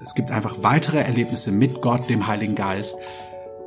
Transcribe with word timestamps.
Es 0.00 0.14
gibt 0.14 0.30
einfach 0.30 0.62
weitere 0.62 0.98
Erlebnisse 0.98 1.50
mit 1.50 1.80
Gott, 1.82 2.08
dem 2.08 2.26
Heiligen 2.26 2.54
Geist. 2.54 2.96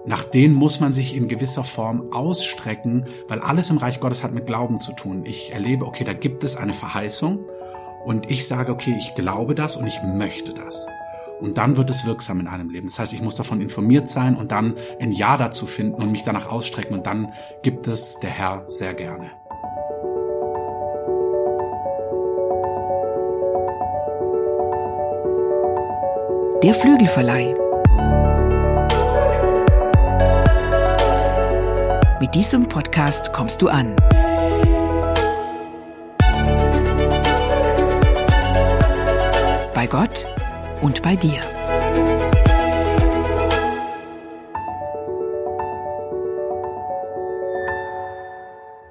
Nach 0.06 0.24
denen 0.24 0.56
muss 0.56 0.80
man 0.80 0.94
sich 0.94 1.16
in 1.16 1.28
gewisser 1.28 1.64
Form 1.64 2.12
ausstrecken, 2.12 3.06
weil 3.28 3.40
alles 3.40 3.70
im 3.70 3.78
Reich 3.78 4.00
Gottes 4.00 4.24
hat 4.24 4.34
mit 4.34 4.48
Glauben 4.48 4.80
zu 4.80 4.94
tun. 4.94 5.26
Ich 5.26 5.54
erlebe, 5.54 5.86
okay, 5.86 6.04
da 6.04 6.14
gibt 6.14 6.44
es 6.44 6.56
eine 6.56 6.74
Verheißung 6.74 7.40
und 8.06 8.32
ich 8.32 8.48
sage, 8.48 8.72
okay, 8.72 8.96
ich 8.98 9.14
glaube 9.14 9.54
das 9.54 9.78
und 9.78 9.86
ich 9.86 10.02
möchte 10.02 10.54
das. 10.54 10.88
Und 11.40 11.58
dann 11.58 11.76
wird 11.76 11.90
es 11.90 12.06
wirksam 12.06 12.40
in 12.40 12.48
einem 12.48 12.70
Leben. 12.70 12.88
Das 12.88 13.00
heißt, 13.00 13.14
ich 13.14 13.22
muss 13.22 13.36
davon 13.36 13.62
informiert 13.62 14.08
sein 14.08 14.36
und 14.36 14.52
dann 14.52 14.76
ein 15.00 15.12
Ja 15.12 15.38
dazu 15.38 15.66
finden 15.66 16.02
und 16.02 16.12
mich 16.12 16.24
danach 16.24 16.48
ausstrecken 16.48 16.94
und 16.94 17.06
dann 17.06 17.34
gibt 17.64 17.88
es 17.88 18.20
der 18.20 18.30
Herr 18.30 18.66
sehr 18.70 18.94
gerne. 18.94 19.41
Der 26.64 26.76
Flügelverleih. 26.76 27.56
Mit 32.20 32.36
diesem 32.36 32.70
Podcast 32.70 33.34
kommst 33.34 33.64
du 33.64 33.68
an. 33.68 33.96
Bei 39.74 39.88
Gott 39.88 40.28
und 40.84 41.02
bei 41.02 41.16
dir. 41.16 41.40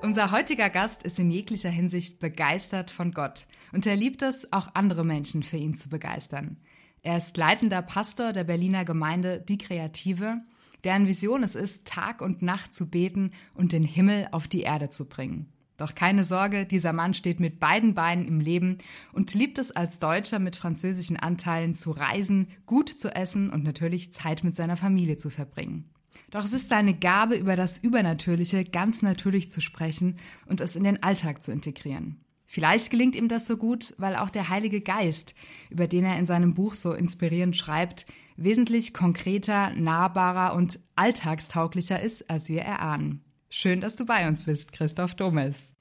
Unser 0.02 0.32
heutiger 0.32 0.70
Gast 0.70 1.04
ist 1.04 1.20
in 1.20 1.30
jeglicher 1.30 1.70
Hinsicht 1.70 2.18
begeistert 2.18 2.90
von 2.90 3.12
Gott 3.12 3.46
und 3.70 3.86
er 3.86 3.94
liebt 3.94 4.22
es, 4.22 4.52
auch 4.52 4.74
andere 4.74 5.04
Menschen 5.04 5.44
für 5.44 5.56
ihn 5.56 5.74
zu 5.74 5.88
begeistern. 5.88 6.56
Er 7.02 7.16
ist 7.16 7.36
leitender 7.36 7.82
Pastor 7.82 8.32
der 8.32 8.44
Berliner 8.44 8.84
Gemeinde 8.84 9.40
Die 9.40 9.58
Kreative, 9.58 10.42
deren 10.84 11.06
Vision 11.06 11.42
es 11.42 11.54
ist, 11.54 11.86
Tag 11.86 12.20
und 12.20 12.42
Nacht 12.42 12.74
zu 12.74 12.88
beten 12.88 13.30
und 13.54 13.72
den 13.72 13.84
Himmel 13.84 14.28
auf 14.32 14.48
die 14.48 14.62
Erde 14.62 14.90
zu 14.90 15.08
bringen. 15.08 15.52
Doch 15.78 15.94
keine 15.94 16.24
Sorge, 16.24 16.66
dieser 16.66 16.92
Mann 16.92 17.14
steht 17.14 17.40
mit 17.40 17.58
beiden 17.58 17.94
Beinen 17.94 18.28
im 18.28 18.38
Leben 18.38 18.76
und 19.14 19.32
liebt 19.32 19.58
es 19.58 19.70
als 19.70 19.98
Deutscher 19.98 20.38
mit 20.38 20.56
französischen 20.56 21.16
Anteilen 21.16 21.74
zu 21.74 21.90
reisen, 21.90 22.48
gut 22.66 22.90
zu 22.90 23.14
essen 23.14 23.48
und 23.48 23.64
natürlich 23.64 24.12
Zeit 24.12 24.44
mit 24.44 24.54
seiner 24.54 24.76
Familie 24.76 25.16
zu 25.16 25.30
verbringen. 25.30 25.88
Doch 26.30 26.44
es 26.44 26.52
ist 26.52 26.68
seine 26.68 26.92
Gabe, 26.92 27.36
über 27.36 27.56
das 27.56 27.78
Übernatürliche 27.78 28.64
ganz 28.64 29.00
natürlich 29.00 29.50
zu 29.50 29.62
sprechen 29.62 30.18
und 30.44 30.60
es 30.60 30.76
in 30.76 30.84
den 30.84 31.02
Alltag 31.02 31.42
zu 31.42 31.50
integrieren. 31.50 32.20
Vielleicht 32.52 32.90
gelingt 32.90 33.14
ihm 33.14 33.28
das 33.28 33.46
so 33.46 33.56
gut, 33.56 33.94
weil 33.96 34.16
auch 34.16 34.28
der 34.28 34.48
Heilige 34.48 34.80
Geist, 34.80 35.36
über 35.68 35.86
den 35.86 36.04
er 36.04 36.18
in 36.18 36.26
seinem 36.26 36.52
Buch 36.52 36.74
so 36.74 36.92
inspirierend 36.92 37.56
schreibt, 37.56 38.06
wesentlich 38.36 38.92
konkreter, 38.92 39.70
nahbarer 39.70 40.56
und 40.56 40.80
alltagstauglicher 40.96 42.00
ist, 42.02 42.28
als 42.28 42.48
wir 42.48 42.62
erahnen. 42.62 43.24
Schön, 43.50 43.80
dass 43.80 43.94
du 43.94 44.04
bei 44.04 44.26
uns 44.26 44.42
bist, 44.42 44.72
Christoph 44.72 45.14
Domes. 45.14 45.76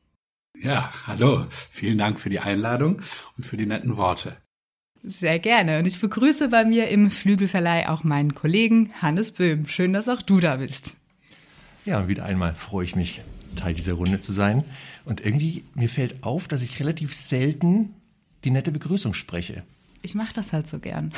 Ja, 0.61 0.94
hallo. 1.08 1.48
Vielen 1.50 1.98
Dank 1.98 2.20
für 2.20 2.30
die 2.30 2.39
Einladung 2.39 3.02
und 3.36 3.48
für 3.48 3.58
die 3.58 3.66
netten 3.66 3.98
Worte. 3.98 4.38
Sehr 5.02 5.39
gerne. 5.39 5.80
Und 5.80 5.88
ich 5.88 6.00
begrüße 6.00 6.50
bei 6.50 6.66
mir 6.66 6.89
im 6.89 7.09
Flügelverleih 7.09 7.89
auch 7.89 8.04
meinen 8.04 8.36
Kollegen 8.36 8.94
Hannes 9.02 9.31
Böhm. 9.31 9.66
Schön, 9.66 9.92
dass 9.92 10.08
auch 10.08 10.22
du 10.22 10.39
da 10.39 10.58
bist. 10.58 10.98
Ja, 11.83 11.98
und 11.98 12.09
wieder 12.09 12.26
einmal 12.26 12.54
freue 12.54 12.86
ich 12.86 12.95
mich, 12.95 13.23
Teil 13.56 13.73
dieser 13.73 13.94
Runde 13.94 14.20
zu 14.20 14.31
sein. 14.31 14.64
Und 15.09 15.25
irgendwie, 15.25 15.63
mir 15.73 15.89
fällt 15.89 16.23
auf, 16.23 16.47
dass 16.47 16.61
ich 16.61 16.79
relativ 16.79 17.15
selten 17.15 17.95
die 18.43 18.52
nette 18.52 18.71
Begrüßung 18.71 19.15
spreche. 19.15 19.63
Ich 20.03 20.13
mache 20.13 20.35
das 20.35 20.53
halt 20.53 20.67
so 20.67 20.77
gern. 20.77 21.11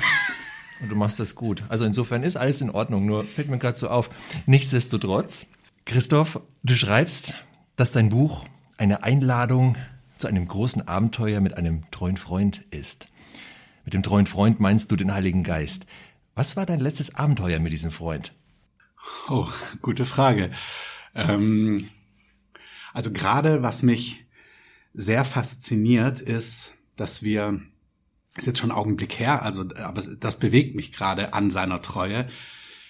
Und 0.81 0.87
du 0.87 0.95
machst 0.95 1.19
das 1.19 1.35
gut. 1.35 1.63
Also 1.67 1.83
insofern 1.83 2.23
ist 2.23 2.37
alles 2.37 2.61
in 2.61 2.69
Ordnung, 2.69 3.05
nur 3.05 3.25
fällt 3.25 3.49
mir 3.49 3.57
gerade 3.57 3.77
so 3.77 3.89
auf. 3.89 4.09
Nichtsdestotrotz, 4.45 5.45
Christoph, 5.85 6.39
du 6.63 6.73
schreibst, 6.73 7.35
dass 7.75 7.91
dein 7.91 8.07
Buch 8.07 8.47
eine 8.77 9.03
Einladung 9.03 9.75
zu 10.17 10.27
einem 10.27 10.47
großen 10.47 10.87
Abenteuer 10.87 11.41
mit 11.41 11.57
einem 11.57 11.83
treuen 11.91 12.15
Freund 12.15 12.61
ist. 12.71 13.09
Mit 13.83 13.93
dem 13.93 14.03
treuen 14.03 14.25
Freund 14.25 14.61
meinst 14.61 14.89
du 14.89 14.95
den 14.95 15.13
Heiligen 15.13 15.43
Geist. 15.43 15.85
Was 16.33 16.55
war 16.55 16.65
dein 16.65 16.79
letztes 16.79 17.15
Abenteuer 17.15 17.59
mit 17.59 17.73
diesem 17.73 17.91
Freund? 17.91 18.31
Oh, 19.27 19.49
gute 19.81 20.05
Frage. 20.05 20.49
Ähm, 21.13 21.85
also 22.93 23.11
gerade 23.11 23.61
was 23.61 23.83
mich 23.83 24.25
sehr 24.93 25.23
fasziniert 25.23 26.19
ist, 26.19 26.73
dass 26.95 27.23
wir, 27.23 27.61
ist 28.35 28.47
jetzt 28.47 28.59
schon 28.59 28.71
ein 28.71 28.77
Augenblick 28.77 29.19
her, 29.19 29.43
also 29.43 29.63
aber 29.77 30.01
das 30.01 30.39
bewegt 30.39 30.75
mich 30.75 30.91
gerade 30.91 31.33
an 31.33 31.49
seiner 31.49 31.81
Treue, 31.81 32.27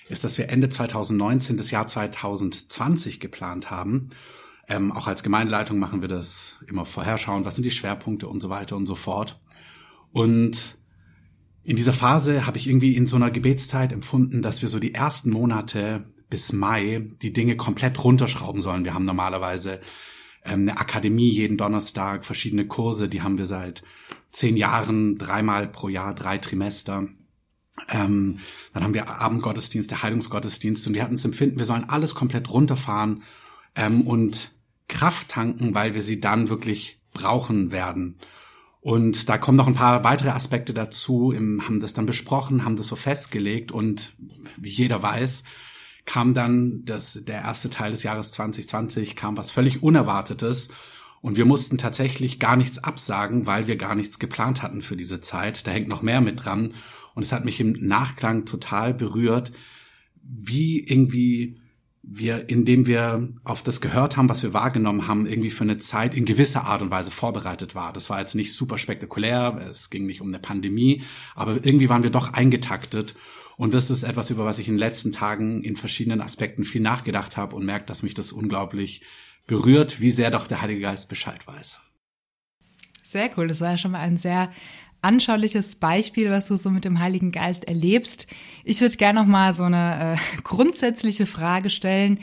ist, 0.09 0.23
dass 0.23 0.37
wir 0.37 0.49
Ende 0.49 0.69
2019 0.69 1.57
das 1.57 1.71
Jahr 1.71 1.87
2020 1.87 3.19
geplant 3.19 3.71
haben. 3.71 4.09
Ähm, 4.67 4.91
auch 4.91 5.07
als 5.07 5.23
Gemeindeleitung 5.23 5.79
machen 5.79 6.01
wir 6.01 6.07
das 6.07 6.59
immer 6.67 6.85
vorherschauen, 6.85 7.45
was 7.45 7.55
sind 7.55 7.63
die 7.63 7.71
Schwerpunkte 7.71 8.27
und 8.27 8.41
so 8.41 8.49
weiter 8.49 8.75
und 8.75 8.85
so 8.85 8.95
fort. 8.95 9.41
Und 10.11 10.77
in 11.63 11.75
dieser 11.75 11.93
Phase 11.93 12.45
habe 12.45 12.57
ich 12.57 12.67
irgendwie 12.67 12.95
in 12.95 13.05
so 13.05 13.15
einer 13.15 13.31
Gebetszeit 13.31 13.93
empfunden, 13.93 14.41
dass 14.41 14.61
wir 14.61 14.69
so 14.69 14.79
die 14.79 14.93
ersten 14.93 15.29
Monate 15.29 16.05
bis 16.31 16.53
Mai 16.53 17.07
die 17.21 17.33
Dinge 17.33 17.55
komplett 17.55 18.03
runterschrauben 18.03 18.63
sollen. 18.63 18.85
Wir 18.85 18.95
haben 18.95 19.05
normalerweise 19.05 19.79
ähm, 20.43 20.61
eine 20.61 20.79
Akademie 20.79 21.29
jeden 21.29 21.57
Donnerstag, 21.57 22.25
verschiedene 22.25 22.65
Kurse, 22.65 23.07
die 23.07 23.21
haben 23.21 23.37
wir 23.37 23.45
seit 23.45 23.83
zehn 24.31 24.57
Jahren, 24.57 25.17
dreimal 25.17 25.67
pro 25.67 25.89
Jahr, 25.89 26.15
drei 26.15 26.39
Trimester. 26.39 27.07
Ähm, 27.89 28.39
dann 28.73 28.83
haben 28.83 28.93
wir 28.93 29.09
Abendgottesdienst, 29.09 29.91
der 29.91 30.01
Heilungsgottesdienst 30.01 30.87
und 30.87 30.93
wir 30.95 31.03
hatten 31.03 31.15
das 31.15 31.25
Empfinden, 31.25 31.59
wir 31.59 31.65
sollen 31.65 31.89
alles 31.89 32.15
komplett 32.15 32.49
runterfahren 32.49 33.23
ähm, 33.75 34.01
und 34.01 34.51
Kraft 34.87 35.29
tanken, 35.29 35.75
weil 35.75 35.93
wir 35.93 36.01
sie 36.01 36.19
dann 36.19 36.49
wirklich 36.49 36.99
brauchen 37.13 37.71
werden. 37.71 38.15
Und 38.81 39.29
da 39.29 39.37
kommen 39.37 39.57
noch 39.57 39.67
ein 39.67 39.75
paar 39.75 40.03
weitere 40.03 40.29
Aspekte 40.29 40.73
dazu, 40.73 41.33
haben 41.33 41.79
das 41.81 41.93
dann 41.93 42.07
besprochen, 42.07 42.65
haben 42.65 42.77
das 42.77 42.87
so 42.87 42.95
festgelegt 42.95 43.71
und 43.71 44.15
wie 44.57 44.69
jeder 44.69 45.03
weiß, 45.03 45.43
kam 46.11 46.33
dann 46.33 46.83
das, 46.83 47.21
der 47.23 47.39
erste 47.39 47.69
Teil 47.69 47.91
des 47.91 48.03
Jahres 48.03 48.31
2020, 48.31 49.15
kam 49.15 49.37
was 49.37 49.49
völlig 49.49 49.81
Unerwartetes. 49.81 50.67
Und 51.21 51.37
wir 51.37 51.45
mussten 51.45 51.77
tatsächlich 51.77 52.37
gar 52.37 52.57
nichts 52.57 52.83
absagen, 52.83 53.47
weil 53.47 53.67
wir 53.67 53.77
gar 53.77 53.95
nichts 53.95 54.19
geplant 54.19 54.61
hatten 54.61 54.81
für 54.81 54.97
diese 54.97 55.21
Zeit. 55.21 55.65
Da 55.65 55.71
hängt 55.71 55.87
noch 55.87 56.01
mehr 56.01 56.19
mit 56.19 56.43
dran. 56.43 56.73
Und 57.15 57.23
es 57.23 57.31
hat 57.31 57.45
mich 57.45 57.61
im 57.61 57.77
Nachklang 57.79 58.43
total 58.43 58.93
berührt, 58.93 59.53
wie 60.21 60.81
irgendwie 60.81 61.61
wir, 62.03 62.49
indem 62.49 62.87
wir 62.87 63.29
auf 63.45 63.63
das 63.63 63.79
gehört 63.79 64.17
haben, 64.17 64.27
was 64.27 64.43
wir 64.43 64.53
wahrgenommen 64.53 65.07
haben, 65.07 65.25
irgendwie 65.25 65.49
für 65.49 65.63
eine 65.63 65.77
Zeit 65.77 66.13
in 66.13 66.25
gewisser 66.25 66.65
Art 66.65 66.81
und 66.81 66.91
Weise 66.91 67.11
vorbereitet 67.11 67.73
war. 67.73 67.93
Das 67.93 68.09
war 68.09 68.19
jetzt 68.19 68.35
nicht 68.35 68.53
super 68.53 68.77
spektakulär, 68.77 69.65
es 69.71 69.89
ging 69.89 70.07
nicht 70.07 70.19
um 70.19 70.27
eine 70.27 70.39
Pandemie, 70.39 71.03
aber 71.35 71.65
irgendwie 71.65 71.87
waren 71.87 72.03
wir 72.03 72.09
doch 72.09 72.33
eingetaktet 72.33 73.15
und 73.61 73.75
das 73.75 73.91
ist 73.91 74.01
etwas, 74.01 74.31
über 74.31 74.43
was 74.43 74.57
ich 74.57 74.67
in 74.67 74.73
den 74.73 74.79
letzten 74.79 75.11
Tagen 75.11 75.63
in 75.63 75.75
verschiedenen 75.75 76.19
Aspekten 76.19 76.63
viel 76.63 76.81
nachgedacht 76.81 77.37
habe 77.37 77.55
und 77.55 77.63
merke, 77.63 77.85
dass 77.85 78.01
mich 78.01 78.15
das 78.15 78.31
unglaublich 78.31 79.03
berührt, 79.45 80.01
wie 80.01 80.09
sehr 80.09 80.31
doch 80.31 80.47
der 80.47 80.63
Heilige 80.63 80.81
Geist 80.81 81.09
Bescheid 81.09 81.45
weiß. 81.45 81.79
Sehr 83.03 83.29
cool. 83.37 83.47
Das 83.47 83.61
war 83.61 83.69
ja 83.69 83.77
schon 83.77 83.91
mal 83.91 83.99
ein 83.99 84.17
sehr 84.17 84.51
anschauliches 85.03 85.75
Beispiel, 85.75 86.31
was 86.31 86.47
du 86.47 86.57
so 86.57 86.71
mit 86.71 86.85
dem 86.85 86.99
Heiligen 86.99 87.31
Geist 87.31 87.65
erlebst. 87.65 88.25
Ich 88.63 88.81
würde 88.81 88.97
gerne 88.97 89.19
noch 89.19 89.27
mal 89.27 89.53
so 89.53 89.61
eine 89.61 90.15
äh, 90.15 90.41
grundsätzliche 90.43 91.27
Frage 91.27 91.69
stellen. 91.69 92.17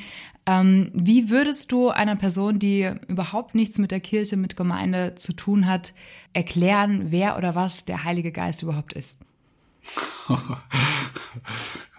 Ähm, 0.45 0.91
wie 0.93 1.31
würdest 1.31 1.71
du 1.71 1.91
einer 1.91 2.17
Person, 2.17 2.59
die 2.59 2.91
überhaupt 3.07 3.55
nichts 3.55 3.79
mit 3.79 3.93
der 3.93 4.01
Kirche, 4.01 4.37
mit 4.37 4.57
Gemeinde 4.57 5.15
zu 5.15 5.35
tun 5.35 5.69
hat, 5.69 5.95
erklären, 6.33 7.13
wer 7.13 7.37
oder 7.37 7.55
was 7.55 7.85
der 7.85 8.03
Heilige 8.03 8.33
Geist 8.33 8.65
überhaupt 8.65 8.93
ist? 8.93 9.21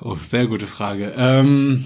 oh, 0.01 0.15
sehr 0.15 0.47
gute 0.47 0.67
Frage. 0.67 1.13
Ähm, 1.15 1.85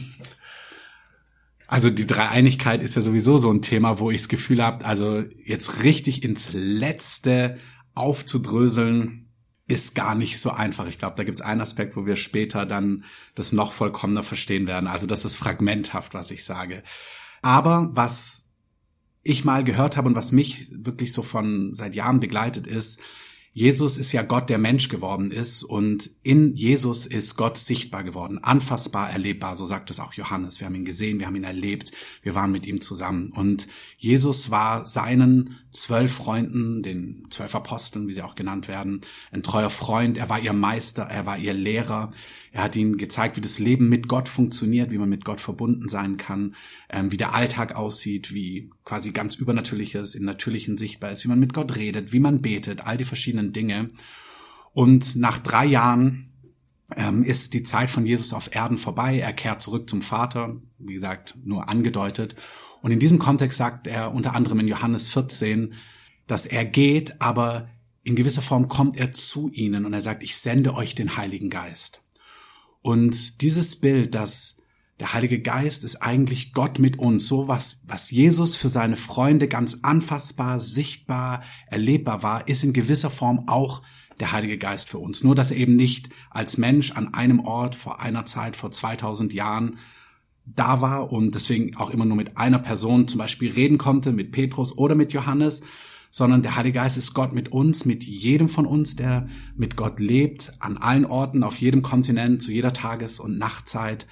also 1.68 1.90
die 1.90 2.06
Dreieinigkeit 2.06 2.84
ist 2.84 2.96
ja 2.96 3.02
sowieso 3.02 3.38
so 3.38 3.52
ein 3.52 3.62
Thema, 3.62 4.00
wo 4.00 4.12
ich 4.12 4.22
das 4.22 4.30
Gefühl 4.30 4.64
habe, 4.64 4.86
also 4.86 5.24
jetzt 5.44 5.84
richtig 5.84 6.24
ins 6.24 6.54
Letzte 6.54 7.58
aufzudröseln, 7.96 9.24
ist 9.68 9.96
gar 9.96 10.16
nicht 10.16 10.40
so 10.40 10.52
einfach. 10.52 10.88
Ich 10.88 10.98
glaube, 10.98 11.16
da 11.16 11.24
gibt 11.24 11.36
es 11.36 11.42
einen 11.42 11.62
Aspekt, 11.62 11.96
wo 11.96 12.06
wir 12.06 12.16
später 12.16 12.66
dann 12.66 13.06
das 13.34 13.54
noch 13.54 13.72
vollkommener 13.72 14.24
verstehen 14.24 14.68
werden. 14.68 14.88
Also 14.88 15.08
das 15.08 15.26
ist 15.26 15.36
fragmenthaft, 15.36 16.14
was 16.14 16.32
ich 16.32 16.44
sage. 16.44 16.84
Aber 17.42 17.90
was 17.94 18.52
ich 19.24 19.46
mal 19.46 19.64
gehört 19.64 19.96
habe 19.96 20.10
und 20.10 20.16
was 20.16 20.32
mich 20.32 20.68
wirklich 20.72 21.14
so 21.14 21.24
von 21.24 21.74
seit 21.74 21.96
Jahren 21.96 22.20
begleitet 22.20 22.68
ist, 22.68 23.00
Jesus 23.56 24.00
ist 24.00 24.12
ja 24.12 24.24
Gott, 24.24 24.50
der 24.50 24.58
Mensch 24.58 24.90
geworden 24.90 25.30
ist 25.30 25.64
und 25.64 26.10
in 26.24 26.56
Jesus 26.56 27.06
ist 27.06 27.36
Gott 27.36 27.56
sichtbar 27.58 28.04
geworden, 28.04 28.40
anfassbar, 28.44 29.12
erlebbar, 29.12 29.56
so 29.56 29.66
sagt 29.66 29.92
es 29.92 30.00
auch 30.00 30.14
Johannes. 30.14 30.60
Wir 30.60 30.66
haben 30.66 30.76
ihn 30.76 30.86
gesehen, 30.86 31.20
wir 31.20 31.28
haben 31.28 31.36
ihn 31.36 31.44
erlebt, 31.44 31.92
wir 32.24 32.34
waren 32.34 32.52
mit 32.52 32.66
ihm 32.66 32.82
zusammen. 32.82 33.32
Und 33.32 33.68
Jesus 33.98 34.50
war 34.50 34.88
seinen 34.88 35.60
zwölf 35.74 36.14
Freunden, 36.14 36.82
den 36.82 37.26
zwölf 37.30 37.56
Aposteln, 37.56 38.08
wie 38.08 38.14
sie 38.14 38.22
auch 38.22 38.36
genannt 38.36 38.68
werden, 38.68 39.02
ein 39.32 39.44
treuer 39.44 39.70
Freund, 39.70 40.18
er 40.18 40.30
war 40.30 40.40
ihr 40.40 40.54
Meister, 40.54 41.04
er 41.04 41.26
war 41.26 41.38
ihr 41.38 41.54
Lehrer, 41.54 42.12
er 42.52 42.64
hat 42.64 42.76
ihnen 42.76 42.98
gezeigt, 42.98 43.36
wie 43.38 43.42
das 43.42 43.60
Leben 43.60 43.90
mit 43.90 44.08
Gott 44.08 44.30
funktioniert, 44.30 44.92
wie 44.92 44.98
man 44.98 45.10
mit 45.10 45.26
Gott 45.26 45.42
verbunden 45.42 45.90
sein 45.90 46.18
kann, 46.18 46.56
ähm, 46.90 47.12
wie 47.12 47.18
der 47.18 47.34
Alltag 47.34 47.76
aussieht, 47.76 48.34
wie 48.34 48.70
quasi 48.86 49.12
ganz 49.12 49.36
Übernatürliches 49.36 50.16
im 50.16 50.26
Natürlichen 50.26 50.78
sichtbar 50.78 51.12
ist, 51.12 51.24
wie 51.24 51.30
man 51.30 51.40
mit 51.40 51.54
Gott 51.54 51.76
redet, 51.76 52.14
wie 52.14 52.20
man 52.20 52.42
betet, 52.42 52.82
all 52.82 52.98
die 52.98 53.06
verschiedenen 53.06 53.54
Dinge. 53.54 53.88
Und 54.74 55.16
nach 55.16 55.38
drei 55.40 55.66
Jahren 55.66 56.33
ähm, 56.96 57.24
ist 57.24 57.54
die 57.54 57.64
Zeit 57.64 57.90
von 57.90 58.06
Jesus 58.06 58.34
auf 58.34 58.54
Erden 58.54 58.78
vorbei. 58.78 59.20
Er 59.20 59.34
kehrt 59.34 59.62
zurück 59.62 59.90
zum 59.90 60.02
Vater, 60.02 60.58
wie 60.80 60.94
gesagt, 60.94 61.38
nur 61.44 61.70
angedeutet. 61.70 62.36
Und 62.82 62.92
in 62.92 63.00
diesem 63.00 63.20
Kontext 63.20 63.58
sagt 63.58 63.88
er 63.88 64.14
unter 64.14 64.36
anderem 64.36 64.60
in 64.60 64.68
Johannes 64.68 65.10
14, 65.10 65.74
dass 66.28 66.46
er 66.46 66.66
geht, 66.66 67.22
aber 67.22 67.70
in 68.04 68.16
gewisser 68.16 68.42
Form 68.42 68.68
kommt 68.68 68.98
er 68.98 69.12
zu 69.14 69.50
ihnen 69.52 69.86
und 69.86 69.94
er 69.94 70.02
sagt, 70.02 70.24
ich 70.24 70.38
sende 70.38 70.76
euch 70.76 70.94
den 70.94 71.16
Heiligen 71.16 71.50
Geist. 71.50 72.02
Und 72.82 73.42
dieses 73.42 73.78
Bild, 73.78 74.14
dass 74.14 74.58
der 75.00 75.14
Heilige 75.14 75.42
Geist 75.42 75.84
ist 75.84 75.98
eigentlich 75.98 76.54
Gott 76.54 76.80
mit 76.80 77.00
uns, 77.00 77.28
so 77.28 77.48
was, 77.48 77.82
was 77.88 78.12
Jesus 78.12 78.58
für 78.58 78.70
seine 78.70 78.98
Freunde 78.98 79.48
ganz 79.48 79.80
anfassbar, 79.82 80.60
sichtbar, 80.60 81.44
erlebbar 81.68 82.24
war, 82.24 82.48
ist 82.48 82.64
in 82.64 82.74
gewisser 82.74 83.10
Form 83.10 83.48
auch 83.48 83.82
der 84.20 84.32
Heilige 84.32 84.58
Geist 84.58 84.90
für 84.90 85.00
uns. 85.00 85.24
Nur, 85.24 85.36
dass 85.36 85.52
er 85.52 85.58
eben 85.58 85.76
nicht 85.76 86.10
als 86.30 86.58
Mensch 86.58 86.92
an 86.92 87.14
einem 87.14 87.40
Ort 87.42 87.76
vor 87.76 88.02
einer 88.02 88.26
Zeit, 88.26 88.56
vor 88.56 88.72
2000 88.72 89.34
Jahren 89.34 89.78
da 90.46 90.82
war 90.82 91.12
und 91.12 91.36
deswegen 91.36 91.76
auch 91.78 91.90
immer 91.90 92.06
nur 92.06 92.18
mit 92.18 92.38
einer 92.38 92.60
Person 92.60 93.08
zum 93.08 93.20
Beispiel 93.20 93.52
reden 93.52 93.78
konnte, 93.78 94.12
mit 94.12 94.32
Petrus 94.32 94.78
oder 94.78 94.96
mit 94.96 95.14
Johannes, 95.14 95.62
sondern 96.12 96.42
der 96.44 96.56
Heilige 96.56 96.76
Geist 96.76 96.98
ist 96.98 97.14
Gott 97.14 97.34
mit 97.34 97.52
uns, 97.52 97.86
mit 97.86 98.04
jedem 98.04 98.50
von 98.50 98.66
uns, 98.66 98.96
der 98.96 99.28
mit 99.56 99.76
Gott 99.76 100.00
lebt, 100.00 100.54
an 100.60 100.78
allen 100.78 101.06
Orten, 101.06 101.44
auf 101.44 101.58
jedem 101.58 101.82
Kontinent, 101.82 102.42
zu 102.42 102.52
jeder 102.52 102.74
Tages- 102.74 103.20
und 103.20 103.38
Nachtzeit. 103.38 104.06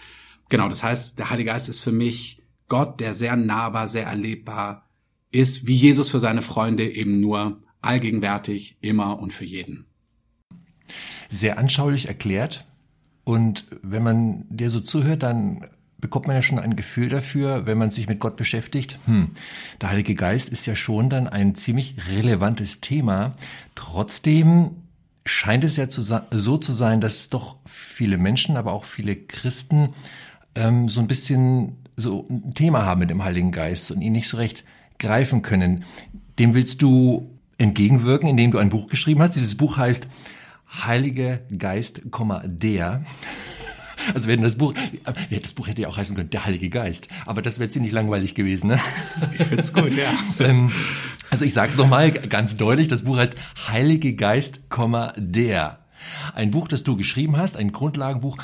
Genau, 0.50 0.68
das 0.68 0.84
heißt, 0.84 1.20
der 1.20 1.30
Heilige 1.30 1.52
Geist 1.52 1.70
ist 1.70 1.82
für 1.82 1.92
mich 1.92 2.42
Gott, 2.70 3.00
der 3.02 3.14
sehr 3.14 3.36
nahbar, 3.36 3.88
sehr 3.88 4.06
erlebbar 4.06 4.90
ist, 5.32 5.68
wie 5.68 5.76
Jesus 5.76 6.10
für 6.10 6.20
seine 6.20 6.42
Freunde 6.42 6.90
eben 6.90 7.12
nur 7.12 7.62
allgegenwärtig, 7.82 8.78
immer 8.82 9.20
und 9.20 9.34
für 9.34 9.46
jeden. 9.46 9.91
Sehr 11.32 11.58
anschaulich 11.58 12.08
erklärt. 12.08 12.66
Und 13.24 13.66
wenn 13.82 14.04
man 14.04 14.46
dir 14.50 14.70
so 14.70 14.80
zuhört, 14.80 15.24
dann 15.24 15.66
bekommt 16.02 16.28
man 16.28 16.36
ja 16.36 16.42
schon 16.42 16.60
ein 16.60 16.76
Gefühl 16.76 17.10
dafür, 17.10 17.66
wenn 17.66 17.78
man 17.78 17.92
sich 17.92 18.10
mit 18.10 18.20
Gott 18.20 18.36
beschäftigt. 18.36 19.00
Hm, 19.06 19.30
der 19.80 19.90
Heilige 19.90 20.16
Geist 20.16 20.50
ist 20.50 20.66
ja 20.66 20.76
schon 20.76 21.10
dann 21.10 21.28
ein 21.28 21.56
ziemlich 21.56 21.96
relevantes 22.10 22.82
Thema. 22.82 23.34
Trotzdem 23.76 24.72
scheint 25.26 25.64
es 25.64 25.78
ja 25.78 25.88
zu, 25.88 26.02
so 26.02 26.58
zu 26.58 26.74
sein, 26.74 27.00
dass 27.00 27.30
doch 27.30 27.56
viele 27.66 28.18
Menschen, 28.18 28.58
aber 28.58 28.74
auch 28.74 28.84
viele 28.84 29.16
Christen 29.16 29.90
ähm, 30.56 30.90
so 30.90 31.00
ein 31.00 31.08
bisschen 31.08 31.78
so 31.96 32.26
ein 32.30 32.54
Thema 32.56 32.86
haben 32.86 33.00
mit 33.00 33.10
dem 33.10 33.24
Heiligen 33.24 33.52
Geist 33.52 33.92
und 33.92 34.02
ihn 34.02 34.14
nicht 34.14 34.28
so 34.28 34.38
recht 34.38 34.64
greifen 34.98 35.44
können. 35.44 35.86
Dem 36.40 36.56
willst 36.56 36.82
du 36.82 37.30
entgegenwirken, 37.60 38.28
indem 38.28 38.52
du 38.52 38.58
ein 38.58 38.70
Buch 38.70 38.88
geschrieben 38.88 39.22
hast. 39.22 39.36
Dieses 39.36 39.56
Buch 39.56 39.78
heißt 39.78 40.08
Heilige 40.74 41.46
Geist, 41.58 42.02
der. 42.46 43.04
Also 44.14 44.28
wenn 44.28 44.42
das 44.42 44.56
Buch, 44.56 44.74
das 45.30 45.54
Buch 45.54 45.68
hätte 45.68 45.84
ja 45.84 45.88
auch 45.88 45.98
heißen 45.98 46.16
können, 46.16 46.30
der 46.30 46.46
Heilige 46.46 46.70
Geist. 46.70 47.08
Aber 47.26 47.42
das 47.42 47.60
wäre 47.60 47.70
ziemlich 47.70 47.92
langweilig 47.92 48.34
gewesen, 48.36 48.68
ne? 48.68 48.80
Ich 49.38 49.46
find's 49.46 49.74
gut, 49.74 49.96
ja. 49.96 50.12
Ähm, 50.40 50.72
also 51.30 51.46
ich 51.46 51.54
sag's 51.54 51.78
nochmal 51.78 52.12
ganz 52.12 52.58
deutlich, 52.58 52.88
das 52.88 53.04
Buch 53.04 53.18
heißt 53.18 53.36
Heilige 53.68 54.16
Geist, 54.16 54.62
der. 55.18 55.86
Ein 56.34 56.52
Buch, 56.52 56.68
das 56.68 56.84
du 56.84 56.96
geschrieben 56.96 57.38
hast, 57.38 57.58
ein 57.58 57.72
Grundlagenbuch, 57.72 58.38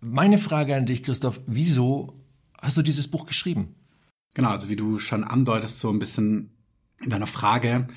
meine 0.00 0.38
Frage 0.38 0.76
an 0.76 0.86
dich, 0.86 1.02
Christoph, 1.02 1.40
wieso 1.46 2.16
hast 2.60 2.76
du 2.76 2.82
dieses 2.82 3.08
Buch 3.08 3.26
geschrieben? 3.26 3.74
Genau, 4.34 4.50
also 4.50 4.68
wie 4.68 4.76
du 4.76 4.98
schon 4.98 5.24
andeutest, 5.24 5.80
so 5.80 5.90
ein 5.90 5.98
bisschen 5.98 6.50
in 7.00 7.10
deiner 7.10 7.26
Frage, 7.26 7.88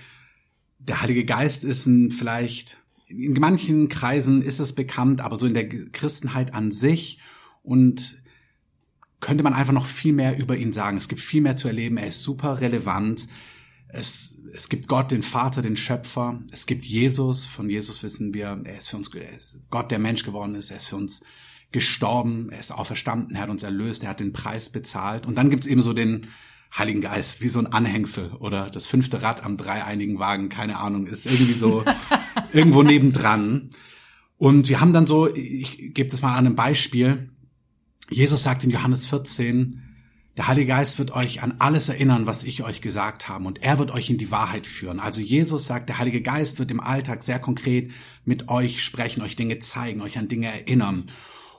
der 0.80 1.02
Heilige 1.02 1.26
Geist 1.26 1.64
ist 1.64 1.86
ein 1.86 2.12
vielleicht, 2.12 2.78
in 3.18 3.34
manchen 3.34 3.90
Kreisen 3.90 4.42
ist 4.42 4.60
es 4.60 4.74
bekannt, 4.74 5.22
aber 5.22 5.36
so 5.36 5.46
in 5.46 5.54
der 5.54 5.68
Christenheit 5.68 6.54
an 6.54 6.72
sich 6.72 7.20
und 7.64 8.22
könnte 9.20 9.44
man 9.44 9.54
einfach 9.54 9.74
noch 9.74 9.86
viel 9.86 10.14
mehr 10.14 10.38
über 10.38 10.58
ihn 10.58 10.74
sagen. 10.74 10.98
Es 10.98 11.08
gibt 11.08 11.22
viel 11.22 11.42
mehr 11.42 11.58
zu 11.58 11.68
erleben, 11.68 11.98
er 11.98 12.08
ist 12.08 12.24
super 12.24 12.60
relevant. 12.62 13.28
Es, 13.88 14.38
es 14.54 14.70
gibt 14.70 14.88
Gott, 14.88 15.12
den 15.12 15.22
Vater, 15.22 15.62
den 15.62 15.76
Schöpfer. 15.76 16.42
Es 16.52 16.66
gibt 16.66 16.86
Jesus. 16.86 17.46
Von 17.46 17.70
Jesus 17.70 18.04
wissen 18.04 18.34
wir, 18.34 18.60
er 18.64 18.78
ist 18.78 18.90
für 18.90 18.98
uns, 18.98 19.14
er 19.14 19.36
ist 19.36 19.60
Gott, 19.70 19.92
der 19.92 20.00
Mensch 20.00 20.24
geworden 20.24 20.56
ist. 20.56 20.72
Er 20.72 20.78
ist 20.78 20.88
für 20.88 20.96
uns 20.96 21.22
gestorben, 21.72 22.50
er 22.50 22.60
ist 22.60 22.72
auferstanden, 22.72 23.36
er 23.36 23.44
hat 23.44 23.50
uns 23.50 23.64
erlöst, 23.64 24.04
er 24.04 24.10
hat 24.10 24.20
den 24.20 24.34
Preis 24.34 24.70
bezahlt. 24.70 25.26
Und 25.26 25.38
dann 25.38 25.50
gibt's 25.50 25.68
eben 25.68 25.82
so 25.82 25.94
den 25.94 26.28
Heiligen 26.78 27.02
Geist, 27.02 27.42
wie 27.42 27.50
so 27.50 27.60
ein 27.60 27.68
Anhängsel 27.68 28.32
oder 28.40 28.70
das 28.70 28.88
fünfte 28.88 29.22
Rad 29.22 29.44
am 29.44 29.58
dreieinigen 29.58 30.20
Wagen, 30.20 30.48
keine 30.48 30.78
Ahnung, 30.78 31.06
ist 31.06 31.26
irgendwie 31.26 31.54
so 31.54 31.84
irgendwo 32.54 32.84
nebendran. 32.84 33.70
Und 34.38 34.70
wir 34.70 34.82
haben 34.82 34.94
dann 34.94 35.08
so, 35.08 35.34
ich 35.34 35.94
gebe 35.94 36.10
das 36.10 36.22
mal 36.22 36.32
an 36.32 36.46
einem 36.46 36.56
Beispiel. 36.56 37.30
Jesus 38.10 38.44
sagt 38.44 38.64
in 38.64 38.72
Johannes 38.72 39.06
14, 39.08 39.82
der 40.38 40.48
Heilige 40.48 40.68
Geist 40.68 40.98
wird 40.98 41.12
euch 41.12 41.44
an 41.44 41.56
alles 41.60 41.90
erinnern, 41.90 42.26
was 42.26 42.44
ich 42.44 42.64
euch 42.64 42.82
gesagt 42.82 43.28
habe, 43.28 43.46
und 43.46 43.62
er 43.62 43.80
wird 43.80 43.92
euch 43.92 44.10
in 44.10 44.18
die 44.18 44.32
Wahrheit 44.32 44.66
führen. 44.66 45.00
Also 45.00 45.22
Jesus 45.22 45.68
sagt, 45.68 45.90
der 45.90 46.00
Heilige 46.00 46.22
Geist 46.22 46.58
wird 46.58 46.72
im 46.72 46.80
Alltag 46.80 47.22
sehr 47.22 47.40
konkret 47.40 47.92
mit 48.26 48.48
euch 48.48 48.82
sprechen, 48.84 49.22
euch 49.22 49.36
Dinge 49.36 49.60
zeigen, 49.60 50.02
euch 50.02 50.18
an 50.18 50.30
Dinge 50.30 50.48
erinnern. 50.48 51.06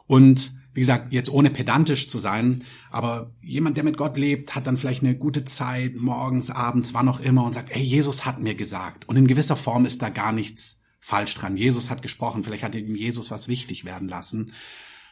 Und 0.07 0.53
wie 0.75 0.81
gesagt, 0.81 1.13
jetzt 1.13 1.31
ohne 1.31 1.51
pedantisch 1.51 2.09
zu 2.09 2.19
sein, 2.19 2.65
aber 2.91 3.31
jemand, 3.43 3.77
der 3.77 3.85
mit 3.85 3.99
Gott 3.99 4.17
lebt, 4.17 4.55
hat 4.55 4.67
dann 4.67 4.79
vielleicht 4.79 5.03
eine 5.03 5.17
gute 5.17 5.45
Zeit, 5.45 5.95
morgens, 5.97 6.51
abends, 6.51 6.95
wann 6.95 7.09
auch 7.09 7.21
immer 7.21 7.45
und 7.45 7.53
sagt, 7.53 7.71
ey, 7.71 7.83
Jesus 7.83 8.25
hat 8.25 8.41
mir 8.41 8.55
gesagt. 8.55 9.07
Und 9.07 9.17
in 9.17 9.27
gewisser 9.27 9.57
Form 9.57 9.85
ist 9.85 10.01
da 10.01 10.09
gar 10.09 10.33
nichts 10.33 10.82
falsch 11.03 11.35
dran. 11.35 11.57
Jesus 11.57 11.91
hat 11.91 12.01
gesprochen, 12.01 12.45
vielleicht 12.45 12.63
hat 12.63 12.77
ihm 12.77 12.95
Jesus 12.95 13.31
was 13.33 13.49
wichtig 13.49 13.85
werden 13.85 14.09
lassen. 14.09 14.51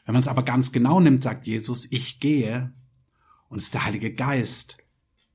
Wenn 0.07 0.15
man 0.15 0.23
es 0.23 0.29
aber 0.29 0.45
ganz 0.45 0.73
genau 0.73 1.01
nimmt, 1.01 1.23
sagt 1.23 1.45
Jesus, 1.47 1.91
ich 1.91 2.21
gehe 2.21 2.73
und 3.49 3.59
es 3.59 3.65
ist 3.65 3.75
der 3.75 3.85
Heilige 3.85 4.15
Geist, 4.15 4.79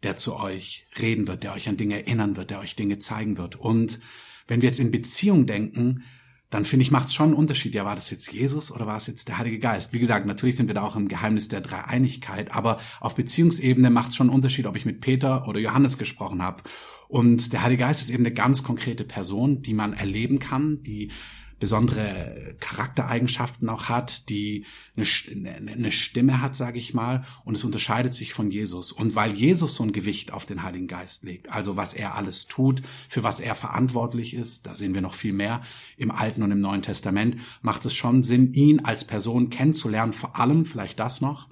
der 0.02 0.16
zu 0.16 0.38
euch 0.38 0.88
reden 0.98 1.28
wird, 1.28 1.44
der 1.44 1.54
euch 1.54 1.68
an 1.68 1.78
Dinge 1.78 1.96
erinnern 1.96 2.38
wird, 2.38 2.52
der 2.52 2.60
euch 2.60 2.76
Dinge 2.76 2.98
zeigen 3.00 3.38
wird. 3.38 3.58
Und 3.58 4.00
wenn 4.48 4.62
wir 4.62 4.70
jetzt 4.70 4.80
in 4.80 4.92
Beziehung 4.92 5.46
denken, 5.46 6.04
dann 6.50 6.64
finde 6.64 6.84
ich, 6.84 6.92
macht 6.92 7.10
es 7.10 7.14
schon 7.14 7.28
einen 7.28 7.36
Unterschied. 7.36 7.76
Ja, 7.76 7.84
war 7.84 7.96
das 7.96 8.10
jetzt 8.10 8.32
Jesus 8.32 8.72
oder 8.72 8.88
war 8.88 8.96
es 8.96 9.08
jetzt 9.08 9.28
der 9.28 9.38
Heilige 9.38 9.60
Geist? 9.60 9.92
Wie 9.92 10.00
gesagt, 10.00 10.26
natürlich 10.26 10.56
sind 10.56 10.68
wir 10.68 10.76
da 10.76 10.84
auch 10.84 10.96
im 10.96 11.10
Geheimnis 11.10 11.50
der 11.50 11.60
Dreieinigkeit, 11.60 12.54
aber 12.54 12.80
auf 13.02 13.16
Beziehungsebene 13.16 13.90
macht 13.90 14.10
es 14.10 14.16
schon 14.16 14.28
einen 14.28 14.36
Unterschied, 14.36 14.68
ob 14.68 14.78
ich 14.78 14.86
mit 14.86 15.02
Peter 15.02 15.50
oder 15.50 15.60
Johannes 15.60 15.98
gesprochen 15.98 16.42
habe. 16.42 16.64
Und 17.08 17.54
der 17.54 17.64
Heilige 17.64 17.84
Geist 17.84 18.02
ist 18.02 18.10
eben 18.10 18.26
eine 18.26 18.34
ganz 18.34 18.64
konkrete 18.64 19.04
Person, 19.04 19.62
die 19.62 19.74
man 19.74 19.94
erleben 19.94 20.40
kann, 20.40 20.82
die 20.84 21.12
besondere 21.60 22.56
Charaktereigenschaften 22.60 23.70
auch 23.70 23.88
hat, 23.88 24.30
die 24.30 24.66
eine, 24.96 25.92
Stimme 25.92 26.42
hat, 26.42 26.56
sage 26.56 26.78
ich 26.78 26.94
mal, 26.94 27.24
und 27.46 27.56
es 27.56 27.64
unterscheidet 27.64 28.14
sich 28.14 28.34
von 28.34 28.52
Jesus. 28.52 28.92
Und 28.92 29.16
weil 29.16 29.34
Jesus 29.34 29.76
so 29.76 29.84
ein 29.84 29.92
Gewicht 29.92 30.34
auf 30.34 30.46
den 30.46 30.64
Heiligen 30.64 30.88
Geist 30.88 31.24
legt, 31.24 31.50
also 31.50 31.78
was 31.78 31.94
er 31.94 32.16
alles 32.16 32.48
tut, 32.48 32.82
für 33.08 33.24
was 33.24 33.40
er 33.40 33.56
verantwortlich 33.56 34.34
ist, 34.34 34.66
da 34.66 34.76
sehen 34.76 34.94
wir 34.94 35.02
noch 35.02 35.14
viel 35.14 35.34
mehr 35.34 35.62
im 35.98 36.12
Alten 36.12 36.44
und 36.44 36.52
im 36.52 36.60
Neuen 36.60 36.82
Testament, 36.82 37.38
macht 37.62 37.86
es 37.86 37.96
schon 37.96 38.22
Sinn, 38.22 38.54
ihn 38.54 38.82
als 38.82 39.06
Person 39.06 39.50
kennenzulernen, 39.50 40.14
vor 40.14 40.38
allem 40.38 40.66
vielleicht 40.66 41.00
das 41.00 41.22
noch, 41.22 41.50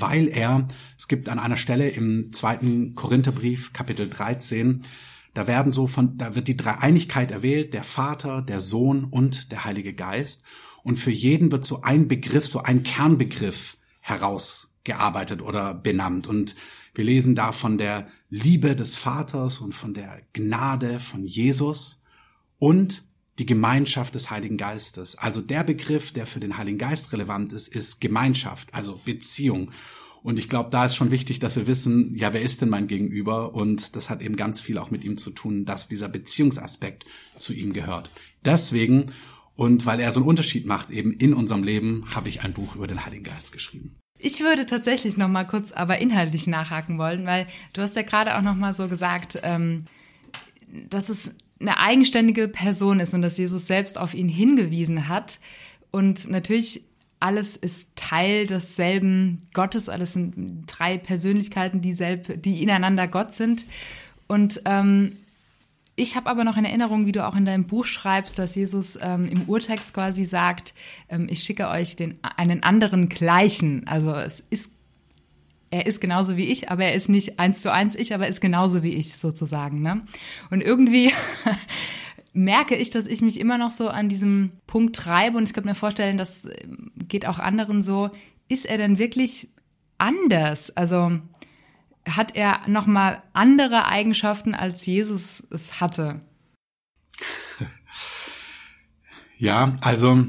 weil 0.00 0.28
er, 0.28 0.66
es 0.98 1.08
gibt 1.08 1.28
an 1.28 1.38
einer 1.38 1.56
Stelle 1.56 1.88
im 1.88 2.32
zweiten 2.32 2.94
Korintherbrief, 2.94 3.72
Kapitel 3.72 4.08
13, 4.08 4.82
da 5.34 5.46
werden 5.46 5.72
so 5.72 5.86
von, 5.86 6.16
da 6.16 6.34
wird 6.34 6.48
die 6.48 6.56
Dreieinigkeit 6.56 7.30
erwählt, 7.30 7.74
der 7.74 7.82
Vater, 7.82 8.42
der 8.42 8.60
Sohn 8.60 9.04
und 9.04 9.50
der 9.50 9.64
Heilige 9.64 9.92
Geist. 9.92 10.44
Und 10.82 10.96
für 10.96 11.10
jeden 11.10 11.50
wird 11.50 11.64
so 11.64 11.82
ein 11.82 12.08
Begriff, 12.08 12.46
so 12.46 12.60
ein 12.60 12.82
Kernbegriff 12.82 13.76
herausgearbeitet 14.00 15.42
oder 15.42 15.74
benannt. 15.74 16.28
Und 16.28 16.54
wir 16.94 17.04
lesen 17.04 17.34
da 17.34 17.50
von 17.52 17.78
der 17.78 18.06
Liebe 18.30 18.76
des 18.76 18.94
Vaters 18.94 19.58
und 19.58 19.74
von 19.74 19.94
der 19.94 20.22
Gnade 20.32 21.00
von 21.00 21.24
Jesus 21.24 22.02
und 22.58 23.02
die 23.38 23.46
Gemeinschaft 23.46 24.14
des 24.14 24.30
Heiligen 24.30 24.56
Geistes. 24.56 25.16
Also 25.16 25.40
der 25.40 25.64
Begriff, 25.64 26.12
der 26.12 26.26
für 26.26 26.40
den 26.40 26.56
Heiligen 26.56 26.78
Geist 26.78 27.12
relevant 27.12 27.52
ist, 27.52 27.68
ist 27.68 28.00
Gemeinschaft, 28.00 28.72
also 28.72 29.00
Beziehung. 29.04 29.70
Und 30.22 30.38
ich 30.38 30.48
glaube, 30.48 30.70
da 30.70 30.86
ist 30.86 30.96
schon 30.96 31.10
wichtig, 31.10 31.38
dass 31.38 31.56
wir 31.56 31.66
wissen, 31.66 32.14
ja, 32.14 32.32
wer 32.32 32.42
ist 32.42 32.62
denn 32.62 32.70
mein 32.70 32.86
Gegenüber? 32.86 33.54
Und 33.54 33.94
das 33.96 34.08
hat 34.08 34.22
eben 34.22 34.36
ganz 34.36 34.60
viel 34.60 34.78
auch 34.78 34.90
mit 34.90 35.04
ihm 35.04 35.18
zu 35.18 35.30
tun, 35.30 35.64
dass 35.64 35.88
dieser 35.88 36.08
Beziehungsaspekt 36.08 37.04
zu 37.36 37.52
ihm 37.52 37.72
gehört. 37.72 38.10
Deswegen 38.44 39.06
und 39.56 39.86
weil 39.86 40.00
er 40.00 40.10
so 40.10 40.20
einen 40.20 40.28
Unterschied 40.28 40.66
macht 40.66 40.90
eben 40.90 41.12
in 41.12 41.32
unserem 41.32 41.62
Leben, 41.62 42.04
habe 42.14 42.28
ich 42.28 42.42
ein 42.42 42.52
Buch 42.52 42.74
über 42.74 42.86
den 42.86 43.04
Heiligen 43.04 43.24
Geist 43.24 43.52
geschrieben. 43.52 43.96
Ich 44.18 44.40
würde 44.40 44.66
tatsächlich 44.66 45.16
noch 45.16 45.28
mal 45.28 45.44
kurz 45.44 45.72
aber 45.72 45.98
inhaltlich 45.98 46.46
nachhaken 46.46 46.98
wollen, 46.98 47.26
weil 47.26 47.46
du 47.72 47.82
hast 47.82 47.96
ja 47.96 48.02
gerade 48.02 48.36
auch 48.36 48.42
noch 48.42 48.54
mal 48.54 48.72
so 48.72 48.88
gesagt, 48.88 49.38
ähm, 49.42 49.84
dass 50.88 51.08
es 51.08 51.36
eine 51.66 51.78
eigenständige 51.78 52.48
Person 52.48 53.00
ist 53.00 53.14
und 53.14 53.22
dass 53.22 53.38
Jesus 53.38 53.66
selbst 53.66 53.98
auf 53.98 54.14
ihn 54.14 54.28
hingewiesen 54.28 55.08
hat. 55.08 55.38
Und 55.90 56.28
natürlich 56.28 56.82
alles 57.20 57.56
ist 57.56 57.96
Teil 57.96 58.46
desselben 58.46 59.48
Gottes, 59.54 59.88
alles 59.88 60.12
sind 60.12 60.64
drei 60.66 60.98
Persönlichkeiten, 60.98 61.80
die, 61.80 61.94
selb, 61.94 62.42
die 62.42 62.62
ineinander 62.62 63.08
Gott 63.08 63.32
sind. 63.32 63.64
Und 64.26 64.60
ähm, 64.66 65.16
ich 65.96 66.16
habe 66.16 66.28
aber 66.28 66.44
noch 66.44 66.56
in 66.56 66.64
Erinnerung, 66.64 67.06
wie 67.06 67.12
du 67.12 67.26
auch 67.26 67.36
in 67.36 67.44
deinem 67.46 67.64
Buch 67.64 67.86
schreibst, 67.86 68.38
dass 68.38 68.56
Jesus 68.56 68.98
ähm, 69.00 69.28
im 69.28 69.48
Urtext 69.48 69.94
quasi 69.94 70.24
sagt, 70.24 70.74
ähm, 71.08 71.28
ich 71.30 71.40
schicke 71.44 71.68
euch 71.68 71.96
den, 71.96 72.18
einen 72.36 72.62
anderen 72.62 73.08
gleichen. 73.08 73.86
Also 73.86 74.12
es 74.14 74.40
ist, 74.50 74.72
er 75.74 75.86
ist 75.86 76.00
genauso 76.00 76.36
wie 76.36 76.46
ich, 76.46 76.70
aber 76.70 76.84
er 76.84 76.94
ist 76.94 77.08
nicht 77.08 77.40
eins 77.40 77.60
zu 77.60 77.72
eins 77.72 77.96
ich, 77.96 78.14
aber 78.14 78.24
er 78.24 78.30
ist 78.30 78.40
genauso 78.40 78.84
wie 78.84 78.92
ich 78.92 79.16
sozusagen. 79.16 79.82
Ne? 79.82 80.06
Und 80.50 80.62
irgendwie 80.62 81.12
merke 82.32 82.76
ich, 82.76 82.90
dass 82.90 83.06
ich 83.06 83.22
mich 83.22 83.40
immer 83.40 83.58
noch 83.58 83.72
so 83.72 83.88
an 83.88 84.08
diesem 84.08 84.52
Punkt 84.68 84.94
treibe 84.94 85.36
und 85.36 85.48
ich 85.48 85.52
könnte 85.52 85.68
mir 85.68 85.74
vorstellen, 85.74 86.16
das 86.16 86.44
ähm, 86.44 86.92
geht 86.96 87.26
auch 87.26 87.40
anderen 87.40 87.82
so. 87.82 88.10
Ist 88.46 88.66
er 88.66 88.78
denn 88.78 88.98
wirklich 88.98 89.48
anders? 89.98 90.70
Also 90.76 91.18
hat 92.08 92.36
er 92.36 92.60
nochmal 92.68 93.24
andere 93.32 93.86
Eigenschaften, 93.86 94.54
als 94.54 94.86
Jesus 94.86 95.44
es 95.50 95.80
hatte? 95.80 96.20
Ja, 99.36 99.76
also 99.80 100.24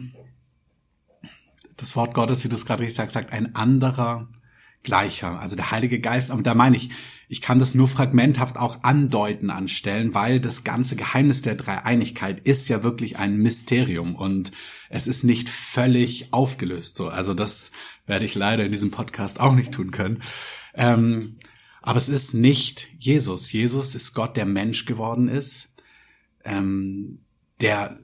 das 1.78 1.96
Wort 1.96 2.16
Gottes, 2.16 2.44
wie 2.44 2.50
du 2.50 2.56
es 2.56 2.66
gerade 2.66 2.82
richtig 2.82 2.98
sagst, 2.98 3.14
sagt 3.14 3.32
ein 3.32 3.56
anderer 3.56 4.28
gleicher. 4.86 5.40
Also 5.40 5.56
der 5.56 5.72
Heilige 5.72 6.00
Geist, 6.00 6.32
aber 6.32 6.42
da 6.42 6.56
meine 6.56 6.78
ich, 6.78 6.90
ich 7.28 7.42
kann 7.42 7.60
das 7.60 7.76
nur 7.76 7.88
fragmenthaft 7.88 8.58
auch 8.58 8.84
andeuten 8.84 9.50
anstellen, 9.50 10.14
weil 10.14 10.40
das 10.40 10.64
ganze 10.64 10.96
Geheimnis 10.96 11.42
der 11.42 11.56
Dreieinigkeit 11.56 12.40
ist 12.40 12.70
ja 12.70 12.84
wirklich 12.84 13.18
ein 13.18 13.38
Mysterium 13.38 14.16
und 14.16 14.52
es 14.90 15.08
ist 15.08 15.24
nicht 15.24 15.50
völlig 15.50 16.32
aufgelöst 16.32 16.96
so. 16.96 17.10
Also 17.10 17.34
das 17.34 17.72
werde 18.06 18.26
ich 18.26 18.36
leider 18.36 18.64
in 18.64 18.72
diesem 18.72 18.92
Podcast 18.92 19.40
auch 19.40 19.56
nicht 19.56 19.74
tun 19.74 19.92
können. 19.92 20.22
Ähm, 20.76 21.38
aber 21.82 21.98
es 21.98 22.10
ist 22.10 22.34
nicht 22.34 22.90
Jesus. 23.00 23.52
Jesus 23.52 23.96
ist 23.96 24.14
Gott, 24.14 24.38
der 24.38 24.46
Mensch 24.46 24.86
geworden 24.86 25.28
ist, 25.28 25.76
ähm, 26.44 27.26
der 27.62 28.00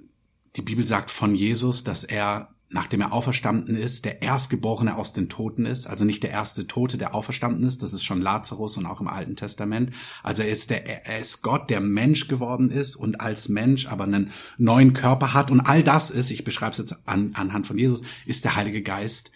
die 0.56 0.62
Bibel 0.62 0.86
sagt 0.86 1.10
von 1.10 1.34
Jesus, 1.34 1.84
dass 1.84 2.04
er 2.04 2.54
nachdem 2.72 3.02
er 3.02 3.12
auferstanden 3.12 3.76
ist, 3.76 4.06
der 4.06 4.22
Erstgeborene 4.22 4.96
aus 4.96 5.14
den 5.14 5.30
Toten 5.30 5.66
ist, 5.66 5.88
also 5.88 6.06
nicht 6.06 6.24
der 6.24 6.32
erste 6.32 6.68
Tote, 6.68 6.98
der 6.98 7.14
auferstanden 7.14 7.66
ist, 7.66 7.84
das 7.84 7.94
ist 7.94 8.04
schon 8.04 8.22
Lazarus 8.22 8.78
und 8.78 8.86
auch 8.86 9.02
im 9.02 9.08
Alten 9.08 9.36
Testament. 9.36 9.92
Also 10.24 10.44
er 10.44 10.50
ist 10.50 10.70
der, 10.70 11.06
er 11.06 11.20
ist 11.20 11.42
Gott, 11.42 11.70
der 11.70 11.82
Mensch 11.82 12.28
geworden 12.28 12.70
ist 12.70 12.96
und 12.96 13.20
als 13.20 13.50
Mensch 13.50 13.88
aber 13.88 14.06
einen 14.06 14.32
neuen 14.58 14.94
Körper 14.94 15.34
hat 15.34 15.52
und 15.52 15.60
all 15.60 15.84
das 15.84 16.10
ist, 16.12 16.32
ich 16.32 16.44
beschreibe 16.44 16.72
es 16.72 16.78
jetzt 16.78 16.96
an, 17.06 17.32
anhand 17.34 17.68
von 17.68 17.78
Jesus, 17.78 18.04
ist 18.26 18.46
der 18.46 18.56
Heilige 18.56 18.82
Geist 18.82 19.32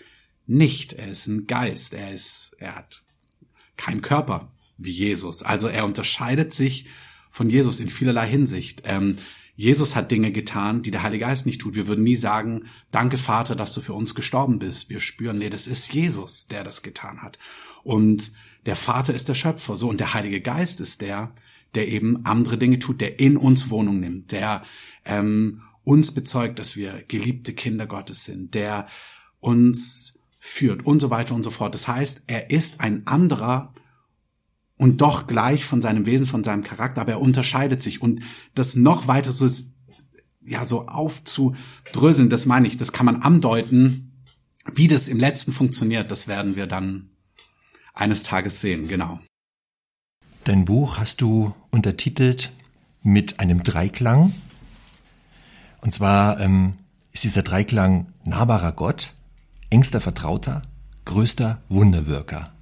nicht. 0.48 0.94
Er 0.94 1.10
ist 1.10 1.28
ein 1.28 1.48
Geist, 1.48 1.94
er 1.94 2.12
ist, 2.12 2.56
er 2.60 2.76
hat 2.76 3.04
keinen 3.78 4.02
Körper 4.02 4.52
wie 4.78 4.92
Jesus. 4.92 5.44
Also 5.44 5.68
er 5.68 5.86
unterscheidet 5.86 6.54
sich 6.54 6.88
von 7.30 7.50
Jesus 7.50 7.80
in 7.80 7.90
vielerlei 7.90 8.28
Hinsicht. 8.28 8.84
Ähm, 8.86 9.18
Jesus 9.56 9.96
hat 9.96 10.12
Dinge 10.12 10.32
getan, 10.32 10.82
die 10.82 10.92
der 10.92 11.04
Heilige 11.04 11.26
Geist 11.26 11.46
nicht 11.46 11.62
tut. 11.62 11.76
Wir 11.76 11.88
würden 11.88 12.04
nie 12.04 12.16
sagen, 12.16 12.66
danke 12.92 13.18
Vater, 13.18 13.56
dass 13.56 13.74
du 13.74 13.82
für 13.82 13.94
uns 13.94 14.14
gestorben 14.16 14.60
bist. 14.60 14.90
Wir 14.90 15.00
spüren, 15.00 15.38
nee, 15.38 15.50
das 15.50 15.68
ist 15.68 15.94
Jesus, 15.94 16.48
der 16.48 16.64
das 16.64 16.82
getan 16.82 17.22
hat. 17.22 17.40
Und 17.84 18.34
der 18.66 18.76
Vater 18.76 19.14
ist 19.14 19.30
der 19.30 19.36
Schöpfer, 19.36 19.76
so. 19.76 19.90
Und 19.90 20.00
der 20.00 20.14
Heilige 20.14 20.42
Geist 20.42 20.82
ist 20.82 21.02
der, 21.02 21.34
der 21.74 21.88
eben 21.88 22.26
andere 22.26 22.58
Dinge 22.58 22.80
tut, 22.80 23.02
der 23.02 23.20
in 23.20 23.38
uns 23.38 23.70
Wohnung 23.70 24.00
nimmt, 24.00 24.32
der 24.32 24.64
ähm, 25.06 25.62
uns 25.84 26.14
bezeugt, 26.14 26.60
dass 26.60 26.76
wir 26.76 27.04
geliebte 27.08 27.54
Kinder 27.54 27.86
Gottes 27.86 28.26
sind, 28.26 28.54
der 28.54 28.88
uns 29.40 30.20
führt 30.40 30.86
und 30.86 31.00
so 31.00 31.10
weiter 31.10 31.36
und 31.36 31.44
so 31.44 31.52
fort. 31.52 31.74
Das 31.74 31.88
heißt, 31.88 32.24
er 32.28 32.50
ist 32.50 32.82
ein 32.82 33.06
anderer 33.08 33.74
und 34.78 35.02
doch 35.02 35.28
gleich 35.28 35.66
von 35.66 35.82
seinem 35.82 36.06
Wesen, 36.06 36.28
von 36.28 36.44
seinem 36.44 36.64
Charakter, 36.64 37.02
aber 37.02 37.14
er 37.14 37.22
unterscheidet 37.22 37.82
sich 37.82 38.02
und 38.02 38.22
das 38.54 38.76
noch 38.76 39.08
weiter 39.08 39.32
so 39.32 39.48
ja, 40.48 40.64
so 40.64 40.88
aufzudröseln, 40.88 42.30
das 42.30 42.46
meine 42.46 42.68
ich, 42.68 42.78
das 42.78 42.92
kann 42.92 43.06
man 43.06 43.22
andeuten, 43.22 44.12
wie 44.74 44.88
das 44.88 45.08
im 45.08 45.20
letzten 45.20 45.52
funktioniert, 45.52 46.12
das 46.12 46.28
werden 46.28 46.56
wir 46.56 46.68
dann 46.68 47.10
eines 47.94 48.24
Tages 48.24 48.62
sehen, 48.62 48.88
genau. 48.88 49.20
Dein 50.44 50.66
Buch 50.66 51.00
hast 51.00 51.22
du 51.22 51.56
untertitelt 51.72 52.52
mit 53.02 53.40
einem 53.40 53.64
Dreiklang. 53.64 54.34
Und 55.82 55.94
zwar 55.94 56.40
ähm, 56.40 56.74
ist 57.14 57.24
dieser 57.24 57.42
Dreiklang 57.42 58.08
nahbarer 58.24 58.72
Gott, 58.72 59.14
engster 59.70 60.02
Vertrauter, 60.02 60.64
größter 61.06 61.62
Wunderwirker. 61.70 62.55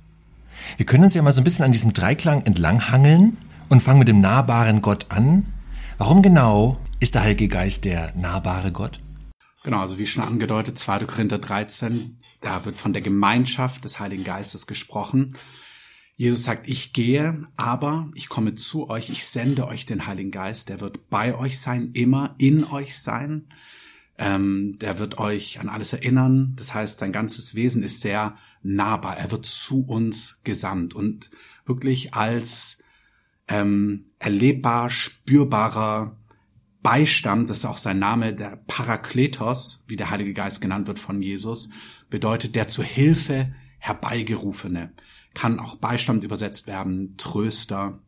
Wir 0.77 0.86
können 0.86 1.03
uns 1.03 1.13
ja 1.13 1.22
mal 1.22 1.32
so 1.32 1.41
ein 1.41 1.43
bisschen 1.43 1.65
an 1.65 1.72
diesem 1.72 1.93
Dreiklang 1.93 2.46
entlanghangeln 2.46 3.38
und 3.70 3.82
fangen 3.82 4.00
mit 4.00 4.08
dem 4.08 4.22
nahbaren 4.22 4.82
Gott 4.82 5.08
an. 5.10 5.46
Warum 5.98 6.22
genau 6.22 6.77
ist 7.00 7.15
der 7.15 7.24
Heilige 7.24 7.48
Geist 7.48 7.86
der 7.86 8.13
nahbare 8.15 8.72
Gott? 8.72 9.00
Genau, 9.63 9.79
also 9.79 9.98
wie 9.98 10.08
schon 10.08 10.24
angedeutet, 10.24 10.77
2. 10.77 11.05
Korinther 11.05 11.38
13, 11.38 12.20
da 12.41 12.65
wird 12.65 12.77
von 12.77 12.91
der 12.91 13.01
Gemeinschaft 13.01 13.86
des 13.86 14.00
Heiligen 14.00 14.24
Geistes 14.24 14.67
gesprochen. 14.67 15.38
Jesus 16.15 16.43
sagt, 16.43 16.67
ich 16.67 16.93
gehe, 16.93 17.48
aber 17.58 18.12
ich 18.13 18.29
komme 18.29 18.55
zu 18.55 18.89
euch, 18.89 19.10
ich 19.10 19.25
sende 19.25 19.67
euch 19.67 19.86
den 19.86 20.05
Heiligen 20.05 20.32
Geist, 20.32 20.70
der 20.70 20.79
wird 20.82 21.10
bei 21.10 21.36
euch 21.36 21.60
sein, 21.60 21.91
immer 21.93 22.36
in 22.38 22.65
euch 22.65 22.98
sein. 22.98 23.48
Ähm, 24.17 24.77
der 24.79 25.00
wird 25.00 25.17
euch 25.17 25.60
an 25.60 25.70
alles 25.70 25.93
erinnern. 25.93 26.53
Das 26.55 26.74
heißt, 26.74 27.00
sein 27.00 27.12
ganzes 27.12 27.55
Wesen 27.55 27.82
ist 27.82 28.01
sehr 28.01 28.36
nahbar. 28.62 29.17
Er 29.17 29.32
wird 29.32 29.46
zu 29.46 29.86
uns 29.86 30.41
gesandt 30.43 30.93
und 30.93 31.32
wirklich 31.65 32.13
als 32.13 32.84
ähm, 33.48 34.05
erlebbar, 34.20 34.89
spürbarer 34.89 36.17
Beistand, 36.84 37.50
das 37.50 37.60
ist 37.60 37.65
auch 37.65 37.77
sein 37.77 37.98
Name, 37.98 38.34
der 38.34 38.58
Parakletos, 38.67 39.86
wie 39.88 39.96
der 39.96 40.10
Heilige 40.10 40.34
Geist 40.34 40.60
genannt 40.60 40.88
wird 40.88 41.00
von 41.00 41.22
Jesus, 41.22 41.70
bedeutet 42.10 42.55
der 42.55 42.67
zur 42.67 42.84
Hilfe 42.84 43.55
herbeigerufene. 43.79 44.93
Kann 45.34 45.60
auch 45.60 45.75
Beistand 45.75 46.24
übersetzt 46.24 46.67
werden, 46.67 47.12
Tröster. 47.17 48.02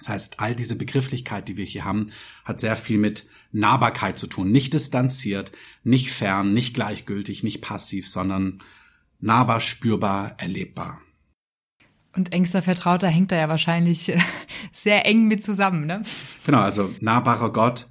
Das 0.00 0.08
heißt, 0.08 0.40
all 0.40 0.56
diese 0.56 0.76
Begrifflichkeit, 0.76 1.46
die 1.46 1.58
wir 1.58 1.64
hier 1.64 1.84
haben, 1.84 2.06
hat 2.44 2.58
sehr 2.58 2.74
viel 2.74 2.96
mit 2.96 3.26
Nahbarkeit 3.52 4.16
zu 4.16 4.26
tun. 4.26 4.50
Nicht 4.50 4.72
distanziert, 4.72 5.52
nicht 5.84 6.10
fern, 6.10 6.54
nicht 6.54 6.72
gleichgültig, 6.74 7.42
nicht 7.42 7.60
passiv, 7.60 8.08
sondern 8.08 8.62
nahbar, 9.18 9.60
spürbar, 9.60 10.36
erlebbar. 10.38 11.02
Und 12.16 12.32
engster 12.32 12.62
Vertrauter 12.62 13.08
hängt 13.08 13.30
da 13.30 13.36
ja 13.36 13.48
wahrscheinlich 13.50 14.08
äh, 14.08 14.18
sehr 14.72 15.04
eng 15.04 15.28
mit 15.28 15.44
zusammen, 15.44 15.84
ne? 15.84 16.02
Genau, 16.46 16.60
also 16.60 16.94
nahbarer 17.00 17.52
Gott. 17.52 17.88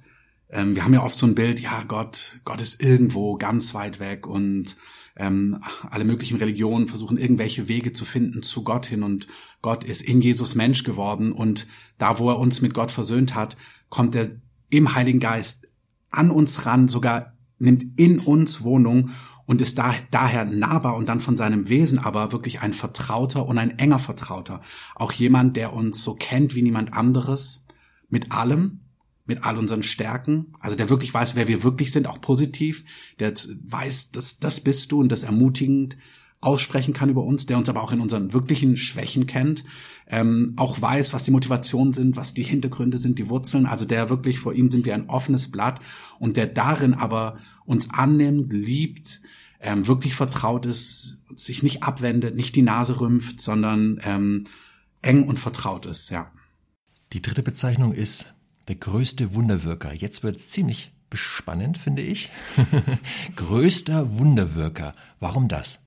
Ähm, 0.50 0.74
wir 0.74 0.84
haben 0.84 0.92
ja 0.92 1.04
oft 1.04 1.16
so 1.16 1.26
ein 1.26 1.36
Bild, 1.36 1.60
ja, 1.60 1.84
Gott, 1.86 2.40
Gott 2.44 2.60
ist 2.60 2.82
irgendwo 2.82 3.36
ganz 3.36 3.72
weit 3.72 4.00
weg 4.00 4.26
und 4.26 4.76
ähm, 5.20 5.62
alle 5.90 6.04
möglichen 6.04 6.38
Religionen 6.38 6.88
versuchen 6.88 7.18
irgendwelche 7.18 7.68
Wege 7.68 7.92
zu 7.92 8.04
finden 8.04 8.42
zu 8.42 8.64
Gott 8.64 8.86
hin 8.86 9.02
und 9.02 9.26
Gott 9.62 9.84
ist 9.84 10.00
in 10.00 10.20
Jesus 10.20 10.54
Mensch 10.54 10.82
geworden 10.82 11.32
und 11.32 11.66
da, 11.98 12.18
wo 12.18 12.30
er 12.30 12.38
uns 12.38 12.62
mit 12.62 12.74
Gott 12.74 12.90
versöhnt 12.90 13.34
hat, 13.34 13.56
kommt 13.90 14.14
er 14.14 14.30
im 14.70 14.94
Heiligen 14.94 15.20
Geist 15.20 15.68
an 16.10 16.30
uns 16.30 16.66
ran, 16.66 16.88
sogar 16.88 17.36
nimmt 17.58 17.84
in 17.96 18.18
uns 18.18 18.64
Wohnung 18.64 19.10
und 19.44 19.60
ist 19.60 19.78
da, 19.78 19.94
daher 20.10 20.44
nahbar 20.44 20.96
und 20.96 21.08
dann 21.08 21.20
von 21.20 21.36
seinem 21.36 21.68
Wesen 21.68 21.98
aber 21.98 22.32
wirklich 22.32 22.60
ein 22.60 22.72
Vertrauter 22.72 23.46
und 23.46 23.58
ein 23.58 23.78
enger 23.78 23.98
Vertrauter. 23.98 24.60
Auch 24.94 25.12
jemand, 25.12 25.56
der 25.56 25.72
uns 25.72 26.02
so 26.02 26.14
kennt 26.14 26.54
wie 26.54 26.62
niemand 26.62 26.94
anderes, 26.94 27.66
mit 28.08 28.32
allem, 28.32 28.80
mit 29.26 29.44
all 29.44 29.58
unseren 29.58 29.82
Stärken, 29.82 30.54
also 30.60 30.76
der 30.76 30.90
wirklich 30.90 31.12
weiß, 31.12 31.36
wer 31.36 31.48
wir 31.48 31.62
wirklich 31.62 31.92
sind, 31.92 32.06
auch 32.06 32.20
positiv, 32.20 32.84
der 33.18 33.32
weiß, 33.32 34.10
dass 34.12 34.38
das 34.38 34.60
bist 34.60 34.90
du 34.92 35.00
und 35.00 35.12
das 35.12 35.22
ermutigend 35.22 35.96
aussprechen 36.40 36.94
kann 36.94 37.10
über 37.10 37.22
uns, 37.22 37.46
der 37.46 37.58
uns 37.58 37.68
aber 37.68 37.82
auch 37.82 37.92
in 37.92 38.00
unseren 38.00 38.32
wirklichen 38.32 38.76
Schwächen 38.76 39.26
kennt, 39.26 39.64
ähm, 40.06 40.54
auch 40.56 40.80
weiß, 40.80 41.12
was 41.12 41.24
die 41.24 41.30
Motivationen 41.30 41.92
sind, 41.92 42.16
was 42.16 42.32
die 42.32 42.42
Hintergründe 42.42 42.98
sind, 42.98 43.18
die 43.18 43.28
Wurzeln, 43.28 43.66
also 43.66 43.84
der 43.84 44.08
wirklich 44.08 44.38
vor 44.38 44.54
ihm 44.54 44.70
sind 44.70 44.86
wir 44.86 44.94
ein 44.94 45.08
offenes 45.10 45.50
Blatt. 45.50 45.80
Und 46.18 46.36
der 46.36 46.46
darin 46.46 46.94
aber 46.94 47.38
uns 47.66 47.90
annimmt, 47.90 48.52
liebt, 48.52 49.20
ähm, 49.60 49.86
wirklich 49.86 50.14
vertraut 50.14 50.64
ist, 50.64 51.18
sich 51.34 51.62
nicht 51.62 51.82
abwendet, 51.82 52.34
nicht 52.34 52.56
die 52.56 52.62
Nase 52.62 53.00
rümpft, 53.00 53.40
sondern 53.40 54.00
ähm, 54.02 54.44
eng 55.02 55.28
und 55.28 55.38
vertraut 55.38 55.84
ist, 55.84 56.10
ja. 56.10 56.32
Die 57.12 57.20
dritte 57.20 57.42
Bezeichnung 57.42 57.92
ist 57.92 58.34
der 58.70 58.76
größte 58.76 59.34
Wunderwirker. 59.34 59.92
Jetzt 59.92 60.22
wird 60.22 60.36
es 60.36 60.50
ziemlich 60.50 60.92
spannend, 61.12 61.76
finde 61.76 62.02
ich. 62.02 62.30
Größter 63.34 64.16
Wunderwirker. 64.16 64.94
Warum 65.18 65.48
das? 65.48 65.80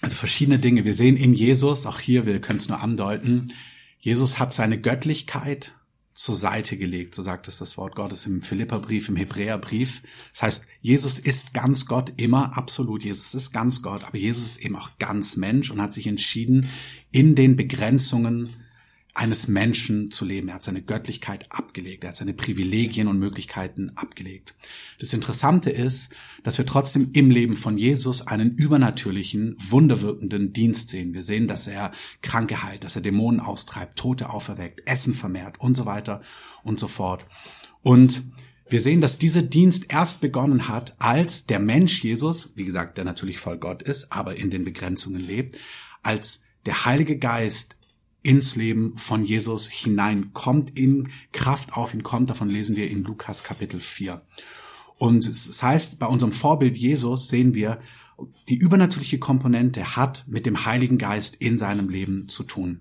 Also 0.00 0.16
verschiedene 0.16 0.58
Dinge. 0.58 0.84
Wir 0.84 0.92
sehen 0.92 1.16
in 1.16 1.34
Jesus, 1.34 1.86
auch 1.86 2.00
hier, 2.00 2.26
wir 2.26 2.40
können 2.40 2.58
es 2.58 2.68
nur 2.68 2.82
andeuten, 2.82 3.52
Jesus 4.00 4.40
hat 4.40 4.52
seine 4.52 4.80
Göttlichkeit 4.80 5.76
zur 6.14 6.34
Seite 6.34 6.76
gelegt, 6.76 7.14
so 7.14 7.22
sagt 7.22 7.46
es 7.46 7.58
das 7.58 7.76
Wort 7.78 7.94
Gottes 7.94 8.26
im 8.26 8.42
Philipperbrief, 8.42 9.08
im 9.08 9.14
Hebräerbrief. 9.14 10.02
Das 10.32 10.42
heißt, 10.42 10.66
Jesus 10.80 11.20
ist 11.20 11.54
ganz 11.54 11.86
Gott 11.86 12.12
immer, 12.16 12.56
absolut. 12.56 13.04
Jesus 13.04 13.34
ist 13.36 13.52
ganz 13.52 13.82
Gott, 13.82 14.02
aber 14.02 14.18
Jesus 14.18 14.42
ist 14.44 14.64
eben 14.64 14.74
auch 14.74 14.98
ganz 14.98 15.36
Mensch 15.36 15.70
und 15.70 15.80
hat 15.80 15.92
sich 15.92 16.08
entschieden, 16.08 16.68
in 17.12 17.36
den 17.36 17.54
Begrenzungen 17.54 18.56
eines 19.16 19.48
Menschen 19.48 20.10
zu 20.10 20.26
leben. 20.26 20.48
Er 20.48 20.56
hat 20.56 20.62
seine 20.62 20.82
Göttlichkeit 20.82 21.46
abgelegt, 21.50 22.04
er 22.04 22.08
hat 22.08 22.16
seine 22.16 22.34
Privilegien 22.34 23.08
und 23.08 23.18
Möglichkeiten 23.18 23.92
abgelegt. 23.94 24.54
Das 24.98 25.14
Interessante 25.14 25.70
ist, 25.70 26.14
dass 26.42 26.58
wir 26.58 26.66
trotzdem 26.66 27.10
im 27.14 27.30
Leben 27.30 27.56
von 27.56 27.78
Jesus 27.78 28.26
einen 28.26 28.54
übernatürlichen, 28.56 29.56
wunderwirkenden 29.58 30.52
Dienst 30.52 30.90
sehen. 30.90 31.14
Wir 31.14 31.22
sehen, 31.22 31.48
dass 31.48 31.66
er 31.66 31.92
Kranke 32.20 32.62
heilt, 32.62 32.84
dass 32.84 32.94
er 32.94 33.02
Dämonen 33.02 33.40
austreibt, 33.40 33.96
Tote 33.98 34.28
auferweckt, 34.28 34.82
Essen 34.86 35.14
vermehrt 35.14 35.58
und 35.60 35.76
so 35.76 35.86
weiter 35.86 36.20
und 36.62 36.78
so 36.78 36.86
fort. 36.86 37.26
Und 37.82 38.22
wir 38.68 38.80
sehen, 38.80 39.00
dass 39.00 39.18
dieser 39.18 39.42
Dienst 39.42 39.86
erst 39.88 40.20
begonnen 40.20 40.68
hat, 40.68 40.94
als 40.98 41.46
der 41.46 41.60
Mensch 41.60 42.02
Jesus, 42.02 42.50
wie 42.54 42.64
gesagt, 42.64 42.98
der 42.98 43.04
natürlich 43.04 43.38
voll 43.38 43.56
Gott 43.56 43.82
ist, 43.82 44.12
aber 44.12 44.36
in 44.36 44.50
den 44.50 44.64
Begrenzungen 44.64 45.22
lebt, 45.22 45.56
als 46.02 46.42
der 46.66 46.84
Heilige 46.84 47.16
Geist 47.16 47.75
ins 48.26 48.56
Leben 48.56 48.98
von 48.98 49.22
Jesus 49.22 49.68
hinein, 49.68 50.32
kommt 50.32 50.76
in 50.76 51.10
Kraft 51.32 51.74
auf 51.74 51.94
ihn 51.94 52.02
kommt. 52.02 52.28
Davon 52.28 52.50
lesen 52.50 52.74
wir 52.74 52.90
in 52.90 53.04
Lukas 53.04 53.44
Kapitel 53.44 53.78
4. 53.78 54.20
Und 54.98 55.28
es 55.28 55.62
heißt, 55.62 56.00
bei 56.00 56.06
unserem 56.06 56.32
Vorbild 56.32 56.76
Jesus 56.76 57.28
sehen 57.28 57.54
wir, 57.54 57.78
die 58.48 58.56
übernatürliche 58.56 59.20
Komponente 59.20 59.94
hat 59.94 60.24
mit 60.26 60.44
dem 60.44 60.66
Heiligen 60.66 60.98
Geist 60.98 61.36
in 61.36 61.56
seinem 61.56 61.88
Leben 61.88 62.28
zu 62.28 62.42
tun. 62.42 62.80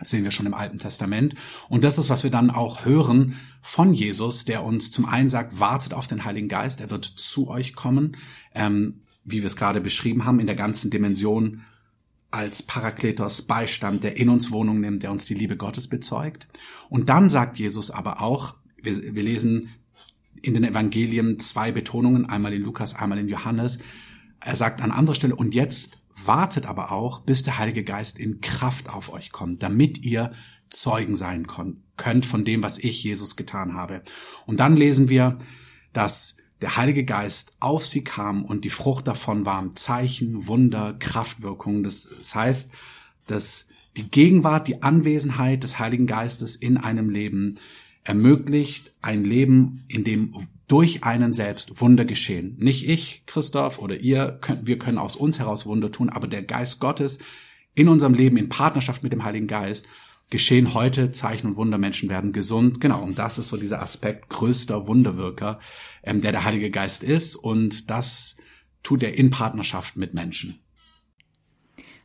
Das 0.00 0.10
sehen 0.10 0.24
wir 0.24 0.32
schon 0.32 0.46
im 0.46 0.54
Alten 0.54 0.78
Testament. 0.78 1.36
Und 1.68 1.84
das 1.84 1.98
ist, 1.98 2.10
was 2.10 2.24
wir 2.24 2.32
dann 2.32 2.50
auch 2.50 2.84
hören 2.84 3.36
von 3.62 3.92
Jesus, 3.92 4.44
der 4.44 4.64
uns 4.64 4.90
zum 4.90 5.06
einen 5.06 5.28
sagt, 5.28 5.60
wartet 5.60 5.94
auf 5.94 6.08
den 6.08 6.24
Heiligen 6.24 6.48
Geist, 6.48 6.80
er 6.80 6.90
wird 6.90 7.04
zu 7.04 7.48
euch 7.48 7.76
kommen, 7.76 8.16
ähm, 8.56 9.02
wie 9.22 9.42
wir 9.42 9.46
es 9.46 9.56
gerade 9.56 9.80
beschrieben 9.80 10.24
haben, 10.24 10.40
in 10.40 10.46
der 10.46 10.56
ganzen 10.56 10.90
Dimension 10.90 11.62
als 12.34 12.62
Parakletos 12.62 13.42
Beistand, 13.42 14.02
der 14.02 14.16
in 14.16 14.28
uns 14.28 14.50
Wohnung 14.50 14.80
nimmt, 14.80 15.04
der 15.04 15.12
uns 15.12 15.24
die 15.24 15.34
Liebe 15.34 15.56
Gottes 15.56 15.88
bezeugt. 15.88 16.48
Und 16.90 17.08
dann 17.08 17.30
sagt 17.30 17.58
Jesus 17.58 17.92
aber 17.92 18.20
auch, 18.20 18.56
wir, 18.82 19.14
wir 19.14 19.22
lesen 19.22 19.68
in 20.42 20.54
den 20.54 20.64
Evangelien 20.64 21.38
zwei 21.38 21.70
Betonungen, 21.70 22.26
einmal 22.26 22.52
in 22.52 22.62
Lukas, 22.62 22.96
einmal 22.96 23.18
in 23.18 23.28
Johannes. 23.28 23.78
Er 24.40 24.56
sagt 24.56 24.82
an 24.82 24.90
anderer 24.90 25.14
Stelle, 25.14 25.36
und 25.36 25.54
jetzt 25.54 25.98
wartet 26.12 26.66
aber 26.66 26.90
auch, 26.90 27.20
bis 27.20 27.44
der 27.44 27.58
Heilige 27.58 27.84
Geist 27.84 28.18
in 28.18 28.40
Kraft 28.40 28.90
auf 28.90 29.12
euch 29.12 29.30
kommt, 29.30 29.62
damit 29.62 30.04
ihr 30.04 30.32
Zeugen 30.70 31.14
sein 31.14 31.46
könnt 31.96 32.26
von 32.26 32.44
dem, 32.44 32.64
was 32.64 32.78
ich, 32.78 33.04
Jesus, 33.04 33.36
getan 33.36 33.74
habe. 33.74 34.02
Und 34.44 34.58
dann 34.58 34.76
lesen 34.76 35.08
wir, 35.08 35.38
dass 35.92 36.36
der 36.64 36.78
Heilige 36.78 37.04
Geist 37.04 37.52
auf 37.60 37.84
sie 37.84 38.04
kam 38.04 38.42
und 38.42 38.64
die 38.64 38.70
Frucht 38.70 39.06
davon 39.06 39.44
waren 39.44 39.76
Zeichen, 39.76 40.46
Wunder, 40.46 40.94
Kraftwirkungen. 40.98 41.82
Das, 41.82 42.08
heißt, 42.34 42.72
dass 43.26 43.68
die 43.98 44.10
Gegenwart, 44.10 44.66
die 44.66 44.82
Anwesenheit 44.82 45.62
des 45.62 45.78
Heiligen 45.78 46.06
Geistes 46.06 46.56
in 46.56 46.78
einem 46.78 47.10
Leben 47.10 47.56
ermöglicht 48.02 48.94
ein 49.02 49.26
Leben, 49.26 49.84
in 49.88 50.04
dem 50.04 50.34
durch 50.66 51.04
einen 51.04 51.34
selbst 51.34 51.82
Wunder 51.82 52.06
geschehen. 52.06 52.56
Nicht 52.58 52.88
ich, 52.88 53.26
Christoph 53.26 53.78
oder 53.78 54.00
ihr, 54.00 54.40
wir 54.62 54.78
können 54.78 54.96
aus 54.96 55.16
uns 55.16 55.38
heraus 55.38 55.66
Wunder 55.66 55.92
tun, 55.92 56.08
aber 56.08 56.28
der 56.28 56.42
Geist 56.42 56.80
Gottes 56.80 57.18
in 57.74 57.88
unserem 57.88 58.14
Leben 58.14 58.38
in 58.38 58.48
Partnerschaft 58.48 59.02
mit 59.02 59.12
dem 59.12 59.24
Heiligen 59.24 59.48
Geist 59.48 59.86
geschehen 60.30 60.74
heute 60.74 61.12
Zeichen 61.12 61.48
und 61.48 61.56
Wunder, 61.56 61.78
Menschen 61.78 62.08
werden 62.08 62.32
gesund. 62.32 62.80
Genau, 62.80 63.02
und 63.02 63.18
das 63.18 63.38
ist 63.38 63.48
so 63.48 63.56
dieser 63.56 63.82
Aspekt 63.82 64.28
größter 64.30 64.86
Wunderwirker, 64.86 65.58
ähm, 66.02 66.20
der 66.20 66.32
der 66.32 66.44
Heilige 66.44 66.70
Geist 66.70 67.02
ist. 67.02 67.36
Und 67.36 67.90
das 67.90 68.38
tut 68.82 69.02
er 69.02 69.16
in 69.16 69.30
Partnerschaft 69.30 69.96
mit 69.96 70.14
Menschen. 70.14 70.58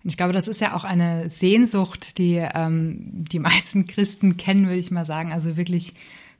Ich 0.03 0.15
glaube, 0.15 0.33
das 0.33 0.47
ist 0.47 0.61
ja 0.61 0.75
auch 0.75 0.85
eine 0.85 1.29
Sehnsucht, 1.29 2.17
die 2.17 2.35
ähm, 2.35 3.25
die 3.31 3.39
meisten 3.39 3.87
Christen 3.87 4.37
kennen, 4.37 4.65
würde 4.65 4.79
ich 4.79 4.91
mal 4.91 5.05
sagen. 5.05 5.31
Also 5.31 5.57
wirklich 5.57 5.93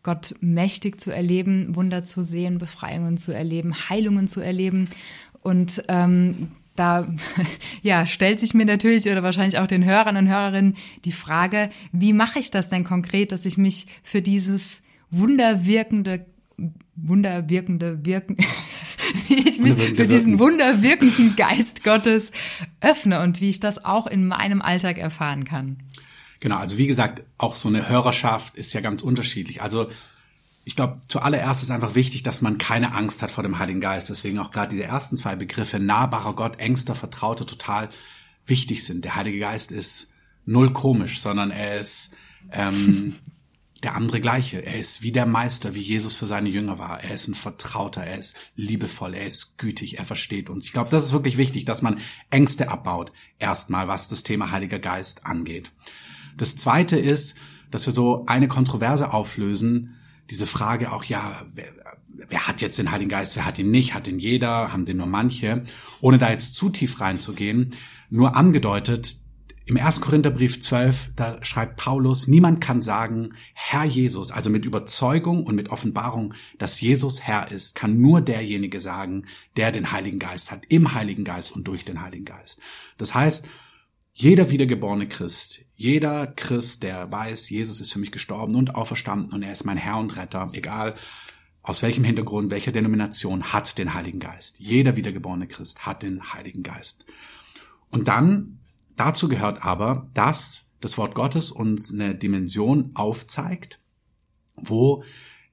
Gott 0.03 0.35
mächtig 0.39 1.01
zu 1.01 1.11
erleben, 1.11 1.75
Wunder 1.75 2.05
zu 2.05 2.23
sehen, 2.23 2.57
Befreiungen 2.57 3.17
zu 3.17 3.33
erleben, 3.33 3.89
Heilungen 3.89 4.27
zu 4.27 4.39
erleben. 4.39 4.89
Und 5.41 5.83
ähm, 5.87 6.51
da 6.79 7.07
ja, 7.81 8.07
stellt 8.07 8.39
sich 8.39 8.53
mir 8.53 8.65
natürlich 8.65 9.05
oder 9.05 9.23
wahrscheinlich 9.23 9.59
auch 9.59 9.67
den 9.67 9.85
Hörern 9.85 10.17
und 10.17 10.29
Hörerinnen 10.29 10.77
die 11.05 11.11
Frage, 11.11 11.69
wie 11.91 12.13
mache 12.13 12.39
ich 12.39 12.51
das 12.51 12.69
denn 12.69 12.83
konkret, 12.83 13.31
dass 13.31 13.45
ich 13.45 13.57
mich 13.57 13.87
für 14.03 14.21
dieses 14.21 14.81
wunderwirkende 15.11 16.25
wunderwirkende 16.95 18.05
wirken 18.05 18.35
wie 19.27 19.47
ich 19.47 19.59
mich 19.59 19.73
für 19.73 20.07
diesen 20.07 20.39
wunderwirkenden 20.39 21.35
Geist 21.35 21.83
Gottes 21.83 22.31
öffne 22.81 23.21
und 23.21 23.41
wie 23.41 23.49
ich 23.49 23.59
das 23.59 23.83
auch 23.83 24.07
in 24.07 24.27
meinem 24.27 24.61
Alltag 24.61 24.97
erfahren 24.97 25.45
kann. 25.45 25.77
Genau, 26.39 26.57
also 26.57 26.77
wie 26.77 26.87
gesagt, 26.87 27.23
auch 27.37 27.55
so 27.55 27.69
eine 27.69 27.89
Hörerschaft 27.89 28.55
ist 28.55 28.73
ja 28.73 28.81
ganz 28.81 29.01
unterschiedlich. 29.01 29.61
Also 29.61 29.87
ich 30.69 30.75
glaube, 30.75 31.01
zuallererst 31.07 31.63
ist 31.63 31.71
einfach 31.71 31.95
wichtig, 31.95 32.21
dass 32.21 32.43
man 32.43 32.59
keine 32.59 32.93
Angst 32.93 33.23
hat 33.23 33.31
vor 33.31 33.43
dem 33.43 33.57
Heiligen 33.57 33.81
Geist, 33.81 34.11
weswegen 34.11 34.37
auch 34.37 34.51
gerade 34.51 34.69
diese 34.75 34.83
ersten 34.83 35.17
zwei 35.17 35.35
Begriffe, 35.35 35.79
nahbarer 35.79 36.35
Gott, 36.35 36.59
engster 36.59 36.93
Vertrauter, 36.93 37.47
total 37.47 37.89
wichtig 38.45 38.85
sind. 38.85 39.03
Der 39.03 39.15
Heilige 39.15 39.39
Geist 39.39 39.71
ist 39.71 40.11
null 40.45 40.71
komisch, 40.71 41.21
sondern 41.21 41.49
er 41.49 41.81
ist 41.81 42.11
ähm, 42.51 43.15
der 43.81 43.95
andere 43.95 44.21
gleiche. 44.21 44.63
Er 44.63 44.77
ist 44.77 45.01
wie 45.01 45.11
der 45.11 45.25
Meister, 45.25 45.73
wie 45.73 45.81
Jesus 45.81 46.15
für 46.15 46.27
seine 46.27 46.49
Jünger 46.49 46.77
war. 46.77 47.03
Er 47.03 47.15
ist 47.15 47.27
ein 47.27 47.33
Vertrauter, 47.33 48.03
er 48.03 48.19
ist 48.19 48.37
liebevoll, 48.55 49.15
er 49.15 49.25
ist 49.25 49.57
gütig, 49.57 49.97
er 49.97 50.05
versteht 50.05 50.51
uns. 50.51 50.65
Ich 50.65 50.71
glaube, 50.71 50.91
das 50.91 51.03
ist 51.03 51.13
wirklich 51.13 51.37
wichtig, 51.37 51.65
dass 51.65 51.81
man 51.81 51.99
Ängste 52.29 52.69
abbaut, 52.69 53.11
erstmal, 53.39 53.87
was 53.87 54.07
das 54.07 54.21
Thema 54.21 54.51
Heiliger 54.51 54.77
Geist 54.77 55.25
angeht. 55.25 55.71
Das 56.37 56.55
Zweite 56.57 56.95
ist, 56.99 57.33
dass 57.71 57.87
wir 57.87 57.93
so 57.93 58.27
eine 58.27 58.47
Kontroverse 58.47 59.11
auflösen, 59.13 59.95
diese 60.29 60.45
Frage 60.45 60.91
auch, 60.91 61.03
ja, 61.03 61.45
wer, 61.51 61.65
wer 62.07 62.47
hat 62.47 62.61
jetzt 62.61 62.79
den 62.79 62.91
Heiligen 62.91 63.09
Geist, 63.09 63.35
wer 63.35 63.45
hat 63.45 63.59
ihn 63.59 63.71
nicht, 63.71 63.93
hat 63.93 64.07
ihn 64.07 64.19
jeder, 64.19 64.71
haben 64.71 64.85
den 64.85 64.97
nur 64.97 65.07
manche, 65.07 65.63
ohne 66.01 66.17
da 66.17 66.29
jetzt 66.29 66.55
zu 66.55 66.69
tief 66.69 66.99
reinzugehen, 66.99 67.75
nur 68.09 68.35
angedeutet, 68.35 69.17
im 69.69 69.77
1. 69.77 70.01
Korintherbrief 70.01 70.59
12, 70.61 71.11
da 71.15 71.37
schreibt 71.43 71.75
Paulus, 71.75 72.27
niemand 72.27 72.59
kann 72.59 72.81
sagen, 72.81 73.35
Herr 73.53 73.83
Jesus, 73.85 74.31
also 74.31 74.49
mit 74.49 74.65
Überzeugung 74.65 75.45
und 75.45 75.53
mit 75.53 75.69
Offenbarung, 75.69 76.33
dass 76.57 76.81
Jesus 76.81 77.21
Herr 77.21 77.51
ist, 77.51 77.75
kann 77.75 78.01
nur 78.01 78.19
derjenige 78.19 78.79
sagen, 78.79 79.25
der 79.57 79.71
den 79.71 79.91
Heiligen 79.91 80.17
Geist 80.17 80.49
hat, 80.49 80.63
im 80.69 80.95
Heiligen 80.95 81.23
Geist 81.23 81.51
und 81.51 81.67
durch 81.67 81.85
den 81.85 82.01
Heiligen 82.01 82.25
Geist. 82.25 82.59
Das 82.97 83.13
heißt, 83.13 83.47
jeder 84.19 84.49
wiedergeborene 84.49 85.07
Christ, 85.07 85.63
jeder 85.77 86.27
Christ, 86.27 86.83
der 86.83 87.09
weiß, 87.09 87.49
Jesus 87.49 87.79
ist 87.79 87.93
für 87.93 87.99
mich 87.99 88.11
gestorben 88.11 88.55
und 88.55 88.75
auferstanden 88.75 89.31
und 89.31 89.43
er 89.43 89.53
ist 89.53 89.63
mein 89.63 89.77
Herr 89.77 89.97
und 89.97 90.17
Retter, 90.17 90.49
egal 90.51 90.95
aus 91.61 91.81
welchem 91.83 92.03
Hintergrund, 92.03 92.51
welcher 92.51 92.73
Denomination, 92.73 93.53
hat 93.53 93.77
den 93.77 93.93
Heiligen 93.93 94.19
Geist. 94.19 94.59
Jeder 94.59 94.97
wiedergeborene 94.97 95.47
Christ 95.47 95.85
hat 95.85 96.03
den 96.03 96.33
Heiligen 96.33 96.63
Geist. 96.63 97.05
Und 97.91 98.09
dann, 98.09 98.59
dazu 98.97 99.29
gehört 99.29 99.63
aber, 99.63 100.09
dass 100.13 100.65
das 100.81 100.97
Wort 100.97 101.15
Gottes 101.15 101.49
uns 101.49 101.93
eine 101.93 102.13
Dimension 102.13 102.91
aufzeigt, 102.95 103.79
wo 104.57 105.01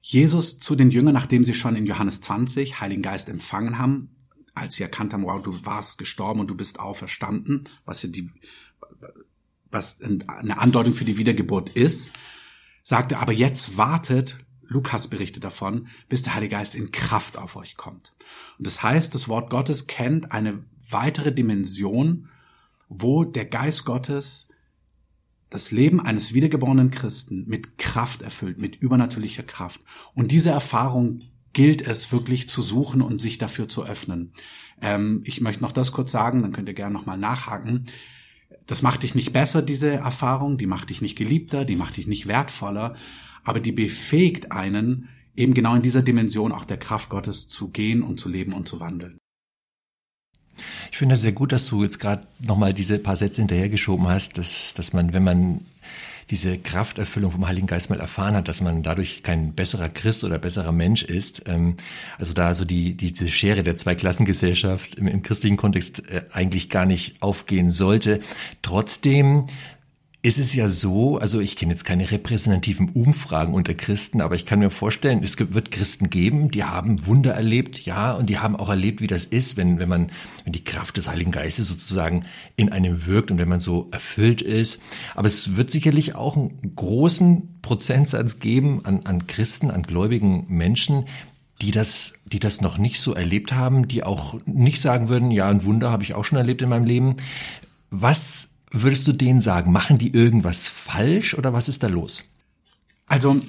Jesus 0.01 0.59
zu 0.59 0.75
den 0.75 0.89
Jüngern, 0.89 1.13
nachdem 1.13 1.45
sie 1.45 1.53
schon 1.53 1.77
in 1.77 1.85
Johannes 1.85 2.19
20 2.19 2.81
Heiligen 2.81 3.01
Geist 3.01 3.29
empfangen 3.29 3.77
haben, 3.77 4.16
als 4.57 4.75
sie 4.75 4.83
erkannt 4.83 5.13
haben, 5.13 5.23
wow, 5.23 5.41
du 5.41 5.65
warst 5.65 5.97
gestorben 5.97 6.39
und 6.39 6.49
du 6.49 6.55
bist 6.55 6.79
auferstanden, 6.79 7.67
was 7.85 8.03
ja 8.03 8.09
die, 8.09 8.29
was 9.71 10.01
eine 10.01 10.59
Andeutung 10.59 10.93
für 10.93 11.05
die 11.05 11.17
Wiedergeburt 11.17 11.69
ist, 11.69 12.11
sagte, 12.83 13.19
aber 13.19 13.33
jetzt 13.33 13.77
wartet, 13.77 14.45
Lukas 14.61 15.07
berichtet 15.07 15.43
davon, 15.43 15.87
bis 16.09 16.23
der 16.23 16.35
Heilige 16.35 16.55
Geist 16.55 16.75
in 16.75 16.91
Kraft 16.91 17.37
auf 17.37 17.55
euch 17.55 17.77
kommt. 17.77 18.13
Und 18.57 18.67
das 18.67 18.83
heißt, 18.83 19.13
das 19.13 19.29
Wort 19.29 19.49
Gottes 19.49 19.87
kennt 19.87 20.31
eine 20.31 20.63
weitere 20.89 21.31
Dimension, 21.31 22.29
wo 22.89 23.23
der 23.23 23.45
Geist 23.45 23.85
Gottes 23.85 24.49
das 25.49 25.71
Leben 25.71 26.01
eines 26.01 26.33
wiedergeborenen 26.33 26.91
Christen 26.91 27.45
mit 27.47 27.77
Kraft 27.77 28.21
erfüllt, 28.21 28.57
mit 28.57 28.75
übernatürlicher 28.77 29.43
Kraft. 29.43 29.81
Und 30.13 30.31
diese 30.31 30.49
Erfahrung 30.49 31.21
gilt 31.53 31.81
es 31.81 32.11
wirklich 32.11 32.49
zu 32.49 32.61
suchen 32.61 33.01
und 33.01 33.19
sich 33.19 33.37
dafür 33.37 33.67
zu 33.67 33.85
öffnen. 33.85 34.31
Ähm, 34.81 35.21
ich 35.25 35.41
möchte 35.41 35.63
noch 35.63 35.71
das 35.71 35.91
kurz 35.91 36.11
sagen, 36.11 36.41
dann 36.41 36.53
könnt 36.53 36.67
ihr 36.67 36.75
gerne 36.75 36.93
nochmal 36.93 37.17
nachhaken. 37.17 37.85
Das 38.65 38.81
macht 38.81 39.03
dich 39.03 39.15
nicht 39.15 39.33
besser, 39.33 39.61
diese 39.61 39.91
Erfahrung, 39.91 40.57
die 40.57 40.67
macht 40.67 40.89
dich 40.89 41.01
nicht 41.01 41.17
geliebter, 41.17 41.65
die 41.65 41.75
macht 41.75 41.97
dich 41.97 42.07
nicht 42.07 42.27
wertvoller, 42.27 42.95
aber 43.43 43.59
die 43.59 43.71
befähigt 43.71 44.51
einen, 44.51 45.09
eben 45.35 45.53
genau 45.53 45.75
in 45.75 45.81
dieser 45.81 46.01
Dimension 46.01 46.51
auch 46.51 46.65
der 46.65 46.77
Kraft 46.77 47.09
Gottes 47.09 47.47
zu 47.47 47.69
gehen 47.69 48.01
und 48.01 48.19
zu 48.19 48.29
leben 48.29 48.53
und 48.53 48.67
zu 48.67 48.79
wandeln. 48.79 49.17
Ich 50.91 50.97
finde 50.97 51.15
es 51.15 51.21
sehr 51.21 51.33
gut, 51.33 51.51
dass 51.51 51.67
du 51.67 51.83
jetzt 51.83 51.99
gerade 51.99 52.27
nochmal 52.39 52.73
diese 52.73 52.97
paar 52.97 53.15
Sätze 53.15 53.41
hinterhergeschoben 53.41 54.07
hast, 54.07 54.37
dass, 54.37 54.73
dass 54.73 54.93
man, 54.93 55.13
wenn 55.13 55.23
man 55.23 55.61
diese 56.29 56.57
Krafterfüllung 56.57 57.31
vom 57.31 57.47
Heiligen 57.47 57.67
Geist 57.67 57.89
mal 57.89 57.99
erfahren 57.99 58.35
hat, 58.35 58.47
dass 58.47 58.59
man 58.61 58.83
dadurch 58.83 59.23
kein 59.23 59.53
besserer 59.53 59.87
Christ 59.87 60.23
oder 60.23 60.37
besserer 60.37 60.71
Mensch 60.71 61.03
ist. 61.03 61.43
Ähm, 61.47 61.77
also 62.17 62.33
da 62.33 62.53
so 62.53 62.65
die, 62.65 62.95
die 62.95 63.13
diese 63.13 63.29
Schere 63.29 63.63
der 63.63 63.77
Zweiklassengesellschaft 63.77 64.95
im, 64.95 65.07
im 65.07 65.21
christlichen 65.21 65.57
Kontext 65.57 66.09
äh, 66.09 66.23
eigentlich 66.31 66.69
gar 66.69 66.85
nicht 66.85 67.21
aufgehen 67.21 67.71
sollte. 67.71 68.19
Trotzdem 68.61 69.47
ist 70.27 70.39
es 70.39 70.53
ja 70.53 70.67
so, 70.67 71.17
also 71.17 71.39
ich 71.39 71.55
kenne 71.55 71.71
jetzt 71.71 71.85
keine 71.85 72.11
repräsentativen 72.11 72.89
Umfragen 72.89 73.53
unter 73.53 73.73
Christen, 73.73 74.19
aber 74.19 74.35
ich 74.35 74.45
kann 74.45 74.59
mir 74.59 74.69
vorstellen, 74.69 75.23
es 75.23 75.39
wird 75.39 75.71
Christen 75.71 76.09
geben, 76.09 76.51
die 76.51 76.65
haben 76.65 77.07
Wunder 77.07 77.33
erlebt, 77.33 77.85
ja, 77.85 78.11
und 78.11 78.29
die 78.29 78.37
haben 78.37 78.57
auch 78.57 78.67
erlebt, 78.67 78.99
wie 78.99 79.07
das 79.07 79.23
ist, 79.23 79.55
wenn, 79.55 79.79
wenn 79.79 79.87
man, 79.87 80.11
wenn 80.43 80.51
die 80.51 80.65
Kraft 80.65 80.97
des 80.97 81.07
Heiligen 81.07 81.31
Geistes 81.31 81.69
sozusagen 81.69 82.25
in 82.57 82.73
einem 82.73 83.05
wirkt 83.05 83.31
und 83.31 83.37
wenn 83.37 83.47
man 83.47 83.61
so 83.61 83.87
erfüllt 83.91 84.41
ist. 84.41 84.81
Aber 85.15 85.27
es 85.27 85.55
wird 85.55 85.71
sicherlich 85.71 86.15
auch 86.15 86.35
einen 86.35 86.73
großen 86.75 87.59
Prozentsatz 87.61 88.39
geben 88.39 88.81
an, 88.83 89.05
an 89.05 89.27
Christen, 89.27 89.71
an 89.71 89.83
gläubigen 89.83 90.45
Menschen, 90.49 91.05
die 91.61 91.71
das, 91.71 92.15
die 92.25 92.39
das 92.39 92.59
noch 92.59 92.77
nicht 92.77 92.99
so 92.99 93.13
erlebt 93.13 93.53
haben, 93.53 93.87
die 93.87 94.03
auch 94.03 94.37
nicht 94.45 94.81
sagen 94.81 95.07
würden, 95.07 95.31
ja, 95.31 95.47
ein 95.47 95.63
Wunder 95.63 95.89
habe 95.89 96.03
ich 96.03 96.15
auch 96.15 96.25
schon 96.25 96.37
erlebt 96.37 96.61
in 96.61 96.67
meinem 96.67 96.85
Leben. 96.85 97.15
Was 97.91 98.56
würdest 98.71 99.07
du 99.07 99.13
denen 99.13 99.41
sagen? 99.41 99.71
Machen 99.71 99.97
die 99.97 100.13
irgendwas 100.13 100.67
falsch 100.67 101.33
oder 101.33 101.53
was 101.53 101.69
ist 101.69 101.83
da 101.83 101.87
los? 101.87 102.23
Also, 103.05 103.39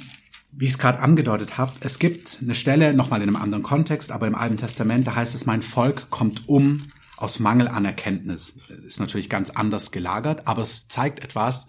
wie 0.53 0.65
ich 0.65 0.73
es 0.73 0.79
gerade 0.79 1.01
angedeutet 1.01 1.59
habe, 1.59 1.73
es 1.81 1.99
gibt 1.99 2.39
eine 2.41 2.55
Stelle, 2.55 2.95
nochmal 2.95 3.23
in 3.23 3.29
einem 3.29 3.43
anderen 3.43 3.63
Kontext, 3.63 4.13
aber 4.13 4.27
im 4.27 4.35
Alten 4.35 4.57
Testament, 4.57 5.07
da 5.07 5.15
heißt 5.15 5.35
es, 5.35 5.47
mein 5.47 5.63
Volk 5.63 6.11
kommt 6.11 6.49
um 6.49 6.83
aus 7.17 7.41
Mangel 7.41 7.69
an 7.69 7.85
Erkenntnis. 7.85 8.55
Ist 8.87 9.01
natürlich 9.01 9.29
ganz 9.29 9.51
anders 9.51 9.91
gelagert, 9.91 10.47
aber 10.47 10.63
es 10.63 10.89
zeigt 10.89 11.23
etwas. 11.25 11.67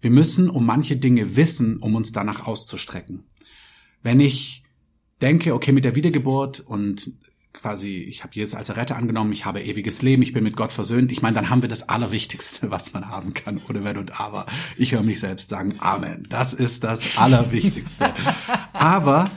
Wir 0.00 0.10
müssen 0.10 0.50
um 0.50 0.66
manche 0.66 0.96
Dinge 0.96 1.36
wissen, 1.36 1.76
um 1.78 1.94
uns 1.94 2.10
danach 2.10 2.46
auszustrecken. 2.46 3.24
Wenn 4.02 4.18
ich 4.18 4.64
denke, 5.20 5.54
okay, 5.54 5.70
mit 5.70 5.84
der 5.84 5.94
Wiedergeburt 5.94 6.60
und 6.60 7.12
quasi, 7.52 7.98
ich 7.98 8.22
habe 8.22 8.34
Jesus 8.34 8.54
als 8.54 8.74
Retter 8.74 8.96
angenommen, 8.96 9.32
ich 9.32 9.44
habe 9.44 9.62
ewiges 9.62 10.02
Leben, 10.02 10.22
ich 10.22 10.32
bin 10.32 10.44
mit 10.44 10.56
Gott 10.56 10.72
versöhnt. 10.72 11.12
Ich 11.12 11.22
meine, 11.22 11.34
dann 11.34 11.50
haben 11.50 11.62
wir 11.62 11.68
das 11.68 11.88
Allerwichtigste, 11.88 12.70
was 12.70 12.92
man 12.92 13.08
haben 13.08 13.34
kann, 13.34 13.58
oder 13.68 13.84
wenn 13.84 13.98
und 13.98 14.20
aber. 14.20 14.46
Ich 14.76 14.92
höre 14.92 15.02
mich 15.02 15.20
selbst 15.20 15.50
sagen, 15.50 15.74
Amen. 15.78 16.26
Das 16.28 16.54
ist 16.54 16.84
das 16.84 17.18
Allerwichtigste. 17.18 18.12
aber 18.72 19.30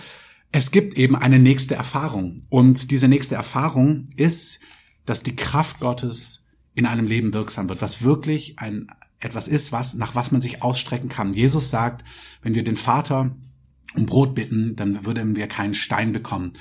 es 0.52 0.72
gibt 0.72 0.98
eben 0.98 1.16
eine 1.16 1.40
nächste 1.40 1.76
Erfahrung. 1.76 2.38
Und 2.50 2.92
diese 2.92 3.08
nächste 3.08 3.36
Erfahrung 3.36 4.06
ist, 4.16 4.60
dass 5.06 5.22
die 5.22 5.36
Kraft 5.36 5.80
Gottes 5.80 6.46
in 6.74 6.86
einem 6.86 7.08
Leben 7.08 7.34
wirksam 7.34 7.70
wird, 7.70 7.82
was 7.82 8.04
wirklich 8.04 8.60
ein, 8.60 8.88
etwas 9.20 9.48
ist, 9.48 9.72
was, 9.72 9.96
nach 9.96 10.16
was 10.16 10.32
man 10.32 10.42
sich 10.42 10.62
ausstrecken 10.62 11.10
kann. 11.10 11.34
Jesus 11.34 11.70
sagt, 11.70 12.06
wenn 12.42 12.56
wir 12.56 12.64
den 12.64 12.78
Vater 12.78 13.36
um 13.96 14.06
Brot 14.06 14.36
bitten, 14.36 14.76
dann 14.76 15.06
würden 15.06 15.36
wir 15.36 15.48
keinen 15.48 15.74
Stein 15.74 16.12
bekommen. 16.12 16.54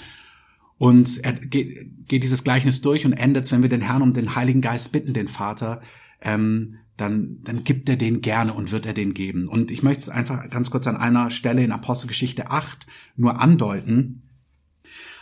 Und 0.78 1.24
er 1.24 1.32
geht, 1.32 2.08
geht 2.08 2.22
dieses 2.22 2.44
Gleichnis 2.44 2.80
durch 2.80 3.06
und 3.06 3.12
endet, 3.12 3.50
wenn 3.52 3.62
wir 3.62 3.68
den 3.68 3.80
Herrn 3.80 4.02
um 4.02 4.12
den 4.12 4.34
Heiligen 4.34 4.60
Geist 4.60 4.92
bitten, 4.92 5.12
den 5.12 5.28
Vater, 5.28 5.80
ähm, 6.20 6.76
dann, 6.96 7.38
dann 7.42 7.64
gibt 7.64 7.88
er 7.88 7.96
den 7.96 8.20
gerne 8.20 8.54
und 8.54 8.72
wird 8.72 8.86
er 8.86 8.92
den 8.92 9.14
geben. 9.14 9.48
Und 9.48 9.70
ich 9.70 9.82
möchte 9.82 10.02
es 10.02 10.08
einfach 10.08 10.48
ganz 10.50 10.70
kurz 10.70 10.86
an 10.86 10.96
einer 10.96 11.30
Stelle 11.30 11.62
in 11.62 11.72
Apostelgeschichte 11.72 12.50
8 12.50 12.86
nur 13.16 13.40
andeuten. 13.40 14.22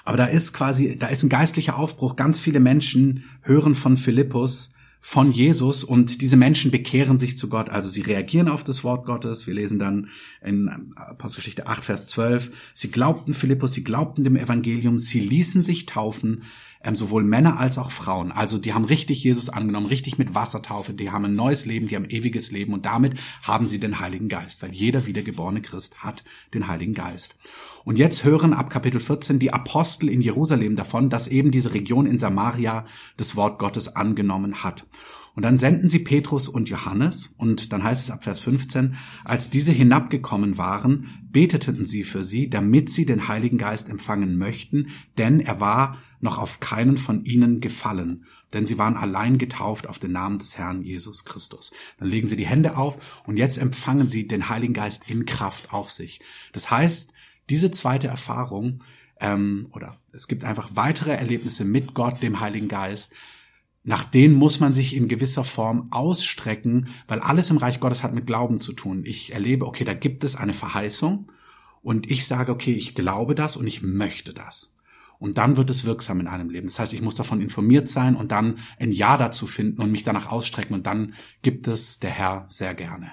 Aber 0.04 0.16
da 0.16 0.26
ist 0.26 0.52
quasi, 0.52 0.98
da 0.98 1.06
ist 1.06 1.22
ein 1.22 1.28
geistlicher 1.28 1.78
Aufbruch. 1.78 2.16
Ganz 2.16 2.40
viele 2.40 2.60
Menschen 2.60 3.24
hören 3.42 3.74
von 3.74 3.96
Philippus, 3.96 4.74
von 5.04 5.32
Jesus 5.32 5.82
und 5.82 6.20
diese 6.20 6.36
Menschen 6.36 6.70
bekehren 6.70 7.18
sich 7.18 7.36
zu 7.36 7.48
Gott. 7.48 7.70
Also 7.70 7.88
sie 7.88 8.02
reagieren 8.02 8.48
auf 8.48 8.62
das 8.62 8.84
Wort 8.84 9.04
Gottes. 9.04 9.48
Wir 9.48 9.54
lesen 9.54 9.80
dann 9.80 10.08
in 10.40 10.92
Apostelgeschichte 10.94 11.66
8, 11.66 11.84
Vers 11.84 12.06
12. 12.06 12.70
Sie 12.72 12.92
glaubten 12.92 13.34
Philippus, 13.34 13.72
sie 13.72 13.82
glaubten 13.82 14.22
dem 14.22 14.36
Evangelium, 14.36 15.00
sie 15.00 15.18
ließen 15.18 15.64
sich 15.64 15.86
taufen, 15.86 16.44
ähm, 16.84 16.96
sowohl 16.96 17.24
Männer 17.24 17.58
als 17.58 17.78
auch 17.78 17.90
Frauen. 17.90 18.32
Also 18.32 18.58
die 18.58 18.74
haben 18.74 18.84
richtig 18.84 19.22
Jesus 19.24 19.48
angenommen, 19.48 19.86
richtig 19.86 20.18
mit 20.18 20.34
Wassertaufe, 20.34 20.94
die 20.94 21.10
haben 21.10 21.24
ein 21.24 21.34
neues 21.34 21.66
Leben, 21.66 21.88
die 21.88 21.96
haben 21.96 22.08
ewiges 22.08 22.50
Leben 22.50 22.72
und 22.72 22.86
damit 22.86 23.18
haben 23.42 23.66
sie 23.66 23.80
den 23.80 24.00
Heiligen 24.00 24.28
Geist, 24.28 24.62
weil 24.62 24.72
jeder 24.72 25.06
wiedergeborene 25.06 25.62
Christ 25.62 26.02
hat 26.02 26.24
den 26.54 26.68
Heiligen 26.68 26.94
Geist. 26.94 27.36
Und 27.84 27.98
jetzt 27.98 28.24
hören 28.24 28.52
ab 28.52 28.70
Kapitel 28.70 29.00
14 29.00 29.38
die 29.38 29.52
Apostel 29.52 30.08
in 30.08 30.20
Jerusalem 30.20 30.76
davon, 30.76 31.10
dass 31.10 31.28
eben 31.28 31.50
diese 31.50 31.74
Region 31.74 32.06
in 32.06 32.18
Samaria 32.18 32.84
das 33.16 33.36
Wort 33.36 33.58
Gottes 33.58 33.96
angenommen 33.96 34.62
hat. 34.62 34.84
Und 35.34 35.42
dann 35.42 35.58
senden 35.58 35.88
sie 35.88 36.00
Petrus 36.00 36.46
und 36.46 36.68
Johannes, 36.68 37.34
und 37.38 37.72
dann 37.72 37.82
heißt 37.82 38.02
es 38.02 38.10
ab 38.10 38.24
Vers 38.24 38.40
15, 38.40 38.96
als 39.24 39.48
diese 39.48 39.72
hinabgekommen 39.72 40.58
waren, 40.58 41.08
beteten 41.30 41.86
sie 41.86 42.04
für 42.04 42.22
sie, 42.22 42.50
damit 42.50 42.90
sie 42.90 43.06
den 43.06 43.28
Heiligen 43.28 43.56
Geist 43.56 43.88
empfangen 43.88 44.36
möchten, 44.36 44.88
denn 45.16 45.40
er 45.40 45.60
war 45.60 45.98
noch 46.20 46.38
auf 46.38 46.60
keinen 46.60 46.98
von 46.98 47.24
ihnen 47.24 47.60
gefallen, 47.60 48.24
denn 48.52 48.66
sie 48.66 48.76
waren 48.76 48.96
allein 48.96 49.38
getauft 49.38 49.88
auf 49.88 49.98
den 49.98 50.12
Namen 50.12 50.38
des 50.38 50.58
Herrn 50.58 50.82
Jesus 50.82 51.24
Christus. 51.24 51.72
Dann 51.98 52.08
legen 52.08 52.26
sie 52.26 52.36
die 52.36 52.46
Hände 52.46 52.76
auf 52.76 53.22
und 53.26 53.38
jetzt 53.38 53.56
empfangen 53.58 54.08
sie 54.08 54.28
den 54.28 54.50
Heiligen 54.50 54.74
Geist 54.74 55.08
in 55.08 55.24
Kraft 55.24 55.72
auf 55.72 55.90
sich. 55.90 56.20
Das 56.52 56.70
heißt, 56.70 57.12
diese 57.48 57.70
zweite 57.70 58.08
Erfahrung 58.08 58.82
ähm, 59.20 59.68
oder 59.72 59.98
es 60.12 60.28
gibt 60.28 60.44
einfach 60.44 60.70
weitere 60.74 61.12
Erlebnisse 61.12 61.64
mit 61.64 61.94
Gott, 61.94 62.22
dem 62.22 62.40
Heiligen 62.40 62.68
Geist, 62.68 63.12
nach 63.84 64.04
denen 64.04 64.34
muss 64.34 64.60
man 64.60 64.74
sich 64.74 64.94
in 64.94 65.08
gewisser 65.08 65.44
Form 65.44 65.88
ausstrecken, 65.90 66.88
weil 67.08 67.18
alles 67.18 67.50
im 67.50 67.56
Reich 67.56 67.80
Gottes 67.80 68.04
hat 68.04 68.14
mit 68.14 68.26
Glauben 68.26 68.60
zu 68.60 68.72
tun. 68.72 69.02
Ich 69.04 69.32
erlebe, 69.32 69.66
okay, 69.66 69.84
da 69.84 69.94
gibt 69.94 70.22
es 70.24 70.36
eine 70.36 70.52
Verheißung 70.52 71.30
und 71.82 72.10
ich 72.10 72.26
sage, 72.26 72.52
okay, 72.52 72.72
ich 72.72 72.94
glaube 72.94 73.34
das 73.34 73.56
und 73.56 73.66
ich 73.66 73.82
möchte 73.82 74.32
das. 74.32 74.76
Und 75.18 75.38
dann 75.38 75.56
wird 75.56 75.70
es 75.70 75.84
wirksam 75.84 76.20
in 76.20 76.26
einem 76.26 76.50
Leben. 76.50 76.66
Das 76.66 76.78
heißt, 76.78 76.92
ich 76.92 77.02
muss 77.02 77.14
davon 77.14 77.40
informiert 77.40 77.88
sein 77.88 78.16
und 78.16 78.32
dann 78.32 78.56
ein 78.78 78.90
Ja 78.90 79.16
dazu 79.16 79.46
finden 79.46 79.80
und 79.80 79.92
mich 79.92 80.02
danach 80.02 80.30
ausstrecken 80.30 80.74
und 80.74 80.86
dann 80.86 81.14
gibt 81.42 81.68
es 81.68 82.00
der 82.00 82.10
Herr 82.10 82.46
sehr 82.48 82.74
gerne. 82.74 83.12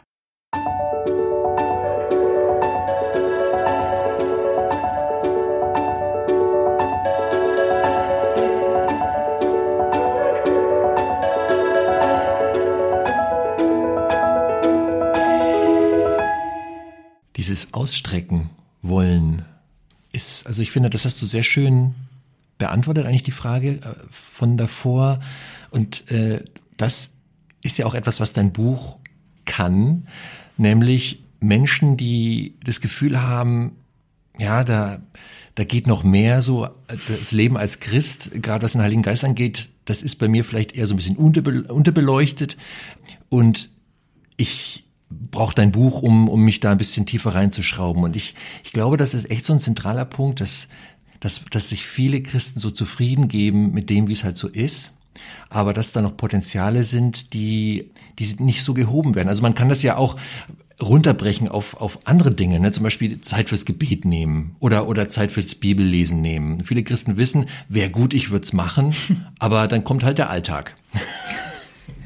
Dieses 17.40 17.74
Ausstrecken 17.74 18.50
wollen 18.82 19.46
ist, 20.12 20.46
also 20.46 20.62
ich 20.62 20.72
finde, 20.72 20.90
das 20.90 21.06
hast 21.06 21.22
du 21.22 21.26
sehr 21.26 21.44
schön 21.44 21.96
beantwortet, 22.58 23.06
eigentlich 23.06 23.24
die 23.24 23.32
Frage 23.32 23.76
äh, 23.76 23.96
von 24.10 24.58
davor. 24.58 25.22
Und 25.72 26.12
äh, 26.12 26.44
das 26.76 27.14
ist 27.62 27.78
ja 27.78 27.86
auch 27.86 27.94
etwas, 27.94 28.20
was 28.20 28.34
dein 28.34 28.52
Buch 28.52 29.00
kann, 29.46 30.06
nämlich 30.58 31.24
Menschen, 31.40 31.96
die 31.96 32.58
das 32.66 32.82
Gefühl 32.82 33.22
haben, 33.22 33.78
ja, 34.38 34.66
da, 34.66 35.02
da 35.56 35.64
geht 35.64 35.88
noch 35.88 36.04
mehr 36.04 36.42
so, 36.42 36.68
das 36.88 37.32
Leben 37.32 37.56
als 37.56 37.80
Christ, 37.80 38.32
gerade 38.42 38.64
was 38.64 38.74
den 38.74 38.82
Heiligen 38.82 39.02
Geist 39.02 39.24
angeht, 39.24 39.70
das 39.86 40.02
ist 40.04 40.18
bei 40.18 40.28
mir 40.28 40.44
vielleicht 40.44 40.74
eher 40.74 40.88
so 40.88 40.94
ein 40.94 40.98
bisschen 40.98 41.16
unterbeleuchtet. 41.16 42.58
Und 43.30 43.70
ich 44.36 44.89
brauche 45.10 45.56
dein 45.56 45.72
Buch, 45.72 46.02
um, 46.02 46.30
um 46.30 46.42
mich 46.42 46.60
da 46.60 46.72
ein 46.72 46.78
bisschen 46.78 47.06
tiefer 47.06 47.36
reinzuschrauben. 47.36 48.04
Und 48.04 48.16
ich, 48.16 48.36
ich 48.64 48.72
glaube, 48.74 48.98
das 48.98 49.14
ist 49.14 49.30
echt 49.30 49.46
so 49.46 49.54
ein 49.54 49.60
zentraler 49.60 50.06
Punkt, 50.06 50.42
dass, 50.42 50.70
dass, 51.20 51.44
dass 51.50 51.70
sich 51.70 51.86
viele 51.86 52.22
Christen 52.22 52.60
so 52.60 52.72
zufrieden 52.72 53.28
geben 53.28 53.74
mit 53.74 53.90
dem, 53.90 54.08
wie 54.08 54.14
es 54.14 54.24
halt 54.24 54.38
so 54.38 54.48
ist. 54.48 54.94
Aber 55.50 55.74
dass 55.74 55.92
da 55.92 56.02
noch 56.02 56.16
Potenziale 56.16 56.84
sind, 56.84 57.34
die, 57.34 57.92
die 58.20 58.36
nicht 58.40 58.64
so 58.64 58.74
gehoben 58.74 59.16
werden. 59.16 59.30
Also 59.30 59.42
man 59.42 59.56
kann 59.56 59.68
das 59.68 59.84
ja 59.84 59.98
auch 59.98 60.16
runterbrechen 60.82 61.50
auf, 61.50 61.76
auf 61.82 62.00
andere 62.06 62.32
Dinge, 62.32 62.60
ne? 62.60 62.72
zum 62.72 62.84
Beispiel 62.84 63.20
Zeit 63.22 63.50
fürs 63.50 63.66
Gebet 63.66 64.06
nehmen 64.06 64.56
oder, 64.60 64.88
oder 64.88 65.10
Zeit 65.10 65.32
fürs 65.32 65.56
Bibellesen 65.56 66.22
nehmen. 66.22 66.64
Viele 66.64 66.84
Christen 66.84 67.18
wissen, 67.18 67.48
wäre 67.68 67.90
gut, 67.90 68.14
ich 68.14 68.32
würde 68.32 68.46
es 68.46 68.54
machen, 68.54 68.94
aber 69.40 69.68
dann 69.68 69.84
kommt 69.84 70.04
halt 70.04 70.18
der 70.18 70.30
Alltag. 70.30 70.76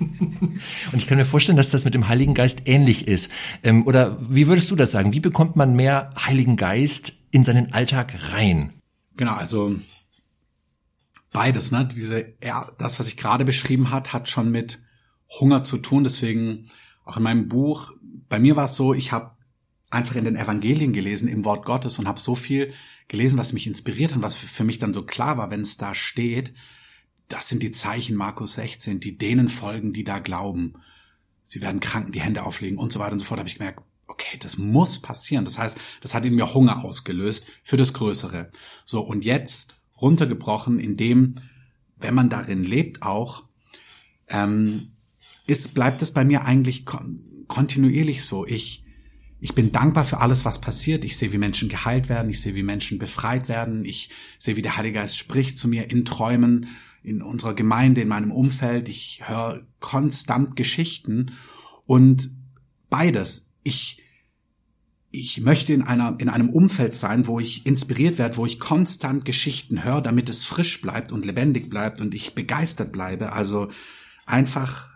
Und 0.91 0.97
ich 0.97 1.07
kann 1.07 1.17
mir 1.17 1.25
vorstellen, 1.25 1.57
dass 1.57 1.69
das 1.69 1.85
mit 1.85 1.93
dem 1.93 2.07
Heiligen 2.07 2.33
Geist 2.33 2.63
ähnlich 2.65 3.07
ist. 3.07 3.31
Ähm, 3.63 3.85
oder 3.87 4.17
wie 4.29 4.47
würdest 4.47 4.69
du 4.71 4.75
das 4.75 4.91
sagen? 4.91 5.13
Wie 5.13 5.19
bekommt 5.19 5.55
man 5.55 5.75
mehr 5.75 6.13
Heiligen 6.17 6.55
Geist 6.55 7.13
in 7.31 7.43
seinen 7.43 7.73
Alltag 7.73 8.15
rein? 8.33 8.73
Genau, 9.15 9.33
also 9.33 9.75
beides, 11.31 11.71
ne? 11.71 11.87
Diese, 11.93 12.33
ja, 12.41 12.71
das, 12.77 12.99
was 12.99 13.07
ich 13.07 13.17
gerade 13.17 13.45
beschrieben 13.45 13.91
hat, 13.91 14.13
hat 14.13 14.29
schon 14.29 14.51
mit 14.51 14.79
Hunger 15.39 15.63
zu 15.63 15.77
tun. 15.77 16.03
Deswegen 16.03 16.69
auch 17.05 17.17
in 17.17 17.23
meinem 17.23 17.47
Buch, 17.47 17.91
bei 18.29 18.39
mir 18.39 18.55
war 18.55 18.65
es 18.65 18.75
so, 18.75 18.93
ich 18.93 19.11
habe 19.11 19.31
einfach 19.89 20.15
in 20.15 20.25
den 20.25 20.35
Evangelien 20.35 20.93
gelesen, 20.93 21.27
im 21.27 21.45
Wort 21.45 21.65
Gottes 21.65 21.99
und 21.99 22.07
habe 22.07 22.19
so 22.19 22.35
viel 22.35 22.73
gelesen, 23.07 23.37
was 23.37 23.53
mich 23.53 23.67
inspiriert 23.67 24.15
und 24.15 24.23
was 24.23 24.35
für 24.35 24.63
mich 24.63 24.79
dann 24.79 24.93
so 24.93 25.03
klar 25.03 25.37
war, 25.37 25.51
wenn 25.51 25.61
es 25.61 25.77
da 25.77 25.93
steht, 25.93 26.53
das 27.33 27.47
sind 27.47 27.63
die 27.63 27.71
Zeichen 27.71 28.15
Markus 28.15 28.53
16, 28.53 28.99
die 28.99 29.17
denen 29.17 29.47
folgen, 29.47 29.91
die 29.91 30.03
da 30.03 30.19
glauben. 30.19 30.73
Sie 31.41 31.61
werden 31.61 31.79
Kranken 31.79 32.11
die 32.11 32.21
Hände 32.21 32.43
auflegen 32.43 32.77
und 32.77 32.93
so 32.93 32.99
weiter 32.99 33.13
und 33.13 33.19
so 33.19 33.25
fort. 33.25 33.39
habe 33.39 33.49
ich 33.49 33.57
gemerkt, 33.57 33.81
okay, 34.05 34.37
das 34.39 34.59
muss 34.59 35.01
passieren. 35.01 35.43
Das 35.43 35.57
heißt, 35.57 35.79
das 36.01 36.13
hat 36.13 36.25
in 36.25 36.35
mir 36.35 36.53
Hunger 36.53 36.85
ausgelöst 36.85 37.47
für 37.63 37.75
das 37.75 37.93
Größere. 37.93 38.51
So, 38.85 39.01
und 39.01 39.25
jetzt 39.25 39.77
runtergebrochen, 39.99 40.79
indem, 40.79 41.33
wenn 41.97 42.13
man 42.13 42.29
darin 42.29 42.63
lebt 42.63 43.01
auch, 43.01 43.45
ähm, 44.27 44.91
ist, 45.47 45.73
bleibt 45.73 46.03
es 46.03 46.11
bei 46.11 46.23
mir 46.23 46.43
eigentlich 46.43 46.85
kon 46.85 47.19
kontinuierlich 47.47 48.23
so. 48.23 48.45
Ich, 48.45 48.85
ich 49.39 49.55
bin 49.55 49.71
dankbar 49.71 50.05
für 50.05 50.19
alles, 50.19 50.45
was 50.45 50.61
passiert. 50.61 51.03
Ich 51.03 51.17
sehe, 51.17 51.33
wie 51.33 51.39
Menschen 51.39 51.67
geheilt 51.67 52.09
werden. 52.09 52.29
Ich 52.29 52.41
sehe, 52.41 52.53
wie 52.53 52.63
Menschen 52.63 52.99
befreit 52.99 53.49
werden. 53.49 53.85
Ich 53.85 54.11
sehe, 54.37 54.55
wie 54.55 54.61
der 54.61 54.77
Heilige 54.77 54.99
Geist 54.99 55.17
spricht 55.17 55.57
zu 55.57 55.67
mir 55.67 55.89
in 55.89 56.05
Träumen, 56.05 56.67
in 57.03 57.21
unserer 57.21 57.53
Gemeinde, 57.53 58.01
in 58.01 58.07
meinem 58.07 58.31
Umfeld. 58.31 58.89
Ich 58.89 59.21
höre 59.25 59.65
konstant 59.79 60.55
Geschichten 60.55 61.33
und 61.85 62.29
beides. 62.89 63.51
Ich, 63.63 64.01
ich 65.11 65.41
möchte 65.41 65.73
in 65.73 65.81
einer, 65.81 66.15
in 66.19 66.29
einem 66.29 66.49
Umfeld 66.49 66.95
sein, 66.95 67.27
wo 67.27 67.39
ich 67.39 67.65
inspiriert 67.65 68.17
werde, 68.17 68.37
wo 68.37 68.45
ich 68.45 68.59
konstant 68.59 69.25
Geschichten 69.25 69.83
höre, 69.83 70.01
damit 70.01 70.29
es 70.29 70.43
frisch 70.43 70.81
bleibt 70.81 71.11
und 71.11 71.25
lebendig 71.25 71.69
bleibt 71.69 71.99
und 71.99 72.15
ich 72.15 72.33
begeistert 72.33 72.93
bleibe. 72.93 73.33
Also 73.33 73.69
einfach, 74.25 74.95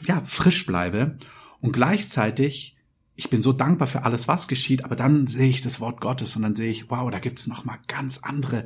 ja, 0.00 0.20
frisch 0.20 0.66
bleibe. 0.66 1.16
Und 1.60 1.72
gleichzeitig, 1.72 2.76
ich 3.14 3.30
bin 3.30 3.42
so 3.42 3.52
dankbar 3.52 3.86
für 3.86 4.02
alles, 4.02 4.26
was 4.26 4.48
geschieht, 4.48 4.84
aber 4.84 4.96
dann 4.96 5.28
sehe 5.28 5.48
ich 5.48 5.62
das 5.62 5.78
Wort 5.78 6.00
Gottes 6.00 6.34
und 6.34 6.42
dann 6.42 6.56
sehe 6.56 6.70
ich, 6.70 6.90
wow, 6.90 7.08
da 7.10 7.20
gibt's 7.20 7.46
noch 7.46 7.64
mal 7.64 7.78
ganz 7.86 8.18
andere 8.18 8.64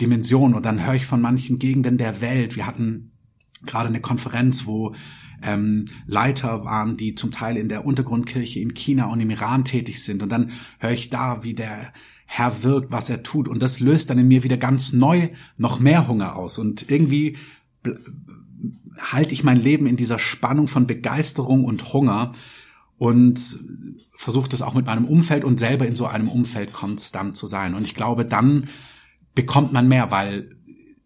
Dimensionen. 0.00 0.54
Und 0.54 0.64
dann 0.64 0.84
höre 0.86 0.94
ich 0.94 1.06
von 1.06 1.20
manchen 1.20 1.58
Gegenden 1.58 1.98
der 1.98 2.20
Welt. 2.20 2.56
Wir 2.56 2.66
hatten 2.66 3.12
gerade 3.64 3.88
eine 3.88 4.00
Konferenz, 4.00 4.66
wo 4.66 4.94
ähm, 5.42 5.86
Leiter 6.06 6.64
waren, 6.64 6.96
die 6.96 7.14
zum 7.14 7.30
Teil 7.30 7.56
in 7.56 7.68
der 7.68 7.84
Untergrundkirche 7.84 8.60
in 8.60 8.74
China 8.74 9.06
und 9.06 9.20
im 9.20 9.30
Iran 9.30 9.64
tätig 9.64 10.02
sind. 10.02 10.22
Und 10.22 10.30
dann 10.30 10.50
höre 10.78 10.92
ich 10.92 11.10
da, 11.10 11.44
wie 11.44 11.54
der 11.54 11.92
Herr 12.26 12.62
wirkt, 12.62 12.90
was 12.90 13.10
er 13.10 13.22
tut. 13.22 13.48
Und 13.48 13.62
das 13.62 13.80
löst 13.80 14.10
dann 14.10 14.18
in 14.18 14.28
mir 14.28 14.42
wieder 14.42 14.56
ganz 14.56 14.92
neu 14.92 15.28
noch 15.56 15.80
mehr 15.80 16.08
Hunger 16.08 16.36
aus. 16.36 16.58
Und 16.58 16.90
irgendwie 16.90 17.36
halte 18.98 19.34
ich 19.34 19.44
mein 19.44 19.60
Leben 19.60 19.86
in 19.86 19.96
dieser 19.96 20.18
Spannung 20.18 20.66
von 20.66 20.86
Begeisterung 20.86 21.64
und 21.64 21.92
Hunger 21.92 22.32
und 22.96 23.58
versuche 24.16 24.48
das 24.48 24.62
auch 24.62 24.74
mit 24.74 24.86
meinem 24.86 25.04
Umfeld 25.04 25.44
und 25.44 25.58
selber 25.58 25.86
in 25.86 25.94
so 25.94 26.06
einem 26.06 26.28
Umfeld 26.28 26.72
konstant 26.72 27.36
zu 27.36 27.46
sein. 27.46 27.74
Und 27.74 27.84
ich 27.84 27.94
glaube, 27.94 28.24
dann 28.24 28.68
bekommt 29.34 29.72
man 29.72 29.88
mehr, 29.88 30.10
weil 30.10 30.50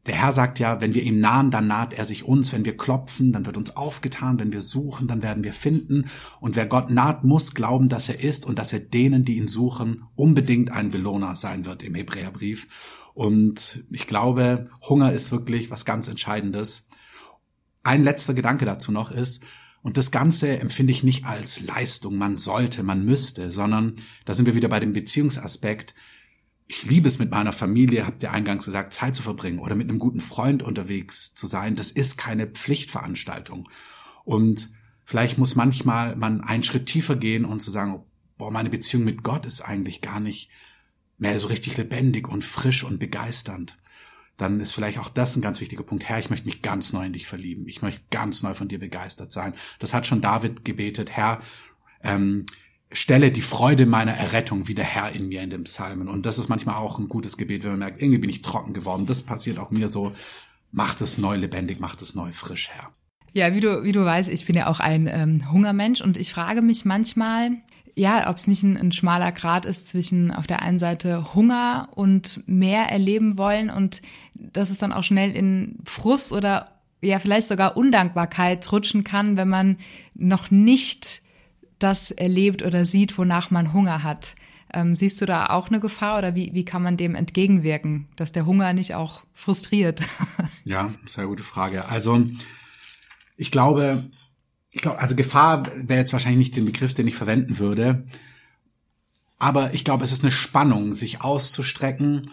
der 0.07 0.17
Herr 0.17 0.33
sagt 0.33 0.59
ja, 0.59 0.81
wenn 0.81 0.95
wir 0.95 1.03
ihm 1.03 1.21
nahen, 1.21 1.51
dann 1.51 1.67
naht 1.67 1.93
er 1.93 2.05
sich 2.07 2.25
uns. 2.25 2.53
Wenn 2.53 2.65
wir 2.65 2.77
klopfen, 2.77 3.33
dann 3.33 3.45
wird 3.45 3.59
uns 3.59 3.77
aufgetan. 3.77 4.41
Wenn 4.41 4.53
wir 4.53 4.63
suchen, 4.63 5.07
dann 5.07 5.23
werden 5.23 5.45
wir 5.45 5.53
finden. 5.53 6.07
Und 6.41 6.57
wer 6.57 6.67
Gott 6.67 6.89
naht, 6.89 7.25
muss 7.25 7.53
glauben, 7.53 7.91
dass 7.91 8.09
er 8.09 8.21
ist 8.21 8.47
und 8.47 8.59
dass 8.59 8.73
er 8.73 8.81
denen, 8.81 9.27
die 9.27 9.37
ihn 9.37 9.47
suchen, 9.49 10.05
unbedingt 10.17 10.71
ein 10.71 10.91
Belohner 10.91 11.37
sein 11.37 11.67
wird 11.67 11.83
im 11.83 11.95
Hebräerbrief. 11.95 13.11
Und 13.13 13.85
ich 13.91 14.07
glaube, 14.07 14.71
Hunger 14.89 15.13
ist 15.13 15.31
wirklich 15.31 15.71
was 15.71 15.85
ganz 15.85 16.09
Entscheidendes. 16.09 16.89
Ein 17.83 18.03
letzter 18.03 18.33
Gedanke 18.33 18.65
dazu 18.65 18.93
noch 18.93 19.11
ist, 19.11 19.45
und 19.81 19.97
das 19.97 20.11
Ganze 20.11 20.59
empfinde 20.59 20.91
ich 20.91 21.05
nicht 21.05 21.25
als 21.25 21.61
Leistung, 21.61 22.17
man 22.17 22.37
sollte, 22.37 22.83
man 22.83 23.05
müsste, 23.05 23.51
sondern 23.51 23.95
da 24.25 24.35
sind 24.35 24.47
wir 24.47 24.55
wieder 24.55 24.69
bei 24.69 24.81
dem 24.81 24.93
Beziehungsaspekt 24.93 25.95
ich 26.69 26.85
liebe 26.85 27.09
es 27.09 27.19
mit 27.19 27.31
meiner 27.31 27.55
Familie, 27.55 28.07
habt 28.07 28.23
ihr 28.23 28.31
eingangs 28.31 28.67
gesagt, 28.67 28.93
Zeit 28.93 29.17
zu 29.17 29.23
verbringen 29.23 29.59
oder 29.59 29.75
mit 29.75 29.89
einem 29.89 29.99
guten 29.99 30.21
Freund 30.21 30.63
unterwegs 30.63 31.33
zu 31.35 31.47
sein. 31.47 31.77
Das 31.77 31.91
ist 31.91 32.19
keine 32.19 32.47
Pflichtveranstaltung. 32.47 33.69
Und 34.25 34.69
vielleicht 35.05 35.39
muss 35.39 35.57
manchmal 35.57 36.15
man 36.15 36.43
einen 36.43 36.63
Schritt 36.63 36.85
tiefer 36.85 37.17
gehen 37.17 37.47
und 37.47 37.61
zu 37.61 37.71
sagen, 37.71 38.05
boah, 38.37 38.51
meine 38.51 38.69
Beziehung 38.69 39.05
mit 39.05 39.23
Gott 39.23 39.47
ist 39.47 39.63
eigentlich 39.63 40.03
gar 40.03 40.21
nicht 40.21 40.51
mehr 41.17 41.39
so 41.41 41.49
richtig 41.49 41.79
lebendig 41.79 42.29
und 42.29 42.45
frisch 42.45 42.85
und 42.85 42.99
begeisternd. 42.99 43.79
Dann 44.37 44.61
ist 44.61 44.73
vielleicht 44.73 44.99
auch 44.99 45.09
das 45.09 45.37
ein 45.37 45.43
ganz 45.43 45.63
wichtiger 45.63 45.83
Punkt. 45.83 46.05
Herr, 46.05 46.19
ich 46.19 46.29
möchte 46.29 46.47
mich 46.47 46.61
ganz 46.61 46.93
neu 46.93 47.07
in 47.07 47.15
dich 47.15 47.27
verlieben. 47.27 47.67
Ich 47.67 47.81
möchte 47.81 48.03
ganz 48.11 48.43
neu 48.43 48.53
von 48.53 48.69
dir 48.69 48.79
begeistert 48.79 49.33
sein. 49.33 49.55
Das 49.79 49.95
hat 49.95 50.07
schon 50.07 50.21
David 50.21 50.67
gebetet. 50.67 51.11
Herr, 51.13 51.41
ähm, 52.05 52.45
stelle 52.93 53.31
die 53.31 53.43
Freude 53.43 53.87
meiner 53.87 54.13
Errettung 54.13 54.69
wieder 54.69 54.85
her 54.85 55.13
in 55.15 55.29
mir 55.29 55.43
in 55.43 55.51
den 55.51 55.65
Psalmen. 55.65 56.09
Und 56.09 56.27
das 56.27 56.39
ist 56.39 56.49
manchmal 56.49 56.77
auch 56.77 56.99
ein 56.99 57.09
gutes 57.09 57.37
Gebet, 57.37 57.65
wenn 57.65 57.71
man 57.73 57.81
merkt, 57.81 58.03
irgendwie 58.03 58.19
bin 58.19 58.31
ich 58.31 58.43
trocken 58.43 58.73
geworden. 58.73 59.07
Das 59.07 59.23
passiert 59.23 59.59
auch 59.59 59.71
mir 59.71 59.89
so. 59.89 60.13
Macht 60.71 61.01
es 61.01 61.19
neu 61.19 61.37
lebendig, 61.37 61.81
macht 61.81 62.03
es 62.03 62.15
neu 62.15 62.31
frisch, 62.33 62.69
Herr. 62.71 62.91
Ja, 63.33 63.55
wie 63.55 63.61
du, 63.61 63.85
wie 63.85 63.93
du 63.93 64.05
weißt, 64.05 64.29
ich 64.29 64.47
bin 64.47 64.57
ja 64.57 64.69
auch 64.69 64.81
ein 64.81 65.07
ähm, 65.07 65.51
Hungermensch 65.53 66.01
und 66.01 66.17
ich 66.17 66.33
frage 66.33 66.63
mich 66.63 66.85
manchmal, 66.85 67.51
ja, 67.95 68.31
ob 68.31 68.37
es 68.37 68.47
nicht 68.47 68.63
ein, 68.63 68.77
ein 68.77 68.93
schmaler 68.93 69.33
Grad 69.33 69.67
ist 69.67 69.89
zwischen 69.89 70.31
auf 70.31 70.47
der 70.47 70.63
einen 70.63 70.79
Seite 70.79 71.35
Hunger 71.35 71.89
und 71.95 72.43
mehr 72.47 72.85
erleben 72.91 73.37
wollen 73.37 73.71
und 73.71 74.03
dass 74.35 74.71
es 74.71 74.79
dann 74.79 74.93
auch 74.93 75.05
schnell 75.05 75.33
in 75.33 75.79
Frust 75.85 76.33
oder 76.33 76.79
ja 77.01 77.19
vielleicht 77.19 77.49
sogar 77.49 77.77
Undankbarkeit 77.77 78.71
rutschen 78.73 79.05
kann, 79.05 79.37
wenn 79.37 79.49
man 79.49 79.77
noch 80.15 80.51
nicht 80.51 81.23
das 81.79 82.11
erlebt 82.11 82.63
oder 82.63 82.85
sieht, 82.85 83.19
wonach 83.19 83.51
man 83.51 83.73
Hunger 83.73 84.03
hat. 84.03 84.35
Ähm, 84.73 84.95
siehst 84.95 85.21
du 85.21 85.27
da 85.27 85.47
auch 85.47 85.69
eine 85.69 85.81
Gefahr 85.81 86.19
oder 86.19 86.35
wie, 86.35 86.53
wie 86.53 86.65
kann 86.65 86.83
man 86.83 86.97
dem 86.97 87.15
entgegenwirken, 87.15 88.09
dass 88.17 88.33
der 88.33 88.45
Hunger 88.45 88.73
nicht 88.73 88.95
auch 88.95 89.23
frustriert? 89.33 90.03
ja, 90.65 90.93
sehr 91.07 91.27
gute 91.27 91.43
Frage. 91.43 91.87
Also 91.87 92.23
ich 93.37 93.51
glaube, 93.51 94.11
ich 94.71 94.83
glaube, 94.83 94.99
also 94.99 95.17
Gefahr 95.17 95.67
wäre 95.75 96.01
jetzt 96.01 96.13
wahrscheinlich 96.13 96.49
nicht 96.49 96.57
den 96.57 96.67
Begriff, 96.67 96.93
den 96.93 97.09
ich 97.09 97.15
verwenden 97.15 97.59
würde. 97.59 98.05
Aber 99.39 99.73
ich 99.73 99.85
glaube, 99.85 100.05
es 100.05 100.13
ist 100.13 100.23
eine 100.23 100.33
Spannung, 100.33 100.93
sich 100.93 101.23
auszustrecken, 101.23 102.31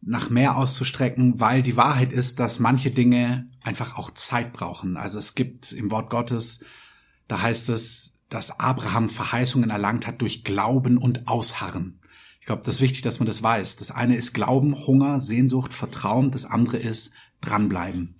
nach 0.00 0.30
mehr 0.30 0.56
auszustrecken, 0.56 1.38
weil 1.38 1.62
die 1.62 1.76
Wahrheit 1.76 2.12
ist, 2.12 2.40
dass 2.40 2.58
manche 2.58 2.90
Dinge 2.90 3.48
einfach 3.62 3.98
auch 3.98 4.10
Zeit 4.10 4.52
brauchen. 4.52 4.96
Also 4.96 5.18
es 5.18 5.34
gibt 5.34 5.72
im 5.72 5.90
Wort 5.90 6.10
Gottes, 6.10 6.64
da 7.28 7.42
heißt 7.42 7.68
es, 7.68 8.15
dass 8.28 8.60
Abraham 8.60 9.08
Verheißungen 9.08 9.70
erlangt 9.70 10.06
hat 10.06 10.20
durch 10.22 10.44
Glauben 10.44 10.98
und 10.98 11.28
Ausharren. 11.28 12.00
Ich 12.40 12.46
glaube, 12.46 12.62
das 12.64 12.76
ist 12.76 12.80
wichtig, 12.80 13.02
dass 13.02 13.18
man 13.18 13.26
das 13.26 13.42
weiß. 13.42 13.76
Das 13.76 13.90
eine 13.90 14.16
ist 14.16 14.32
Glauben, 14.32 14.86
Hunger, 14.86 15.20
Sehnsucht, 15.20 15.74
Vertrauen. 15.74 16.30
Das 16.30 16.44
andere 16.44 16.76
ist 16.76 17.12
dranbleiben. 17.40 18.14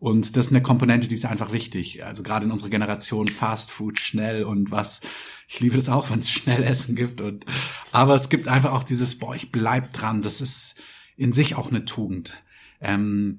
Und 0.00 0.36
das 0.36 0.46
ist 0.46 0.52
eine 0.52 0.62
Komponente, 0.62 1.08
die 1.08 1.14
ist 1.14 1.26
einfach 1.26 1.52
wichtig. 1.52 2.04
Also 2.04 2.22
gerade 2.22 2.46
in 2.46 2.50
unserer 2.50 2.70
Generation 2.70 3.28
Fast 3.28 3.70
Food, 3.70 3.98
schnell 3.98 4.44
und 4.44 4.70
was. 4.70 5.02
Ich 5.46 5.60
liebe 5.60 5.76
das 5.76 5.90
auch, 5.90 6.10
wenn 6.10 6.20
es 6.20 6.30
schnell 6.30 6.62
Essen 6.62 6.96
gibt. 6.96 7.20
Und 7.20 7.44
aber 7.92 8.14
es 8.14 8.30
gibt 8.30 8.48
einfach 8.48 8.72
auch 8.72 8.82
dieses, 8.82 9.18
boah, 9.18 9.34
ich 9.34 9.52
bleib 9.52 9.92
dran. 9.92 10.22
Das 10.22 10.40
ist 10.40 10.74
in 11.16 11.32
sich 11.34 11.54
auch 11.54 11.68
eine 11.68 11.84
Tugend. 11.84 12.42
Ähm, 12.80 13.36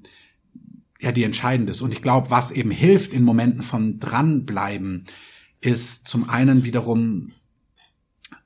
ja, 1.00 1.10
die 1.10 1.24
entscheidend 1.24 1.68
ist. 1.68 1.82
Und 1.82 1.92
ich 1.92 2.00
glaube, 2.00 2.30
was 2.30 2.52
eben 2.52 2.70
hilft 2.70 3.12
in 3.12 3.24
Momenten 3.24 3.62
von 3.62 3.98
dranbleiben, 3.98 5.06
ist 5.62 6.06
zum 6.06 6.28
einen 6.28 6.64
wiederum 6.64 7.32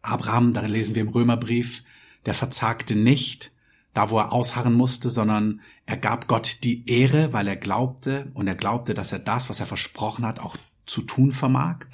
Abraham, 0.03 0.53
da 0.53 0.61
lesen 0.61 0.95
wir 0.95 1.03
im 1.03 1.09
Römerbrief, 1.09 1.83
der 2.27 2.35
verzagte 2.35 2.95
nicht, 2.95 3.53
da 3.95 4.11
wo 4.11 4.19
er 4.19 4.33
ausharren 4.33 4.75
musste, 4.75 5.11
sondern 5.11 5.61
er 5.87 5.97
gab 5.97 6.29
Gott 6.29 6.63
die 6.63 6.89
Ehre, 6.89 7.33
weil 7.33 7.49
er 7.49 7.57
glaubte 7.57 8.31
und 8.35 8.47
er 8.47 8.55
glaubte, 8.55 8.95
dass 8.95 9.13
er 9.13 9.19
das, 9.19 9.49
was 9.49 9.59
er 9.59 9.67
versprochen 9.67 10.27
hat, 10.27 10.39
auch 10.39 10.57
zu 10.85 11.03
tun 11.03 11.33
vermag. 11.33 11.87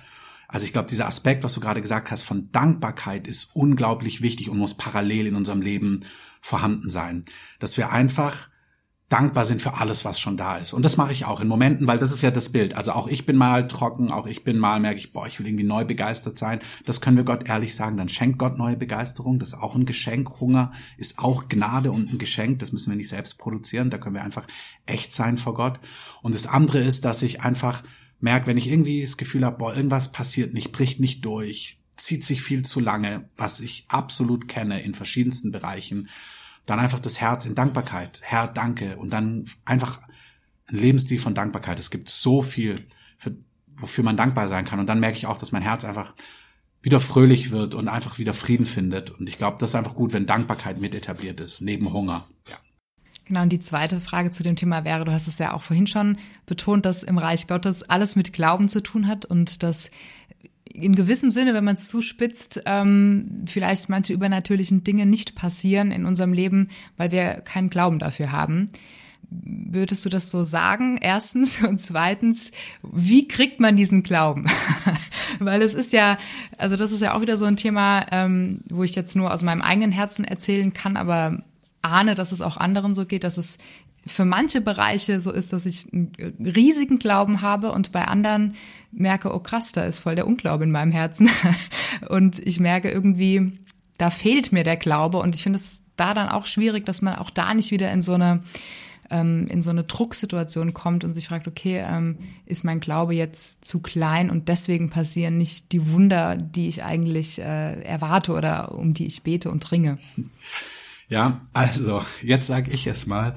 Also 0.49 0.67
ich 0.67 0.73
glaube, 0.73 0.89
dieser 0.89 1.07
Aspekt, 1.07 1.45
was 1.45 1.55
du 1.55 1.61
gerade 1.61 1.81
gesagt 1.81 2.11
hast, 2.11 2.25
von 2.25 2.51
Dankbarkeit 2.53 3.27
ist 3.27 3.55
unglaublich 3.55 4.21
wichtig 4.21 4.51
und 4.51 4.59
muss 4.59 4.77
parallel 4.77 5.29
in 5.29 5.37
unserem 5.37 5.63
Leben 5.63 6.01
vorhanden 6.41 6.91
sein. 6.91 7.25
Dass 7.59 7.77
wir 7.77 7.91
einfach 7.91 8.51
dankbar 9.13 9.45
sind 9.45 9.61
für 9.61 9.75
alles, 9.75 10.05
was 10.05 10.19
schon 10.19 10.37
da 10.37 10.57
ist. 10.57 10.73
Und 10.73 10.85
das 10.85 10.97
mache 10.97 11.13
ich 11.13 11.27
auch 11.27 11.41
in 11.41 11.49
Momenten, 11.49 11.87
weil 11.87 11.99
das 11.99 12.13
ist 12.13 12.23
ja 12.23 12.31
das 12.31 12.49
Bild. 12.49 12.75
Also 12.75 12.93
auch 12.93 13.09
ich 13.09 13.27
bin 13.27 13.37
mal 13.37 13.67
trocken, 13.67 14.11
auch 14.11 14.27
ich 14.27 14.43
bin 14.43 14.59
mal, 14.59 14.81
merke 14.81 14.99
ich, 14.99 15.13
boah, 15.13 15.27
ich 15.27 15.39
will 15.39 15.47
irgendwie 15.47 15.65
neu 15.65 15.85
begeistert 15.85 16.39
sein. 16.39 16.61
Das 16.87 17.01
können 17.01 17.19
wir 17.19 17.25
Gott 17.25 17.49
ehrlich 17.49 17.75
sagen. 17.75 17.97
Dann 17.97 18.09
schenkt 18.09 18.39
Gott 18.39 18.57
neue 18.57 18.77
Begeisterung. 18.77 19.39
Das 19.39 19.51
ist 19.51 19.59
auch 19.59 19.75
ein 19.75 19.85
Geschenk. 19.85 20.41
Hunger 20.41 20.73
ist 20.97 21.19
auch 21.19 21.49
Gnade 21.49 21.93
und 21.93 22.11
ein 22.11 22.19
Geschenk. 22.19 22.61
Das 22.61 22.73
müssen 22.73 22.91
wir 22.91 22.97
nicht 22.97 23.11
selbst 23.11 23.39
produzieren. 23.39 23.91
Da 23.91 23.99
können 23.99 24.15
wir 24.15 24.25
einfach 24.25 24.47
echt 24.87 25.13
sein 25.13 25.37
vor 25.37 25.55
Gott. 25.55 25.79
Und 26.23 26.35
das 26.35 26.47
andere 26.47 26.81
ist, 26.81 27.05
dass 27.05 27.21
ich 27.21 27.43
einfach 27.43 27.83
merke, 28.19 28.47
wenn 28.47 28.57
ich 28.57 28.71
irgendwie 28.71 29.03
das 29.03 29.19
Gefühl 29.19 29.45
habe, 29.45 29.59
boah, 29.59 29.77
irgendwas 29.77 30.13
passiert 30.13 30.55
nicht, 30.55 30.73
bricht 30.73 31.01
nicht 31.01 31.25
durch, 31.25 31.79
zieht 31.97 32.25
sich 32.25 32.41
viel 32.41 32.65
zu 32.65 32.81
lange, 32.81 33.29
was 33.37 33.61
ich 33.61 33.85
absolut 33.89 34.49
kenne 34.49 34.81
in 34.81 34.95
verschiedensten 34.95 35.51
Bereichen, 35.51 36.09
dann 36.67 36.79
einfach 36.79 37.01
das 37.01 37.21
Herz 37.21 37.47
in 37.47 37.55
Dankbarkeit. 37.55 38.21
Herr, 38.23 38.47
danke. 38.47 38.97
Und 38.97 39.13
dann 39.13 39.45
einfach 39.65 40.01
ein 40.67 40.77
Lebensstil 40.77 41.19
von 41.19 41.35
Dankbarkeit. 41.35 41.79
Es 41.79 41.91
gibt 41.91 42.09
so 42.09 42.43
viel, 42.43 42.87
für, 43.19 43.37
wofür 43.77 44.05
man 44.05 44.17
dankbar 44.17 44.49
sein 44.49 44.65
kann. 44.65 44.81
Und 44.81 44.87
dann 44.87 45.01
merke 45.01 45.17
ich 45.17 45.27
auch, 45.27 45.39
dass 45.39 45.53
mein 45.53 45.63
Herz 45.63 45.85
einfach 45.85 46.15
wieder 46.83 47.01
fröhlich 47.01 47.51
wird 47.51 47.75
und 47.75 47.89
einfach 47.89 48.19
wieder 48.19 48.35
Frieden 48.35 48.67
findet. 48.67 49.11
Und 49.11 49.29
ich 49.29 49.39
glaube, 49.39 49.57
das 49.61 49.71
ist 49.71 49.75
einfach 49.75 49.95
gut, 49.95 50.13
wenn 50.13 50.27
Dankbarkeit 50.27 50.81
mit 50.81 50.95
etabliert 50.95 51.41
ist, 51.41 51.61
neben 51.61 51.93
Hunger. 51.93 52.27
Ja. 52.49 52.57
Genau, 53.25 53.43
und 53.43 53.53
die 53.53 53.61
zweite 53.61 54.01
Frage 54.01 54.33
zu 54.33 54.43
dem 54.43 54.57
Thema 54.57 54.85
wäre, 54.85 55.05
du 55.05 55.13
hast 55.13 55.29
es 55.29 55.39
ja 55.39 55.55
auch 55.55 55.63
vorhin 55.63 55.87
schon 55.87 56.19
betont, 56.45 56.85
dass 56.85 57.05
im 57.05 57.19
Reich 57.19 57.47
Gottes 57.47 57.83
alles 57.85 58.17
mit 58.17 58.33
Glauben 58.33 58.69
zu 58.69 58.83
tun 58.83 59.07
hat 59.07 59.25
und 59.25 59.63
dass 59.63 59.93
in 60.75 60.95
gewissem 60.95 61.31
Sinne, 61.31 61.55
wenn 61.55 61.65
man 61.65 61.77
es 61.77 61.89
zuspitzt, 61.89 62.63
ähm, 62.67 63.43
vielleicht 63.47 63.89
manche 63.89 64.13
übernatürlichen 64.13 64.85
Dinge 64.85 65.07
nicht 65.07 65.35
passieren 65.35 65.91
in 65.91 66.07
unserem 66.07 66.33
Leben, 66.33 66.69
weil 66.97 67.11
wir 67.11 67.43
keinen 67.45 67.71
Glauben 67.71 67.99
dafür 67.99 68.33
haben. 68.33 68.71
Würdest 69.31 70.05
du 70.05 70.09
das 70.09 70.31
so 70.31 70.45
sagen? 70.45 70.99
Erstens 71.01 71.63
und 71.63 71.79
zweitens, 71.81 72.53
wie 72.83 73.29
kriegt 73.29 73.61
man 73.61 73.77
diesen 73.77 74.03
Glauben? 74.03 74.47
weil 75.39 75.63
es 75.63 75.75
ist 75.75 75.93
ja, 75.93 76.19
also 76.59 76.77
das 76.77 76.93
ist 76.93 77.03
ja 77.03 77.15
auch 77.15 77.21
wieder 77.21 77.37
so 77.37 77.45
ein 77.45 77.57
Thema, 77.57 78.07
ähm, 78.11 78.61
wo 78.69 78.83
ich 78.83 78.95
jetzt 78.95 79.17
nur 79.17 79.33
aus 79.33 79.43
meinem 79.43 79.63
eigenen 79.63 79.93
Herzen 79.93 80.25
erzählen 80.25 80.73
kann, 80.73 80.97
aber 80.97 81.43
ahne, 81.83 82.15
dass 82.15 82.33
es 82.33 82.41
auch 82.41 82.57
anderen 82.57 82.95
so 82.95 83.07
geht, 83.07 83.25
dass 83.25 83.37
es 83.37 83.59
für 84.07 84.25
manche 84.25 84.61
Bereiche 84.61 85.21
so 85.21 85.31
ist, 85.31 85.53
dass 85.53 85.67
ich 85.67 85.93
einen 85.93 86.13
riesigen 86.39 86.99
Glauben 86.99 87.41
habe 87.41 87.73
und 87.73 87.93
bei 87.93 88.07
anderen 88.07 88.55
merke, 88.91 89.35
oh 89.35 89.39
krass, 89.39 89.73
da 89.73 89.85
ist 89.85 90.01
voll 90.01 90.17
der 90.17 90.27
Unglaube 90.27 90.65
in 90.65 90.71
meinem 90.71 90.93
Herzen. 90.93 91.31
Und 92.09 92.39
ich 92.41 92.59
merke 92.59 92.91
irgendwie, 92.91 93.59
da 93.97 94.11
fehlt 94.11 94.53
mir 94.53 94.65
der 94.65 94.77
Glaube 94.77 95.19
und 95.19 95.35
ich 95.37 95.43
finde 95.43 95.59
es 95.59 95.83
da 95.97 96.15
dann 96.15 96.29
auch 96.29 96.47
schwierig, 96.47 96.85
dass 96.85 97.03
man 97.03 97.15
auch 97.15 97.31
da 97.31 97.55
nicht 97.55 97.71
wieder 97.71 97.93
in 97.93 98.03
so 98.03 98.15
eine 98.15 98.43
ähm, 99.11 99.47
in 99.49 99.63
so 99.63 99.71
eine 99.71 99.85
Drucksituation 99.85 100.75
kommt 100.75 101.05
und 101.05 101.13
sich 101.13 101.29
fragt, 101.29 101.47
okay, 101.47 101.85
ähm, 101.87 102.19
ist 102.47 102.65
mein 102.65 102.81
Glaube 102.81 103.15
jetzt 103.15 103.65
zu 103.65 103.81
klein 103.81 104.31
und 104.31 104.49
deswegen 104.49 104.91
passieren 104.91 105.39
nicht 105.39 105.71
die 105.73 105.91
Wunder, 105.91 106.37
die 106.37 106.67
ich 106.67 106.83
eigentlich 106.83 107.39
äh, 107.39 107.83
erwarte 107.83 108.33
oder 108.33 108.75
um 108.75 108.95
die 108.95 109.07
ich 109.07 109.23
bete 109.23 109.51
und 109.51 109.71
ringe. 109.71 109.99
Ja, 111.09 111.39
also 111.53 112.03
jetzt 112.23 112.47
sage 112.47 112.71
ich 112.73 112.87
es 112.87 113.07
mal. 113.07 113.35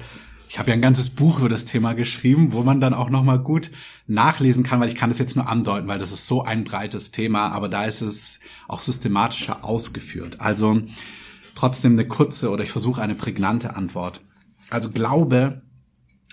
Ich 0.56 0.58
habe 0.58 0.70
ja 0.70 0.74
ein 0.74 0.80
ganzes 0.80 1.10
Buch 1.10 1.40
über 1.40 1.50
das 1.50 1.66
Thema 1.66 1.92
geschrieben, 1.92 2.54
wo 2.54 2.62
man 2.62 2.80
dann 2.80 2.94
auch 2.94 3.10
noch 3.10 3.22
mal 3.22 3.38
gut 3.38 3.70
nachlesen 4.06 4.64
kann, 4.64 4.80
weil 4.80 4.88
ich 4.88 4.94
kann 4.94 5.10
das 5.10 5.18
jetzt 5.18 5.36
nur 5.36 5.46
andeuten, 5.46 5.86
weil 5.86 5.98
das 5.98 6.12
ist 6.12 6.26
so 6.26 6.44
ein 6.44 6.64
breites 6.64 7.10
Thema, 7.10 7.50
aber 7.50 7.68
da 7.68 7.84
ist 7.84 8.00
es 8.00 8.40
auch 8.66 8.80
systematischer 8.80 9.66
ausgeführt. 9.66 10.40
Also 10.40 10.80
trotzdem 11.54 11.92
eine 11.92 12.08
kurze 12.08 12.48
oder 12.48 12.64
ich 12.64 12.70
versuche 12.70 13.02
eine 13.02 13.14
prägnante 13.14 13.76
Antwort. 13.76 14.22
Also 14.70 14.88
Glaube, 14.88 15.60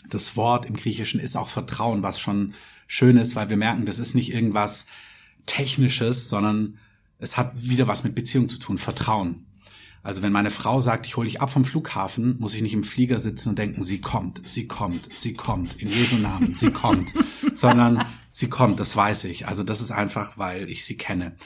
das 0.09 0.37
Wort 0.37 0.67
im 0.67 0.77
Griechischen 0.77 1.19
ist 1.19 1.35
auch 1.35 1.49
Vertrauen, 1.49 2.01
was 2.01 2.21
schon 2.21 2.53
schön 2.87 3.17
ist, 3.17 3.35
weil 3.35 3.49
wir 3.49 3.57
merken, 3.57 3.85
das 3.85 3.99
ist 3.99 4.15
nicht 4.15 4.33
irgendwas 4.33 4.85
Technisches, 5.47 6.29
sondern 6.29 6.77
es 7.19 7.35
hat 7.35 7.51
wieder 7.61 7.89
was 7.89 8.05
mit 8.05 8.15
Beziehung 8.15 8.47
zu 8.47 8.57
tun, 8.57 8.77
Vertrauen. 8.77 9.47
Also 10.03 10.21
wenn 10.21 10.33
meine 10.33 10.51
Frau 10.51 10.81
sagt, 10.81 11.05
ich 11.05 11.15
hole 11.15 11.27
dich 11.27 11.41
ab 11.41 11.51
vom 11.51 11.63
Flughafen, 11.63 12.37
muss 12.37 12.55
ich 12.55 12.61
nicht 12.61 12.73
im 12.73 12.83
Flieger 12.83 13.19
sitzen 13.19 13.49
und 13.49 13.59
denken, 13.59 13.81
sie 13.81 14.01
kommt, 14.01 14.41
sie 14.47 14.67
kommt, 14.67 15.09
sie 15.15 15.33
kommt, 15.33 15.81
in 15.81 15.89
Jesu 15.89 16.17
Namen, 16.17 16.55
sie 16.55 16.71
kommt, 16.71 17.13
sondern 17.53 18.05
sie 18.29 18.49
kommt, 18.49 18.81
das 18.81 18.95
weiß 18.95 19.23
ich. 19.23 19.47
Also 19.47 19.63
das 19.63 19.79
ist 19.79 19.91
einfach, 19.91 20.37
weil 20.37 20.69
ich 20.69 20.83
sie 20.83 20.97
kenne. 20.97 21.37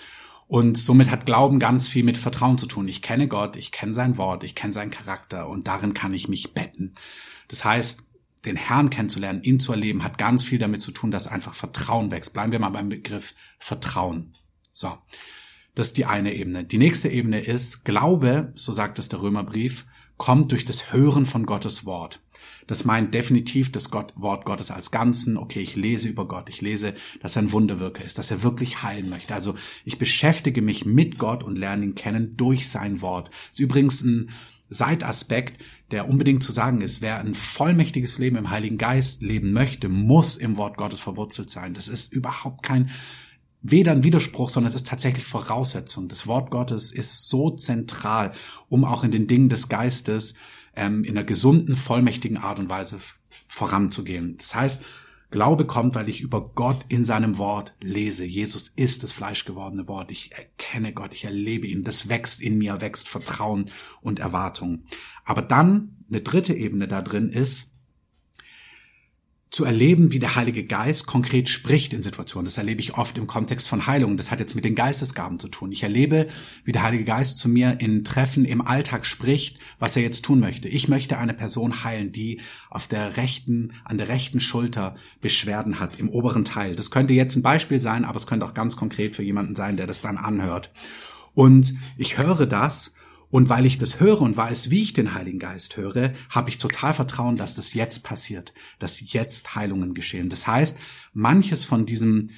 Und 0.48 0.78
somit 0.78 1.12
hat 1.12 1.28
Glauben 1.28 1.60
ganz 1.60 1.88
viel 1.88 2.04
mit 2.04 2.18
Vertrauen 2.18 2.58
zu 2.58 2.66
tun. 2.66 2.88
Ich 2.88 3.04
kenne 3.04 3.28
Gott, 3.28 3.58
ich 3.58 3.72
kenne 3.72 3.94
sein 3.94 4.18
Wort, 4.18 4.44
ich 4.44 4.56
kenne 4.56 4.74
seinen 4.74 4.92
Charakter 4.92 5.48
und 5.48 5.68
darin 5.68 5.94
kann 5.94 6.14
ich 6.14 6.28
mich 6.28 6.54
betten. 6.54 6.94
Das 7.50 7.64
heißt, 7.64 8.06
den 8.46 8.56
Herrn 8.56 8.90
kennenzulernen, 8.90 9.44
ihn 9.44 9.60
zu 9.60 9.72
erleben, 9.72 10.04
hat 10.04 10.18
ganz 10.18 10.44
viel 10.44 10.58
damit 10.58 10.82
zu 10.82 10.92
tun, 10.92 11.12
dass 11.12 11.28
einfach 11.28 11.54
Vertrauen 11.54 12.10
wächst. 12.10 12.34
Bleiben 12.34 12.52
wir 12.52 12.60
mal 12.60 12.70
beim 12.70 12.90
Begriff 12.90 13.36
Vertrauen. 13.60 14.34
So. 14.72 14.98
Das 15.78 15.90
ist 15.90 15.98
die 15.98 16.08
eine 16.08 16.34
Ebene. 16.34 16.64
Die 16.64 16.80
nächste 16.80 17.08
Ebene 17.08 17.40
ist, 17.40 17.86
Glaube, 17.86 18.52
so 18.56 18.72
sagt 18.72 18.98
es 18.98 19.10
der 19.10 19.22
Römerbrief, 19.22 19.86
kommt 20.18 20.52
durch 20.52 20.66
das 20.66 20.92
Hören 20.92 21.28
von 21.28 21.46
Gottes 21.46 21.86
Wort. 21.86 22.20
Das 22.66 22.84
meint 22.84 23.14
definitiv 23.14 23.72
das 23.72 23.92
Gott, 23.92 24.12
Wort 24.16 24.44
Gottes 24.44 24.72
als 24.72 24.90
Ganzen. 24.90 25.38
Okay, 25.38 25.60
ich 25.60 25.76
lese 25.76 26.10
über 26.10 26.28
Gott. 26.28 26.50
Ich 26.50 26.62
lese, 26.62 26.96
dass 27.22 27.36
er 27.36 27.44
ein 27.44 27.52
Wunderwirker 27.52 28.04
ist, 28.04 28.18
dass 28.18 28.32
er 28.32 28.42
wirklich 28.42 28.82
heilen 28.82 29.08
möchte. 29.08 29.36
Also 29.36 29.54
ich 29.86 30.00
beschäftige 30.00 30.64
mich 30.64 30.86
mit 30.86 31.20
Gott 31.20 31.44
und 31.44 31.60
lerne 31.60 31.86
ihn 31.86 31.94
kennen 31.94 32.36
durch 32.38 32.70
sein 32.70 33.02
Wort. 33.02 33.28
Das 33.30 33.52
ist 33.52 33.60
übrigens 33.60 34.02
ein 34.02 34.32
Seitaspekt, 34.70 35.64
der 35.92 36.10
unbedingt 36.10 36.42
zu 36.42 36.52
sagen 36.52 36.82
ist. 36.82 37.04
Wer 37.04 37.20
ein 37.20 37.36
vollmächtiges 37.36 38.18
Leben 38.18 38.38
im 38.38 38.50
Heiligen 38.50 38.80
Geist 38.80 39.22
leben 39.22 39.54
möchte, 39.54 39.90
muss 39.90 40.38
im 40.38 40.58
Wort 40.58 40.76
Gottes 40.76 41.02
verwurzelt 41.02 41.52
sein. 41.52 41.76
Das 41.76 41.88
ist 41.88 42.12
überhaupt 42.12 42.64
kein 42.64 42.90
weder 43.62 43.92
ein 43.92 44.04
Widerspruch, 44.04 44.50
sondern 44.50 44.70
es 44.70 44.76
ist 44.76 44.88
tatsächlich 44.88 45.26
Voraussetzung. 45.26 46.08
Das 46.08 46.28
Wort 46.28 46.52
Gottes 46.52 46.92
ist 46.92 47.30
so 47.30 47.52
zentral, 47.52 48.32
um 48.70 48.86
auch 48.86 49.04
in 49.04 49.12
den 49.12 49.28
Dingen 49.28 49.50
des 49.50 49.70
Geistes 49.70 50.36
ähm, 50.76 51.04
in 51.04 51.18
einer 51.18 51.24
gesunden, 51.24 51.76
vollmächtigen 51.76 52.38
Art 52.38 52.60
und 52.60 52.70
Weise 52.70 53.00
voranzugehen. 53.48 54.38
Das 54.38 54.56
heißt, 54.56 54.82
Glaube 55.30 55.66
kommt, 55.66 55.94
weil 55.96 56.08
ich 56.08 56.22
über 56.22 56.52
Gott 56.56 56.86
in 56.88 57.04
seinem 57.04 57.38
Wort 57.38 57.76
lese. 57.82 58.24
Jesus 58.24 58.70
ist 58.70 59.04
das 59.04 59.12
fleischgewordene 59.12 59.90
Wort. 59.90 60.10
Ich 60.10 60.32
erkenne 60.32 60.94
Gott, 60.94 61.14
ich 61.14 61.26
erlebe 61.26 61.68
ihn. 61.68 61.84
Das 61.84 62.08
wächst 62.08 62.42
in 62.42 62.58
mir, 62.58 62.80
wächst 62.80 63.10
Vertrauen 63.10 63.70
und 64.02 64.20
Erwartung. 64.20 64.84
Aber 65.26 65.42
dann 65.42 65.98
eine 66.08 66.22
dritte 66.22 66.54
Ebene 66.54 66.88
da 66.88 67.02
drin 67.02 67.28
ist, 67.28 67.74
zu 69.50 69.64
erleben, 69.64 70.12
wie 70.12 70.20
der 70.20 70.36
Heilige 70.36 70.66
Geist 70.66 71.08
konkret 71.08 71.48
spricht 71.48 71.94
in 71.94 72.04
Situationen. 72.04 72.46
Das 72.46 72.58
erlebe 72.58 72.82
ich 72.82 72.98
oft 72.98 73.18
im 73.18 73.28
Kontext 73.28 73.68
von 73.68 73.88
Heilung. 73.88 74.18
Das 74.18 74.30
hat 74.30 74.40
jetzt 74.40 74.56
mit 74.56 74.66
den 74.66 74.76
Geistesgaben 74.76 75.40
zu 75.40 75.48
tun. 75.48 75.72
Ich 75.72 75.84
erlebe, 75.84 76.28
wie 76.66 76.74
der 76.74 76.84
Heilige 76.84 77.06
Geist 77.06 77.38
zu 77.38 77.48
mir 77.48 77.80
in 77.80 78.04
Treffen 78.04 78.46
im 78.46 78.62
Alltag 78.62 79.06
spricht, 79.06 79.60
was 79.80 79.96
er 79.96 80.02
jetzt 80.02 80.26
tun 80.26 80.40
möchte. 80.40 80.68
Ich 80.68 80.90
möchte 80.90 81.18
eine 81.18 81.34
Person 81.34 81.84
heilen, 81.84 82.12
die 82.12 82.42
auf 82.70 82.88
der 82.88 83.18
rechten, 83.18 83.74
an 83.86 83.98
der 83.98 84.10
rechten 84.10 84.40
Schulter 84.40 84.96
Beschwerden 85.22 85.80
hat, 85.80 85.98
im 86.00 86.10
oberen 86.10 86.44
Teil. 86.44 86.76
Das 86.76 86.92
könnte 86.92 87.14
jetzt 87.14 87.36
ein 87.36 87.44
Beispiel 87.44 87.80
sein, 87.80 88.06
aber 88.06 88.18
es 88.18 88.28
könnte 88.28 88.46
auch 88.46 88.54
ganz 88.54 88.76
konkret 88.76 89.16
für 89.16 89.24
jemanden 89.24 89.56
sein, 89.56 89.78
der 89.78 89.88
das 89.88 90.02
dann 90.02 90.18
anhört. 90.18 90.72
Und 91.34 91.74
ich 91.98 92.18
höre 92.18 92.48
das 92.48 92.94
und 93.30 93.50
weil 93.50 93.66
ich 93.66 93.78
das 93.78 94.00
höre 94.00 94.22
und 94.22 94.38
weiß, 94.38 94.72
wie 94.72 94.84
ich 94.84 94.94
den 94.94 95.14
Heiligen 95.14 95.40
Geist 95.40 95.78
höre, 95.78 96.14
habe 96.30 96.50
ich 96.50 96.58
total 96.58 96.94
Vertrauen, 96.94 97.36
dass 97.36 97.56
das 97.56 97.74
jetzt 97.74 98.04
passiert, 98.04 98.54
dass 98.80 99.12
jetzt 99.12 99.56
Heilungen 99.56 99.94
geschehen. 99.94 100.30
Das 100.30 100.48
heißt, 100.48 100.78
manches 101.14 101.66
von 101.66 101.86
diesem 101.86 102.30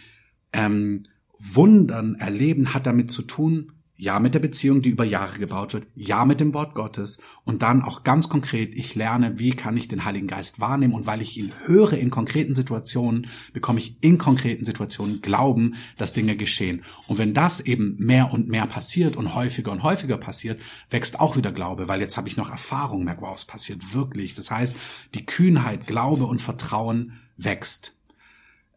ähm, 0.51 1.03
Wundern 1.37 2.15
erleben 2.15 2.73
hat 2.73 2.85
damit 2.85 3.11
zu 3.11 3.21
tun, 3.21 3.71
ja 3.99 4.17
mit 4.19 4.33
der 4.33 4.39
Beziehung, 4.39 4.81
die 4.81 4.91
über 4.91 5.03
Jahre 5.03 5.37
gebaut 5.39 5.73
wird, 5.73 5.85
ja 5.93 6.23
mit 6.23 6.39
dem 6.39 6.53
Wort 6.53 6.73
Gottes 6.73 7.19
und 7.43 7.61
dann 7.61 7.81
auch 7.81 8.03
ganz 8.03 8.29
konkret, 8.29 8.73
ich 8.73 8.95
lerne, 8.95 9.39
wie 9.39 9.51
kann 9.51 9.75
ich 9.75 9.89
den 9.89 10.05
Heiligen 10.05 10.27
Geist 10.27 10.61
wahrnehmen 10.61 10.93
und 10.93 11.05
weil 11.05 11.21
ich 11.21 11.37
ihn 11.37 11.51
höre 11.65 11.93
in 11.93 12.09
konkreten 12.09 12.55
Situationen, 12.55 13.27
bekomme 13.51 13.79
ich 13.79 13.97
in 13.99 14.17
konkreten 14.17 14.63
Situationen 14.63 15.19
Glauben, 15.19 15.75
dass 15.97 16.13
Dinge 16.13 16.37
geschehen. 16.37 16.81
Und 17.07 17.17
wenn 17.17 17.33
das 17.33 17.59
eben 17.59 17.97
mehr 17.99 18.31
und 18.31 18.47
mehr 18.47 18.67
passiert 18.67 19.17
und 19.17 19.35
häufiger 19.35 19.73
und 19.73 19.83
häufiger 19.83 20.17
passiert, 20.17 20.61
wächst 20.89 21.19
auch 21.19 21.35
wieder 21.35 21.51
Glaube, 21.51 21.89
weil 21.89 21.99
jetzt 21.99 22.15
habe 22.15 22.29
ich 22.29 22.37
noch 22.37 22.49
Erfahrung, 22.49 23.03
merke, 23.03 23.21
wow, 23.21 23.35
es 23.35 23.43
passiert 23.43 23.93
wirklich. 23.93 24.33
Das 24.33 24.49
heißt, 24.49 24.77
die 25.13 25.25
Kühnheit, 25.25 25.87
Glaube 25.87 26.25
und 26.25 26.41
Vertrauen 26.41 27.19
wächst. 27.35 27.97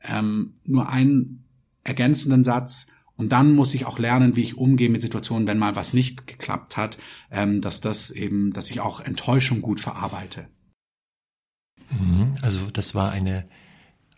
Ähm, 0.02 0.54
nur 0.64 0.88
einen 0.88 1.44
ergänzenden 1.84 2.42
Satz, 2.42 2.88
und 3.22 3.28
dann 3.28 3.54
muss 3.54 3.72
ich 3.72 3.86
auch 3.86 4.00
lernen, 4.00 4.34
wie 4.34 4.42
ich 4.42 4.58
umgehe 4.58 4.90
mit 4.90 5.00
Situationen, 5.00 5.46
wenn 5.46 5.56
mal 5.56 5.76
was 5.76 5.92
nicht 5.92 6.26
geklappt 6.26 6.76
hat, 6.76 6.98
ähm, 7.30 7.60
dass 7.60 7.80
das 7.80 8.10
eben, 8.10 8.52
dass 8.52 8.68
ich 8.68 8.80
auch 8.80 8.98
Enttäuschung 8.98 9.62
gut 9.62 9.80
verarbeite. 9.80 10.48
Mhm. 11.92 12.36
Also 12.42 12.68
das 12.72 12.96
war 12.96 13.12
eine 13.12 13.44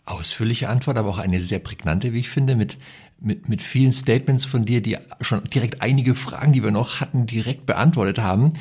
ausführliche 0.05 0.69
Antwort, 0.69 0.97
aber 0.97 1.09
auch 1.09 1.19
eine 1.19 1.39
sehr 1.39 1.59
prägnante, 1.59 2.13
wie 2.13 2.19
ich 2.19 2.29
finde, 2.29 2.55
mit, 2.55 2.79
mit, 3.19 3.47
mit 3.47 3.61
vielen 3.61 3.93
Statements 3.93 4.43
von 4.43 4.65
dir, 4.65 4.81
die 4.81 4.97
schon 5.21 5.43
direkt 5.43 5.83
einige 5.83 6.15
Fragen, 6.15 6.51
die 6.51 6.63
wir 6.63 6.71
noch 6.71 6.99
hatten, 6.99 7.27
direkt 7.27 7.67
beantwortet 7.67 8.17
haben. 8.17 8.53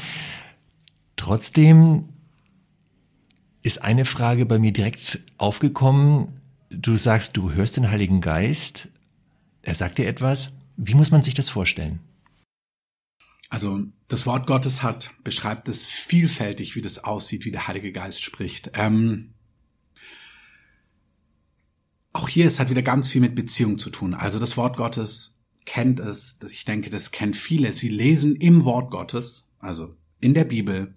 Trotzdem 1.17 2.11
ist 3.63 3.83
eine 3.83 4.05
Frage 4.05 4.45
bei 4.45 4.59
mir 4.59 4.75
direkt 4.75 5.21
aufgekommen. 5.39 6.29
Du 6.69 6.99
sagst, 6.99 7.35
du 7.39 7.53
hörst 7.53 7.79
den 7.79 7.91
Heiligen 7.91 8.21
Geist, 8.21 8.89
er 9.65 9.75
sagt 9.75 9.99
dir 9.99 10.07
etwas. 10.07 10.53
Wie 10.77 10.95
muss 10.95 11.11
man 11.11 11.23
sich 11.23 11.35
das 11.35 11.49
vorstellen? 11.49 12.01
Also 13.49 13.85
das 14.09 14.27
Wort 14.27 14.47
Gottes 14.47 14.83
hat 14.83 15.13
beschreibt 15.23 15.69
es 15.69 15.87
vielfältig, 15.87 16.77
wie 16.77 16.83
das 16.83 17.05
aussieht, 17.05 17.45
wie 17.45 17.51
der 17.51 17.67
Heilige 17.69 17.93
Geist 17.93 18.23
spricht. 18.23 18.73
Ähm, 18.75 19.35
auch 22.13 22.29
hier 22.29 22.47
ist 22.47 22.59
halt 22.59 22.71
wieder 22.71 22.83
ganz 22.83 23.09
viel 23.09 23.21
mit 23.21 23.35
Beziehung 23.35 23.79
zu 23.79 23.91
tun. 23.91 24.15
Also 24.15 24.39
das 24.39 24.57
Wort 24.57 24.77
Gottes 24.77 25.41
kennt 25.65 26.01
es. 26.01 26.39
Ich 26.51 26.65
denke, 26.65 26.91
das 26.91 27.11
kennt 27.11 27.37
viele. 27.37 27.73
Sie 27.73 27.89
lesen 27.89 28.37
im 28.37 28.65
Wort 28.65 28.91
Gottes, 28.91 29.49
also 29.61 29.97
in 30.21 30.35
der 30.35 30.45
Bibel, 30.45 30.95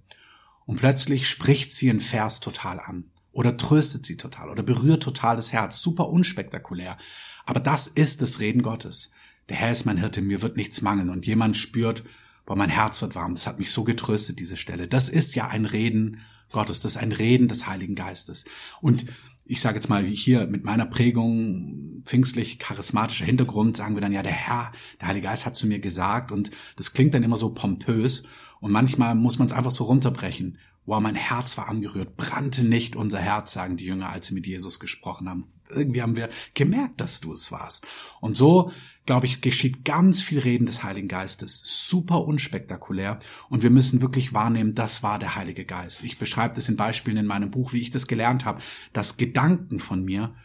und 0.66 0.78
plötzlich 0.78 1.30
spricht 1.30 1.72
sie 1.72 1.90
einen 1.90 2.02
Vers 2.02 2.40
total 2.40 2.80
an 2.80 3.12
oder 3.38 3.56
tröstet 3.56 4.04
sie 4.04 4.18
total 4.18 4.50
oder 4.50 4.64
berührt 4.64 5.04
total 5.04 5.36
das 5.36 5.54
Herz. 5.54 5.80
Super 5.80 6.10
unspektakulär. 6.10 6.98
Aber 7.46 7.60
das 7.60 7.86
ist 7.86 8.24
das 8.24 8.40
Reden 8.40 8.64
Gottes. 8.64 9.12
Der 9.48 9.58
Herr 9.58 9.72
ist 9.72 9.86
mein 9.86 10.00
Hirte, 10.00 10.24
mir 10.24 10.42
wird 10.42 10.58
nichts 10.58 10.82
mangeln 10.82 11.12
und 11.12 11.28
jemand 11.28 11.56
spürt, 11.56 12.04
boah, 12.48 12.56
mein 12.56 12.72
Herz 12.72 13.00
wird 13.00 13.14
warm. 13.14 13.34
Das 13.34 13.46
hat 13.46 13.60
mich 13.60 13.72
so 13.72 13.84
getröstet, 13.84 14.40
diese 14.40 14.58
Stelle. 14.58 14.88
Das 14.88 15.08
ist 15.08 15.36
ja 15.36 15.50
ein 15.50 15.66
Reden 15.66 16.22
Gottes, 16.52 16.80
das 16.80 16.94
ist 16.94 16.98
ein 16.98 17.12
Reden 17.12 17.48
des 17.48 17.68
Heiligen 17.68 17.94
Geistes. 17.94 18.46
Und 18.82 19.06
ich 19.46 19.62
sage 19.62 19.76
jetzt 19.76 19.88
mal, 19.88 20.08
wie 20.08 20.16
hier 20.16 20.48
mit 20.48 20.64
meiner 20.64 20.88
Prägung 20.88 22.02
pfingstlich 22.06 22.58
charismatischer 22.58 23.26
Hintergrund, 23.26 23.78
sagen 23.78 23.96
wir 23.96 24.02
dann 24.02 24.14
ja, 24.14 24.24
der 24.24 24.32
Herr, 24.32 24.72
der 25.00 25.10
Heilige 25.10 25.28
Geist 25.28 25.46
hat 25.46 25.56
zu 25.56 25.68
mir 25.68 25.80
gesagt 25.80 26.32
und 26.32 26.50
das 26.76 26.92
klingt 26.92 27.14
dann 27.14 27.22
immer 27.22 27.38
so 27.38 27.54
pompös 27.54 28.24
und 28.62 28.72
manchmal 28.72 29.14
muss 29.14 29.38
man 29.38 29.46
es 29.46 29.54
einfach 29.54 29.70
so 29.70 29.84
runterbrechen. 29.84 30.58
Wow, 30.88 31.02
mein 31.02 31.16
Herz 31.16 31.58
war 31.58 31.68
angerührt, 31.68 32.16
brannte 32.16 32.64
nicht 32.64 32.96
unser 32.96 33.20
Herz, 33.20 33.52
sagen 33.52 33.76
die 33.76 33.86
Jünger, 33.86 34.08
als 34.08 34.28
sie 34.28 34.34
mit 34.34 34.48
Jesus 34.48 34.80
gesprochen 34.80 35.28
haben. 35.28 35.46
Irgendwie 35.70 36.02
haben 36.02 36.16
wir 36.16 36.30
gemerkt, 36.54 37.02
dass 37.02 37.20
du 37.20 37.34
es 37.34 37.52
warst. 37.52 37.86
Und 38.22 38.38
so, 38.38 38.72
glaube 39.06 39.26
ich, 39.26 39.42
geschieht 39.42 39.84
ganz 39.84 40.22
viel 40.22 40.40
Reden 40.40 40.66
des 40.66 40.84
Heiligen 40.84 41.10
Geistes. 41.10 41.62
Super 41.66 42.24
unspektakulär. 42.24 43.20
Und 43.50 43.64
wir 43.64 43.70
müssen 43.70 44.02
wirklich 44.02 44.34
wahrnehmen, 44.34 44.76
das 44.76 45.04
war 45.04 45.20
der 45.20 45.36
Heilige 45.36 45.66
Geist. 45.66 46.06
Ich 46.06 46.20
beschreibe 46.20 46.56
das 46.56 46.70
in 46.70 46.78
Beispielen 46.78 47.18
in 47.18 47.26
meinem 47.26 47.52
Buch, 47.52 47.74
wie 47.74 47.82
ich 47.82 47.90
das 47.90 48.08
gelernt 48.08 48.46
habe, 48.46 48.62
dass 48.94 49.18
Gedanken 49.18 49.80
von 49.80 50.06
mir 50.06 50.36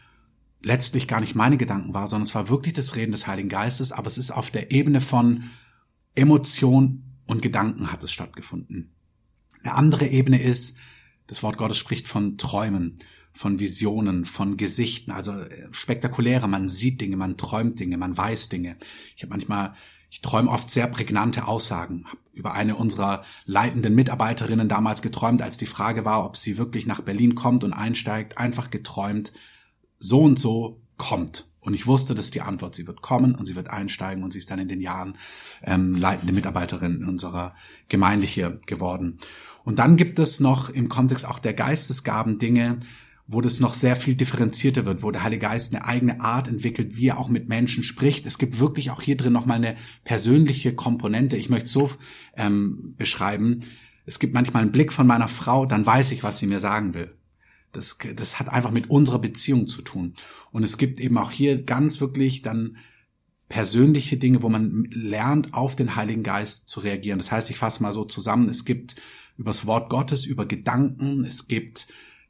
letztlich 0.61 1.07
gar 1.07 1.21
nicht 1.21 1.35
meine 1.35 1.55
Gedanken 1.55 1.93
war, 1.93 2.07
sondern 2.07 2.27
es 2.27 2.35
war 2.35 2.49
wirklich 2.49 2.73
das 2.73 2.97
Reden 2.97 3.13
des 3.13 3.27
Heiligen 3.27 3.47
Geistes, 3.47 3.93
aber 3.93 4.07
es 4.07 4.17
ist 4.17 4.31
auf 4.31 4.51
der 4.51 4.71
Ebene 4.71 4.99
von 4.99 5.45
Emotion 6.15 7.03
und 7.27 7.41
Gedanken 7.41 7.93
hat 7.93 8.03
es 8.03 8.11
stattgefunden. 8.11 8.92
Eine 9.63 9.75
andere 9.75 10.07
Ebene 10.07 10.41
ist, 10.41 10.77
das 11.27 11.41
Wort 11.41 11.57
Gottes 11.57 11.77
spricht 11.77 12.07
von 12.07 12.37
Träumen, 12.37 12.97
von 13.31 13.59
Visionen, 13.59 14.25
von 14.25 14.57
Gesichten, 14.57 15.11
also 15.11 15.31
äh, 15.31 15.67
spektakuläre, 15.71 16.47
man 16.47 16.69
sieht 16.69 17.01
Dinge, 17.01 17.17
man 17.17 17.37
träumt 17.37 17.79
Dinge, 17.79 17.97
man 17.97 18.15
weiß 18.15 18.49
Dinge. 18.49 18.77
Ich 19.15 19.23
habe 19.23 19.31
manchmal, 19.31 19.73
ich 20.11 20.21
träume 20.21 20.49
oft 20.49 20.69
sehr 20.69 20.87
prägnante 20.87 21.47
Aussagen. 21.47 22.05
Hab 22.05 22.19
über 22.33 22.53
eine 22.53 22.75
unserer 22.75 23.23
leitenden 23.45 23.95
Mitarbeiterinnen 23.95 24.69
damals 24.69 25.01
geträumt, 25.01 25.41
als 25.41 25.57
die 25.57 25.65
Frage 25.65 26.05
war, 26.05 26.25
ob 26.25 26.37
sie 26.37 26.57
wirklich 26.57 26.85
nach 26.85 27.01
Berlin 27.01 27.33
kommt 27.33 27.63
und 27.63 27.73
einsteigt, 27.73 28.37
einfach 28.37 28.69
geträumt, 28.69 29.33
so 29.97 30.21
und 30.21 30.37
so 30.37 30.81
kommt. 30.97 31.45
Und 31.63 31.73
ich 31.73 31.87
wusste, 31.87 32.13
dass 32.13 32.29
die 32.29 32.41
Antwort, 32.41 32.75
sie 32.75 32.87
wird 32.87 33.01
kommen 33.01 33.35
und 33.35 33.45
sie 33.45 33.55
wird 33.55 33.69
einsteigen 33.69 34.23
und 34.23 34.33
sie 34.33 34.39
ist 34.39 34.51
dann 34.51 34.59
in 34.59 34.67
den 34.67 34.81
Jahren 34.81 35.17
ähm, 35.63 35.95
leitende 35.95 36.33
Mitarbeiterin 36.33 37.01
in 37.01 37.07
unserer 37.07 37.55
Gemeinde 37.87 38.27
hier 38.27 38.59
geworden. 38.65 39.19
Und 39.63 39.79
dann 39.79 39.95
gibt 39.95 40.19
es 40.19 40.39
noch 40.39 40.69
im 40.69 40.89
Kontext 40.89 41.25
auch 41.25 41.39
der 41.39 41.53
Geistesgaben 41.53 42.37
Dinge, 42.37 42.79
wo 43.27 43.39
das 43.39 43.61
noch 43.61 43.73
sehr 43.73 43.95
viel 43.95 44.15
differenzierter 44.15 44.85
wird, 44.85 45.01
wo 45.01 45.11
der 45.11 45.23
Heilige 45.23 45.47
Geist 45.47 45.73
eine 45.73 45.85
eigene 45.85 46.19
Art 46.19 46.49
entwickelt, 46.49 46.97
wie 46.97 47.07
er 47.07 47.17
auch 47.17 47.29
mit 47.29 47.47
Menschen 47.47 47.83
spricht. 47.83 48.25
Es 48.25 48.37
gibt 48.37 48.59
wirklich 48.59 48.91
auch 48.91 49.01
hier 49.01 49.15
drin 49.15 49.31
nochmal 49.31 49.57
eine 49.57 49.77
persönliche 50.03 50.75
Komponente. 50.75 51.37
Ich 51.37 51.49
möchte 51.49 51.69
so 51.69 51.89
ähm, 52.35 52.95
beschreiben. 52.97 53.61
Es 54.05 54.19
gibt 54.19 54.33
manchmal 54.33 54.63
einen 54.63 54.73
Blick 54.73 54.91
von 54.91 55.07
meiner 55.07 55.29
Frau, 55.29 55.65
dann 55.65 55.85
weiß 55.85 56.11
ich, 56.11 56.23
was 56.23 56.39
sie 56.39 56.47
mir 56.47 56.59
sagen 56.59 56.93
will. 56.93 57.15
Das, 57.73 57.97
das 58.15 58.39
hat 58.39 58.49
einfach 58.49 58.71
mit 58.71 58.89
unserer 58.89 59.19
Beziehung 59.19 59.67
zu 59.67 59.81
tun. 59.81 60.13
Und 60.51 60.63
es 60.63 60.77
gibt 60.77 60.99
eben 60.99 61.17
auch 61.17 61.31
hier 61.31 61.61
ganz 61.63 61.99
wirklich 61.99 62.41
dann 62.41 62.77
persönliche 63.49 64.17
Dinge, 64.17 64.41
wo 64.41 64.49
man 64.49 64.85
lernt, 64.91 65.53
auf 65.53 65.75
den 65.75 65.95
Heiligen 65.95 66.23
Geist 66.23 66.69
zu 66.69 66.79
reagieren. 66.79 67.19
Das 67.19 67.31
heißt, 67.31 67.49
ich 67.49 67.57
fasse 67.57 67.83
mal 67.83 67.93
so 67.93 68.03
zusammen, 68.03 68.47
es 68.47 68.65
gibt 68.65 68.95
übers 69.37 69.67
Wort 69.67 69.89
Gottes, 69.89 70.25
über 70.25 70.45
Gedanken, 70.45 71.25
es 71.25 71.47
gibt 71.47 71.87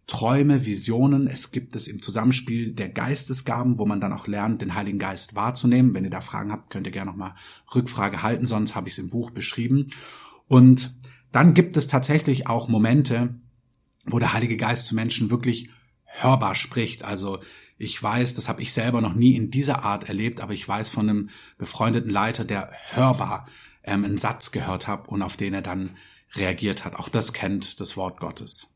Träume, 0.07 0.65
Visionen, 0.65 1.27
es 1.27 1.51
gibt 1.51 1.75
es 1.75 1.87
im 1.87 2.01
Zusammenspiel 2.01 2.73
der 2.73 2.89
Geistesgaben, 2.89 3.79
wo 3.79 3.85
man 3.85 4.01
dann 4.01 4.11
auch 4.11 4.27
lernt, 4.27 4.61
den 4.61 4.75
Heiligen 4.75 4.99
Geist 4.99 5.35
wahrzunehmen. 5.35 5.93
Wenn 5.93 6.03
ihr 6.03 6.09
da 6.09 6.21
Fragen 6.21 6.51
habt, 6.51 6.69
könnt 6.69 6.87
ihr 6.87 6.91
gerne 6.91 7.11
nochmal 7.11 7.35
Rückfrage 7.73 8.21
halten, 8.21 8.45
sonst 8.45 8.75
habe 8.75 8.89
ich 8.89 8.95
es 8.95 8.99
im 8.99 9.09
Buch 9.09 9.31
beschrieben. 9.31 9.87
Und 10.47 10.93
dann 11.31 11.53
gibt 11.53 11.77
es 11.77 11.87
tatsächlich 11.87 12.47
auch 12.47 12.67
Momente, 12.67 13.35
wo 14.05 14.19
der 14.19 14.33
Heilige 14.33 14.57
Geist 14.57 14.85
zu 14.85 14.95
Menschen 14.95 15.29
wirklich 15.29 15.69
hörbar 16.05 16.55
spricht. 16.55 17.03
Also 17.03 17.39
ich 17.77 18.01
weiß, 18.01 18.35
das 18.35 18.47
habe 18.47 18.61
ich 18.61 18.73
selber 18.73 19.01
noch 19.01 19.13
nie 19.13 19.35
in 19.35 19.51
dieser 19.51 19.83
Art 19.83 20.07
erlebt, 20.07 20.41
aber 20.41 20.53
ich 20.53 20.67
weiß 20.67 20.89
von 20.89 21.09
einem 21.09 21.29
befreundeten 21.57 22.11
Leiter, 22.11 22.45
der 22.45 22.71
hörbar 22.91 23.47
ähm, 23.83 24.03
einen 24.03 24.17
Satz 24.17 24.51
gehört 24.51 24.87
hat 24.87 25.07
und 25.07 25.21
auf 25.21 25.37
den 25.37 25.53
er 25.53 25.61
dann 25.61 25.97
reagiert 26.35 26.85
hat. 26.85 26.95
Auch 26.95 27.09
das 27.09 27.33
kennt 27.33 27.79
das 27.79 27.97
Wort 27.97 28.19
Gottes. 28.19 28.67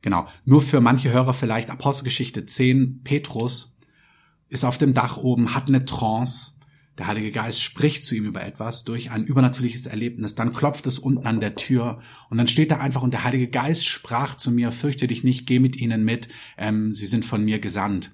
Genau. 0.00 0.28
Nur 0.44 0.62
für 0.62 0.80
manche 0.80 1.10
Hörer 1.10 1.34
vielleicht 1.34 1.70
Apostelgeschichte 1.70 2.46
10. 2.46 3.02
Petrus 3.02 3.76
ist 4.48 4.64
auf 4.64 4.78
dem 4.78 4.94
Dach 4.94 5.16
oben, 5.16 5.54
hat 5.54 5.68
eine 5.68 5.84
Trance. 5.84 6.54
Der 6.98 7.06
Heilige 7.06 7.30
Geist 7.30 7.62
spricht 7.62 8.02
zu 8.02 8.16
ihm 8.16 8.24
über 8.24 8.42
etwas 8.44 8.84
durch 8.84 9.12
ein 9.12 9.24
übernatürliches 9.24 9.86
Erlebnis. 9.86 10.34
Dann 10.34 10.52
klopft 10.52 10.86
es 10.86 10.98
unten 10.98 11.26
an 11.26 11.38
der 11.38 11.54
Tür 11.54 12.00
und 12.28 12.38
dann 12.38 12.48
steht 12.48 12.72
er 12.72 12.80
einfach 12.80 13.02
und 13.02 13.12
der 13.12 13.24
Heilige 13.24 13.48
Geist 13.48 13.86
sprach 13.86 14.34
zu 14.34 14.50
mir, 14.50 14.72
fürchte 14.72 15.06
dich 15.06 15.22
nicht, 15.22 15.46
geh 15.46 15.60
mit 15.60 15.76
ihnen 15.76 16.04
mit, 16.04 16.28
ähm, 16.56 16.92
sie 16.92 17.06
sind 17.06 17.24
von 17.24 17.44
mir 17.44 17.60
gesandt. 17.60 18.10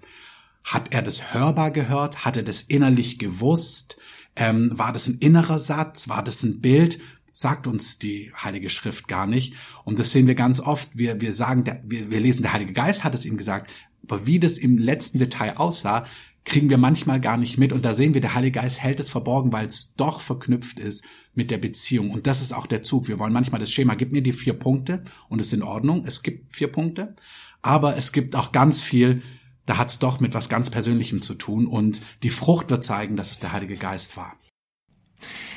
Hat 0.65 0.93
er 0.93 1.03
das 1.03 1.35
hörbar 1.35 1.71
gehört? 1.71 2.25
Hat 2.25 2.37
er 2.37 2.43
das 2.43 2.63
innerlich 2.63 3.19
gewusst? 3.19 3.99
Ähm, 4.37 4.71
war 4.75 4.93
das 4.93 5.07
ein 5.07 5.19
innerer 5.19 5.59
Satz? 5.59 6.09
War 6.09 6.23
das 6.23 6.43
ein 6.43 6.61
Bild? 6.61 6.99
sagt 7.37 7.67
uns 7.67 7.99
die 7.99 8.33
Heilige 8.33 8.71
Schrift 8.71 9.09
gar 9.09 9.27
nicht. 9.27 9.55
Und 9.83 9.99
das 9.99 10.13
sehen 10.13 10.29
wir 10.29 10.37
ganz 10.37 10.61
oft. 10.61 10.97
Wir, 10.97 11.21
wir 11.21 11.35
sagen, 11.35 11.65
wir, 11.85 12.11
wir 12.11 12.21
lesen, 12.21 12.43
der 12.43 12.53
Heilige 12.53 12.73
Geist 12.73 13.03
hat 13.03 13.13
es 13.13 13.27
ihm 13.27 13.37
gesagt. 13.37 13.73
Aber 14.05 14.25
wie 14.27 14.39
das 14.39 14.57
im 14.57 14.79
letzten 14.79 15.19
Detail 15.19 15.57
aussah, 15.57 16.07
kriegen 16.45 16.69
wir 16.69 16.79
manchmal 16.79 17.21
gar 17.21 17.37
nicht 17.37 17.59
mit. 17.59 17.73
Und 17.73 17.85
da 17.85 17.95
sehen 17.95 18.15
wir, 18.15 18.21
der 18.21 18.35
Heilige 18.35 18.61
Geist 18.61 18.83
hält 18.83 19.01
es 19.01 19.11
verborgen, 19.11 19.53
weil 19.53 19.67
es 19.67 19.95
doch 19.95 20.21
verknüpft 20.21 20.79
ist 20.79 21.05
mit 21.35 21.51
der 21.51 21.59
Beziehung. 21.59 22.11
Und 22.11 22.27
das 22.27 22.43
ist 22.43 22.53
auch 22.53 22.67
der 22.67 22.83
Zug. 22.83 23.09
Wir 23.09 23.19
wollen 23.19 23.33
manchmal 23.33 23.61
das 23.61 23.73
Schema, 23.73 23.95
gib 23.95 24.13
mir 24.13 24.23
die 24.23 24.33
vier 24.33 24.55
Punkte 24.55 25.03
und 25.29 25.41
es 25.41 25.49
ist 25.49 25.55
in 25.55 25.63
Ordnung. 25.63 26.05
Es 26.07 26.23
gibt 26.23 26.53
vier 26.53 26.69
Punkte. 26.69 27.15
Aber 27.63 27.97
es 27.97 28.13
gibt 28.13 28.37
auch 28.37 28.53
ganz 28.53 28.83
viel, 28.83 29.23
da 29.65 29.79
hat 29.79 29.89
es 29.89 29.99
doch 29.99 30.21
mit 30.21 30.35
was 30.35 30.51
ganz 30.51 30.69
Persönlichem 30.69 31.23
zu 31.23 31.35
tun. 31.35 31.67
Und 31.67 32.03
die 32.23 32.31
Frucht 32.31 32.71
wird 32.71 32.85
zeigen, 32.85 33.17
dass 33.17 33.31
es 33.31 33.41
der 33.41 33.53
Heilige 33.53 33.77
Geist 33.77 34.19
war. 34.19 34.37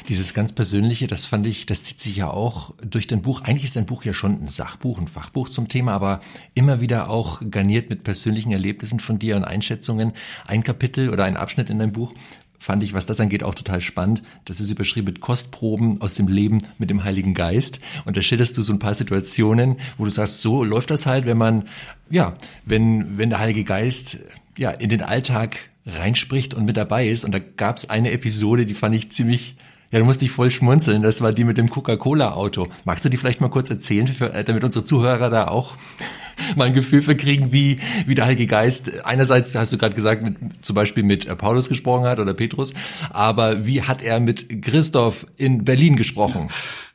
Dieses 0.08 0.34
ganz 0.34 0.54
Persönliche, 0.54 1.08
das 1.08 1.26
fand 1.26 1.46
ich, 1.46 1.66
das 1.66 1.84
zieht 1.84 2.00
sich 2.00 2.16
ja 2.16 2.30
auch 2.30 2.74
durch 2.82 3.08
dein 3.08 3.22
Buch. 3.22 3.42
Eigentlich 3.42 3.66
ist 3.66 3.76
dein 3.76 3.86
Buch 3.86 4.06
ja 4.06 4.14
schon 4.14 4.44
ein 4.44 4.48
Sachbuch, 4.48 5.00
ein 5.00 5.08
Fachbuch 5.08 5.50
zum 5.50 5.68
Thema, 5.68 5.94
aber 5.94 6.22
immer 6.54 6.80
wieder 6.80 7.10
auch 7.10 7.42
garniert 7.50 7.90
mit 7.90 8.04
persönlichen 8.04 8.52
Erlebnissen 8.52 9.00
von 9.00 9.20
dir 9.20 9.36
und 9.36 9.44
Einschätzungen. 9.44 10.14
Ein 10.46 10.64
Kapitel 10.64 11.10
oder 11.10 11.26
ein 11.26 11.36
Abschnitt 11.36 11.70
in 11.70 11.80
deinem 11.80 11.92
Buch 11.92 12.14
fand 12.60 12.84
ich, 12.84 12.94
was 12.94 13.06
das 13.06 13.20
angeht, 13.20 13.44
auch 13.44 13.56
total 13.56 13.82
spannend. 13.82 14.24
Das 14.46 14.60
ist 14.60 14.72
überschrieben 14.72 15.06
mit 15.06 15.20
Kostproben 15.20 16.02
aus 16.02 16.16
dem 16.16 16.28
Leben 16.28 16.64
mit 16.78 16.90
dem 16.90 17.04
Heiligen 17.04 17.34
Geist. 17.34 17.80
Und 18.06 18.18
da 18.18 18.22
schilderst 18.22 18.58
du 18.58 18.62
so 18.62 18.74
ein 18.74 18.80
paar 18.80 18.94
Situationen, 18.96 19.78
wo 19.98 20.06
du 20.06 20.10
sagst, 20.10 20.42
so 20.42 20.64
läuft 20.64 20.90
das 20.90 21.06
halt, 21.06 21.26
wenn 21.26 21.38
man, 21.38 21.68
ja, 22.10 22.36
wenn, 22.66 23.18
wenn 23.18 23.30
der 23.30 23.40
Heilige 23.40 23.64
Geist, 23.64 24.20
ja, 24.58 24.72
in 24.72 24.90
den 24.90 25.02
Alltag 25.02 25.58
reinspricht 25.88 26.54
und 26.54 26.66
mit 26.66 26.78
dabei 26.78 27.08
ist. 27.08 27.24
Und 27.26 27.34
da 27.34 27.40
gab 27.40 27.78
es 27.78 27.90
eine 27.90 28.12
Episode, 28.12 28.66
die 28.66 28.76
fand 28.76 28.96
ich 28.96 29.12
ziemlich 29.12 29.56
ja, 29.92 30.00
du 30.00 30.06
musst 30.06 30.22
dich 30.22 30.32
voll 30.32 30.52
schmunzeln. 30.52 31.02
Das 31.02 31.22
war 31.22 31.32
die 31.32 31.46
mit 31.46 31.58
dem 31.58 31.70
Coca-Cola-Auto. 31.70 32.68
Magst 32.84 33.06
du 33.06 33.10
die 33.10 33.16
vielleicht 33.16 33.40
mal 33.40 33.50
kurz 33.50 33.70
erzählen, 33.70 34.08
für, 34.08 34.34
äh, 34.34 34.44
damit 34.44 34.64
unsere 34.66 34.84
Zuhörer 34.84 35.30
da 35.30 35.48
auch 35.48 35.76
mal 36.58 36.66
ein 36.66 36.74
Gefühl 36.74 37.02
für 37.02 37.16
kriegen, 37.16 37.54
wie, 37.54 37.80
wie 38.06 38.16
der 38.16 38.26
Heilige 38.26 38.48
Geist 38.48 39.06
einerseits, 39.06 39.56
hast 39.56 39.72
du 39.72 39.78
gerade 39.78 39.96
gesagt, 39.96 40.24
mit, 40.24 40.36
zum 40.62 40.76
Beispiel 40.76 41.04
mit 41.04 41.26
äh, 41.26 41.36
Paulus 41.38 41.70
gesprochen 41.70 42.06
hat 42.06 42.20
oder 42.20 42.34
Petrus, 42.34 42.74
aber 43.12 43.66
wie 43.66 43.84
hat 43.84 44.02
er 44.02 44.20
mit 44.20 44.62
Christoph 44.62 45.26
in 45.38 45.64
Berlin 45.64 45.96
gesprochen? 45.96 46.48
Ja, 46.50 46.56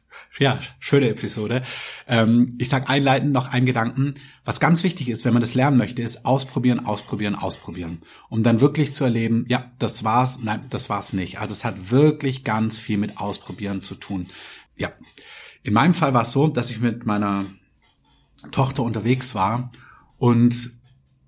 schöne 0.78 1.10
Episode. 1.10 1.62
Ähm, 2.08 2.54
ich 2.58 2.68
sag 2.68 2.88
einleitend 2.88 3.32
noch 3.32 3.52
einen 3.52 3.66
Gedanken. 3.66 4.14
Was 4.44 4.60
ganz 4.60 4.82
wichtig 4.82 5.08
ist, 5.08 5.24
wenn 5.24 5.34
man 5.34 5.42
das 5.42 5.54
lernen 5.54 5.76
möchte, 5.76 6.02
ist 6.02 6.24
ausprobieren, 6.24 6.86
ausprobieren, 6.86 7.34
ausprobieren. 7.34 8.00
Um 8.28 8.42
dann 8.42 8.60
wirklich 8.60 8.94
zu 8.94 9.04
erleben, 9.04 9.44
ja, 9.48 9.70
das 9.78 10.04
war's, 10.04 10.40
nein, 10.42 10.66
das 10.70 10.88
war's 10.88 11.12
nicht. 11.12 11.38
Also 11.38 11.52
es 11.52 11.64
hat 11.64 11.90
wirklich 11.90 12.44
ganz 12.44 12.78
viel 12.78 12.98
mit 12.98 13.18
Ausprobieren 13.18 13.82
zu 13.82 13.94
tun. 13.94 14.28
Ja. 14.76 14.90
In 15.62 15.74
meinem 15.74 15.94
Fall 15.94 16.14
war 16.14 16.22
es 16.22 16.32
so, 16.32 16.48
dass 16.48 16.70
ich 16.70 16.80
mit 16.80 17.06
meiner 17.06 17.44
Tochter 18.50 18.82
unterwegs 18.82 19.34
war 19.34 19.70
und 20.18 20.72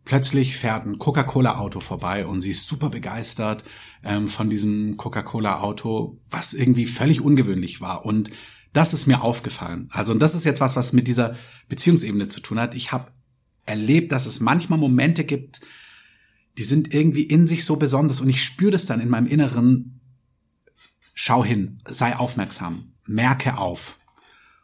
plötzlich 0.05 0.57
fährt 0.57 0.87
ein 0.87 0.99
Coca-Cola-Auto 0.99 1.81
vorbei 1.81 2.27
und 2.27 2.41
sie 2.41 2.51
ist 2.51 2.67
super 2.67 2.91
begeistert 2.91 3.65
ähm, 4.03 4.29
von 4.29 4.51
diesem 4.51 4.97
Coca-Cola-Auto, 4.97 6.21
was 6.31 6.53
irgendwie 6.53 6.87
völlig 6.87 7.21
ungewöhnlich 7.21 7.81
war. 7.81 8.05
Und 8.05 8.31
das 8.75 8.93
ist 8.93 9.07
mir 9.07 9.23
aufgefallen. 9.23 9.89
Also, 9.93 10.13
und 10.13 10.19
das 10.19 10.35
ist 10.35 10.45
jetzt 10.45 10.61
was, 10.61 10.77
was 10.77 10.93
mit 10.93 11.07
dieser 11.07 11.37
Beziehungsebene 11.69 12.29
zu 12.29 12.41
tun 12.41 12.61
hat. 12.61 12.75
Ich 12.75 12.93
habe 12.93 13.13
erlebt, 13.65 14.13
dass 14.13 14.27
es 14.27 14.41
manchmal 14.41 14.79
Momente 14.79 15.25
gibt, 15.25 15.61
die 16.59 16.65
sind 16.65 16.93
irgendwie 16.93 17.23
in 17.23 17.47
sich 17.47 17.65
so 17.65 17.77
besonders 17.77 18.21
und 18.21 18.29
ich 18.29 18.43
spüre 18.43 18.73
das 18.73 18.87
dann 18.87 19.01
in 19.01 19.09
meinem 19.09 19.27
Inneren. 19.27 20.01
Schau 21.15 21.45
hin, 21.45 21.79
sei 21.87 22.17
aufmerksam, 22.17 22.95
merke 23.07 23.59
auf. 23.59 23.99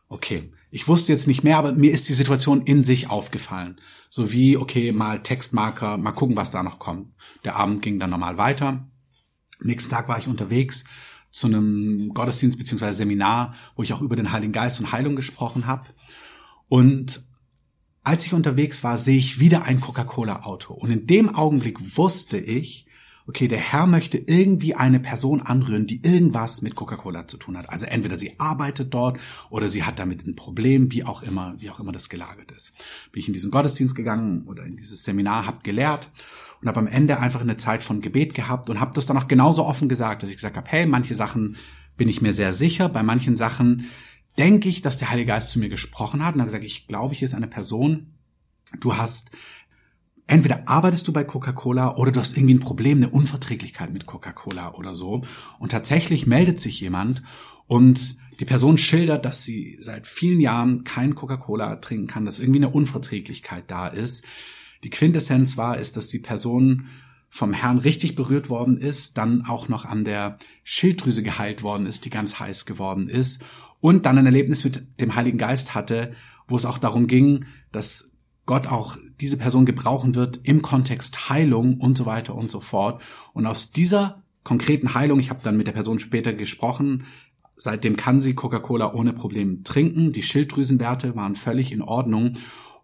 Okay, 0.09 0.53
ich 0.73 0.89
wusste 0.89 1.13
jetzt 1.13 1.29
nicht 1.29 1.45
mehr, 1.45 1.57
aber 1.57 1.73
mir 1.73 1.93
ist 1.93 2.09
die 2.09 2.15
Situation 2.15 2.63
in 2.63 2.83
sich 2.83 3.09
aufgefallen. 3.11 3.81
So 4.09 4.33
wie, 4.33 4.57
okay, 4.57 4.91
mal 4.91 5.23
Textmarker, 5.23 5.97
mal 5.97 6.13
gucken, 6.13 6.37
was 6.37 6.51
da 6.51 6.65
noch 6.65 6.81
kommt. 6.81 7.15
Der 7.45 7.57
Abend 7.57 7.81
ging 7.81 8.01
dann 8.01 8.11
normal 8.11 8.39
weiter. 8.39 8.89
nächsten 9.61 9.91
Tag 9.91 10.09
war 10.09 10.19
ich 10.19 10.27
unterwegs 10.27 10.85
zu 11.31 11.47
einem 11.47 12.11
Gottesdienst 12.15 12.59
beziehungsweise 12.59 12.99
Seminar, 12.99 13.55
wo 13.77 13.83
ich 13.83 13.93
auch 13.93 14.03
über 14.03 14.17
den 14.17 14.33
Heiligen 14.33 14.53
Geist 14.53 14.81
und 14.81 14.93
Heilung 14.93 15.17
gesprochen 15.17 15.67
habe. 15.67 15.85
Und 16.69 17.23
als 18.03 18.27
ich 18.27 18.35
unterwegs 18.35 18.83
war, 18.83 18.99
sehe 18.99 19.19
ich 19.19 19.41
wieder 19.41 19.65
ein 19.65 19.81
Coca-Cola-Auto. 19.81 20.75
Und 20.75 20.91
in 20.91 21.07
dem 21.07 21.35
Augenblick 21.35 21.97
wusste 21.97 22.39
ich, 22.39 22.87
okay, 23.27 23.47
der 23.47 23.59
Herr 23.59 23.87
möchte 23.87 24.19
irgendwie 24.19 24.75
eine 24.75 24.99
Person 24.99 25.41
anrühren, 25.41 25.87
die 25.87 26.03
irgendwas 26.03 26.63
mit 26.63 26.75
Coca-Cola 26.75 27.29
zu 27.29 27.37
tun 27.37 27.57
hat. 27.57 27.69
Also 27.69 27.87
entweder 27.87 28.19
sie 28.19 28.41
arbeitet 28.41 28.93
dort 28.93 29.21
oder 29.51 29.69
sie 29.69 29.85
hat 29.85 29.99
damit 30.01 30.27
ein 30.27 30.35
Problem, 30.35 30.91
wie 30.91 31.05
auch 31.05 31.23
immer, 31.23 31.55
wie 31.59 31.71
auch 31.71 31.79
immer 31.79 31.93
das 31.93 32.09
gelagert 32.09 32.51
ist. 32.51 32.75
Bin 33.13 33.21
ich 33.21 33.29
in 33.29 33.35
diesen 33.35 33.53
Gottesdienst 33.53 33.95
gegangen 33.95 34.47
oder 34.49 34.65
in 34.65 34.77
dieses 34.77 35.05
Seminar, 35.05 35.47
hab 35.47 35.63
gelehrt 35.63 36.11
und 36.61 36.69
habe 36.69 36.81
am 36.81 36.87
Ende 36.87 37.19
einfach 37.19 37.41
eine 37.41 37.57
Zeit 37.57 37.83
von 37.83 38.01
Gebet 38.01 38.35
gehabt 38.35 38.69
und 38.69 38.81
habe 38.81 38.93
das 38.95 39.07
dann 39.07 39.17
auch 39.17 39.29
genauso 39.29 39.65
offen 39.65 39.89
gesagt, 39.89 40.23
dass 40.23 40.31
ich 40.31 40.37
gesagt 40.37 40.57
habe, 40.57 40.71
hey, 40.71 40.87
manche 40.87 41.15
Sachen 41.15 41.57
bin 41.97 42.09
ich 42.09 42.23
mir 42.23 42.33
sehr 42.33 42.53
sicher, 42.53 42.89
bei 42.89 43.03
manchen 43.03 43.37
Sachen 43.37 43.87
denke 44.39 44.69
ich, 44.69 44.83
dass 44.83 44.97
der 44.97 45.11
Heilige 45.11 45.29
Geist 45.29 45.51
zu 45.51 45.59
mir 45.59 45.69
gesprochen 45.69 46.25
hat 46.25 46.35
und 46.35 46.41
habe 46.41 46.51
gesagt, 46.51 46.65
ich 46.65 46.87
glaube, 46.87 47.15
hier 47.15 47.27
ist 47.27 47.35
eine 47.35 47.49
Person, 47.49 48.15
du 48.79 48.97
hast 48.97 49.31
entweder 50.27 50.69
arbeitest 50.69 51.09
du 51.09 51.13
bei 51.13 51.25
Coca-Cola 51.25 51.97
oder 51.97 52.13
du 52.13 52.21
hast 52.21 52.37
irgendwie 52.37 52.55
ein 52.55 52.61
Problem, 52.61 52.99
eine 52.99 53.11
Unverträglichkeit 53.11 53.93
mit 53.93 54.07
Coca-Cola 54.07 54.75
oder 54.75 54.95
so. 54.95 55.23
Und 55.59 55.73
tatsächlich 55.73 56.27
meldet 56.27 56.61
sich 56.61 56.81
jemand 56.81 57.23
und 57.67 58.17
die 58.39 58.45
Person 58.45 58.79
schildert, 58.79 59.25
dass 59.25 59.45
sie 59.45 59.77
seit 59.81 60.07
vielen 60.07 60.41
Jahren 60.41 60.85
kein 60.85 61.15
Coca-Cola 61.15 61.77
trinken 61.77 62.07
kann, 62.07 62.25
dass 62.25 62.39
irgendwie 62.39 62.61
eine 62.61 62.71
Unverträglichkeit 62.71 63.65
da 63.67 63.89
ist. 63.89 64.25
Die 64.83 64.91
Quintessenz 64.91 65.57
war, 65.57 65.79
ist, 65.79 65.97
dass 65.97 66.09
die 66.09 66.19
Person 66.19 66.87
vom 67.29 67.53
Herrn 67.53 67.79
richtig 67.79 68.17
berührt 68.17 68.49
worden 68.49 68.77
ist, 68.77 69.17
dann 69.17 69.45
auch 69.47 69.69
noch 69.69 69.85
an 69.85 70.05
der 70.05 70.39
Schilddrüse 70.65 71.23
geheilt 71.23 71.63
worden 71.63 71.87
ist, 71.87 72.05
die 72.05 72.11
ganz 72.11 72.41
heiß 72.41 72.67
geworden 72.67 73.09
ist 73.09 73.45
und 73.81 74.05
dann 74.05 74.19
ein 74.19 74.27
Erlebnis 74.27 74.65
mit 74.65 75.01
dem 75.01 75.15
Heiligen 75.15 75.39
Geist 75.39 75.75
hatte, 75.75 76.15
wo 76.49 76.57
es 76.57 76.67
auch 76.67 76.79
darum 76.79 77.07
ging, 77.07 77.47
dass 77.73 78.11
Gott 78.47 78.67
auch 78.67 78.97
diese 79.21 79.37
Person 79.37 79.65
gebrauchen 79.65 80.17
wird 80.17 80.41
im 80.43 80.61
Kontext 80.61 81.31
Heilung 81.31 81.79
und 81.79 81.97
so 81.97 82.05
weiter 82.05 82.35
und 82.35 82.51
so 82.51 82.59
fort. 82.59 83.01
Und 83.33 83.47
aus 83.47 83.71
dieser 83.71 84.25
konkreten 84.43 84.95
Heilung, 84.95 85.21
ich 85.21 85.31
habe 85.31 85.41
dann 85.43 85.57
mit 85.57 85.69
der 85.69 85.73
Person 85.73 86.01
später 86.01 86.33
gesprochen, 86.33 87.05
seitdem 87.55 87.97
kann 87.97 88.21
sie 88.21 88.35
Coca-Cola 88.35 88.93
ohne 88.93 89.13
Problem 89.13 89.63
trinken. 89.63 90.13
Die 90.13 90.23
Schilddrüsenwerte 90.23 91.15
waren 91.15 91.37
völlig 91.37 91.73
in 91.73 91.83
Ordnung. 91.83 92.35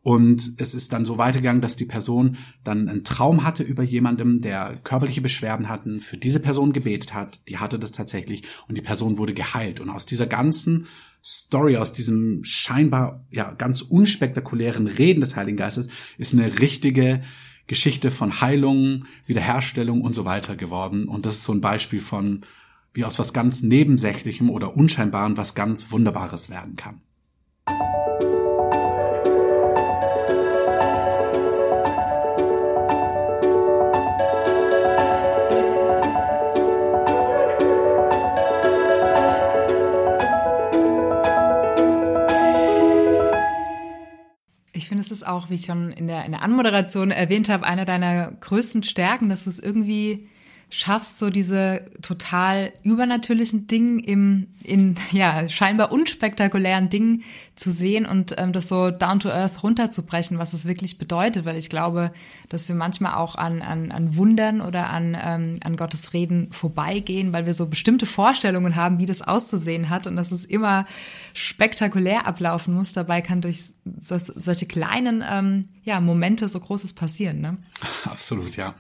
Und 0.07 0.53
es 0.59 0.73
ist 0.77 0.93
dann 0.93 1.05
so 1.05 1.19
weitergegangen, 1.19 1.61
dass 1.61 1.75
die 1.75 1.85
Person 1.85 2.37
dann 2.63 2.89
einen 2.89 3.03
Traum 3.03 3.43
hatte 3.43 3.65
über 3.65 3.83
jemandem, 3.83 4.41
der 4.41 4.79
körperliche 4.85 5.21
Beschwerden 5.21 5.69
hatten, 5.69 6.01
für 6.01 6.17
diese 6.17 6.39
Person 6.39 6.73
gebetet 6.73 7.13
hat. 7.13 7.41
Die 7.49 7.59
hatte 7.59 7.77
das 7.77 7.91
tatsächlich 7.91 8.45
und 8.69 8.79
die 8.79 8.83
Person 8.83 9.19
wurde 9.19 9.35
geheilt. 9.35 9.81
Und 9.81 9.91
aus 9.91 10.07
dieser 10.07 10.29
ganzen 10.29 10.87
Story, 11.25 11.77
aus 11.77 11.93
diesem 11.93 12.45
scheinbar 12.45 13.27
ja 13.33 13.51
ganz 13.55 13.83
unspektakulären 13.83 14.87
Reden 14.87 15.23
des 15.23 15.35
Heiligen 15.35 15.57
Geistes 15.57 15.89
ist 16.19 16.35
eine 16.35 16.61
richtige 16.61 17.25
Geschichte 17.67 18.13
von 18.13 18.41
Heilung, 18.41 19.07
Wiederherstellung 19.27 20.03
und 20.03 20.15
so 20.15 20.25
weiter 20.25 20.55
geworden. 20.55 21.09
Und 21.09 21.27
das 21.27 21.39
ist 21.39 21.43
so 21.43 21.53
ein 21.53 21.61
Beispiel 21.61 21.99
von, 21.99 22.45
wie 22.95 23.05
aus 23.05 23.19
was 23.19 23.33
ganz 23.33 23.63
Nebensächlichem 23.63 24.51
oder 24.51 24.77
Unscheinbaren 24.77 25.37
was 25.37 25.57
ganz 25.57 25.91
Wunderbares 25.91 26.49
werden 26.49 26.77
kann. 26.77 27.01
Ist 45.11 45.19
es 45.19 45.23
auch, 45.25 45.51
wie 45.51 45.55
ich 45.55 45.67
schon 45.67 45.93
in 45.93 46.07
der, 46.07 46.25
in 46.25 46.33
der 46.33 46.43
Anmoderation 46.43 47.11
erwähnt 47.11 47.49
habe, 47.49 47.65
einer 47.65 47.85
deiner 47.85 48.33
größten 48.41 48.83
Stärken, 48.83 49.29
dass 49.29 49.45
du 49.45 49.51
es 49.51 49.59
irgendwie 49.59 50.29
schaffst, 50.69 51.19
so 51.19 51.31
diese 51.31 51.85
total 52.03 52.73
übernatürlichen 52.83 53.69
Dinge 53.69 54.03
im, 54.03 54.49
in, 54.63 54.97
ja, 55.13 55.49
scheinbar 55.49 55.93
unspektakulären 55.93 56.89
Dingen 56.89 57.23
zu 57.55 57.71
sehen 57.71 58.05
und 58.05 58.35
ähm, 58.37 58.53
das 58.53 58.69
so 58.69 58.91
down 58.91 59.21
to 59.21 59.29
earth 59.29 59.63
runterzubrechen, 59.63 60.39
was 60.39 60.53
es 60.53 60.67
wirklich 60.67 60.99
bedeutet, 60.99 61.45
weil 61.45 61.57
ich 61.57 61.71
glaube, 61.71 62.13
dass 62.49 62.69
wir 62.69 62.75
manchmal 62.75 63.15
auch 63.15 63.37
an, 63.37 63.63
an, 63.63 63.93
an 63.93 64.17
Wundern 64.17 64.61
oder 64.61 64.91
an, 64.91 65.17
ähm, 65.21 65.61
an 65.63 65.77
Gottes 65.77 66.13
Reden 66.13 66.53
vorbeigehen, 66.53 67.33
weil 67.33 67.47
wir 67.47 67.55
so 67.55 67.67
bestimmte 67.67 68.07
Vorstellungen 68.07 68.75
haben, 68.75 68.99
wie 68.99 69.07
das 69.07 69.23
auszusehen 69.23 69.89
hat 69.89 70.09
und 70.09 70.17
dass 70.17 70.33
es 70.33 70.45
immer 70.45 70.85
spektakulär 71.33 72.27
ablaufen 72.27 72.75
muss. 72.75 72.93
Dabei 72.93 73.23
kann 73.23 73.41
durch 73.41 73.61
so, 74.01 74.19
solche 74.19 74.67
kleinen 74.67 75.25
ähm, 75.29 75.69
ja, 75.85 76.01
Momente 76.01 76.49
so 76.49 76.59
Großes 76.59 76.93
passieren. 76.93 77.41
Ne? 77.41 77.57
Absolut, 78.05 78.57
ja. 78.57 78.75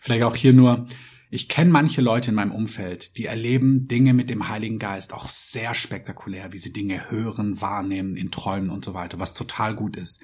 Vielleicht 0.00 0.24
auch 0.24 0.36
hier 0.36 0.52
nur, 0.52 0.86
ich 1.30 1.48
kenne 1.48 1.70
manche 1.70 2.00
Leute 2.00 2.30
in 2.30 2.36
meinem 2.36 2.52
Umfeld, 2.52 3.16
die 3.18 3.26
erleben 3.26 3.86
Dinge 3.86 4.14
mit 4.14 4.30
dem 4.30 4.48
Heiligen 4.48 4.78
Geist 4.78 5.12
auch 5.12 5.28
sehr 5.28 5.74
spektakulär, 5.74 6.52
wie 6.52 6.58
sie 6.58 6.72
Dinge 6.72 7.10
hören, 7.10 7.60
wahrnehmen, 7.60 8.16
in 8.16 8.30
Träumen 8.30 8.70
und 8.70 8.84
so 8.84 8.94
weiter, 8.94 9.20
was 9.20 9.34
total 9.34 9.74
gut 9.74 9.96
ist. 9.96 10.20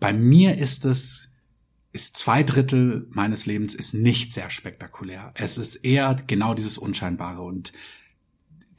Bei 0.00 0.12
mir 0.12 0.56
ist 0.56 0.86
es, 0.86 1.28
ist 1.92 2.16
zwei 2.16 2.42
Drittel 2.42 3.06
meines 3.10 3.44
Lebens 3.44 3.74
ist 3.74 3.92
nicht 3.92 4.32
sehr 4.32 4.48
spektakulär. 4.48 5.32
Es 5.34 5.58
ist 5.58 5.76
eher 5.76 6.16
genau 6.26 6.54
dieses 6.54 6.78
Unscheinbare 6.78 7.42
und 7.42 7.72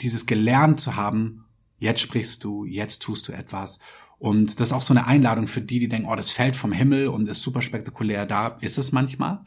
dieses 0.01 0.25
gelernt 0.25 0.79
zu 0.79 0.95
haben, 0.95 1.45
jetzt 1.77 2.01
sprichst 2.01 2.43
du, 2.43 2.65
jetzt 2.65 3.03
tust 3.03 3.27
du 3.27 3.33
etwas. 3.33 3.77
Und 4.17 4.59
das 4.59 4.69
ist 4.69 4.73
auch 4.73 4.81
so 4.81 4.93
eine 4.93 5.05
Einladung 5.05 5.47
für 5.47 5.61
die, 5.61 5.79
die 5.79 5.89
denken, 5.89 6.07
oh, 6.09 6.15
das 6.15 6.31
fällt 6.31 6.55
vom 6.55 6.71
Himmel 6.71 7.07
und 7.09 7.27
ist 7.27 7.43
super 7.43 7.61
spektakulär. 7.61 8.25
Da 8.25 8.57
ist 8.61 8.79
es 8.79 8.91
manchmal 8.91 9.43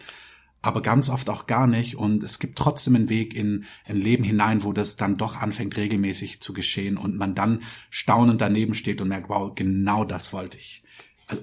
aber 0.66 0.82
ganz 0.82 1.08
oft 1.08 1.30
auch 1.30 1.46
gar 1.46 1.66
nicht. 1.66 1.96
Und 1.96 2.24
es 2.24 2.38
gibt 2.40 2.58
trotzdem 2.58 2.96
einen 2.96 3.08
Weg 3.08 3.34
in 3.34 3.64
ein 3.86 3.96
Leben 3.96 4.24
hinein, 4.24 4.64
wo 4.64 4.72
das 4.72 4.96
dann 4.96 5.16
doch 5.16 5.40
anfängt 5.40 5.76
regelmäßig 5.76 6.40
zu 6.40 6.52
geschehen 6.52 6.96
und 6.96 7.16
man 7.16 7.34
dann 7.34 7.60
staunend 7.88 8.40
daneben 8.40 8.74
steht 8.74 9.00
und 9.00 9.08
merkt, 9.08 9.28
wow, 9.28 9.54
genau 9.54 10.04
das 10.04 10.32
wollte 10.32 10.58
ich, 10.58 10.82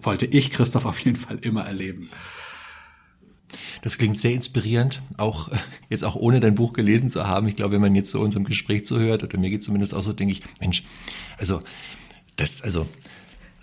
wollte 0.01 0.25
ich 0.25 0.51
Christoph 0.51 0.85
auf 0.85 0.99
jeden 0.99 1.17
Fall 1.17 1.37
immer 1.37 1.63
erleben. 1.63 2.09
Das 3.81 3.97
klingt 3.97 4.17
sehr 4.17 4.33
inspirierend, 4.33 5.01
auch 5.17 5.49
jetzt 5.89 6.03
auch 6.03 6.15
ohne 6.15 6.41
dein 6.41 6.55
Buch 6.55 6.73
gelesen 6.73 7.09
zu 7.09 7.25
haben. 7.25 7.47
Ich 7.47 7.55
glaube, 7.55 7.75
wenn 7.75 7.81
man 7.81 7.95
jetzt 7.95 8.11
so 8.11 8.19
unserem 8.19 8.43
Gespräch 8.43 8.85
zuhört, 8.85 9.23
oder 9.23 9.39
mir 9.39 9.49
geht 9.49 9.63
zumindest 9.63 9.93
auch 9.93 10.03
so, 10.03 10.11
denke 10.11 10.33
ich, 10.33 10.41
Mensch, 10.59 10.83
also 11.37 11.61
das, 12.35 12.61
also 12.61 12.87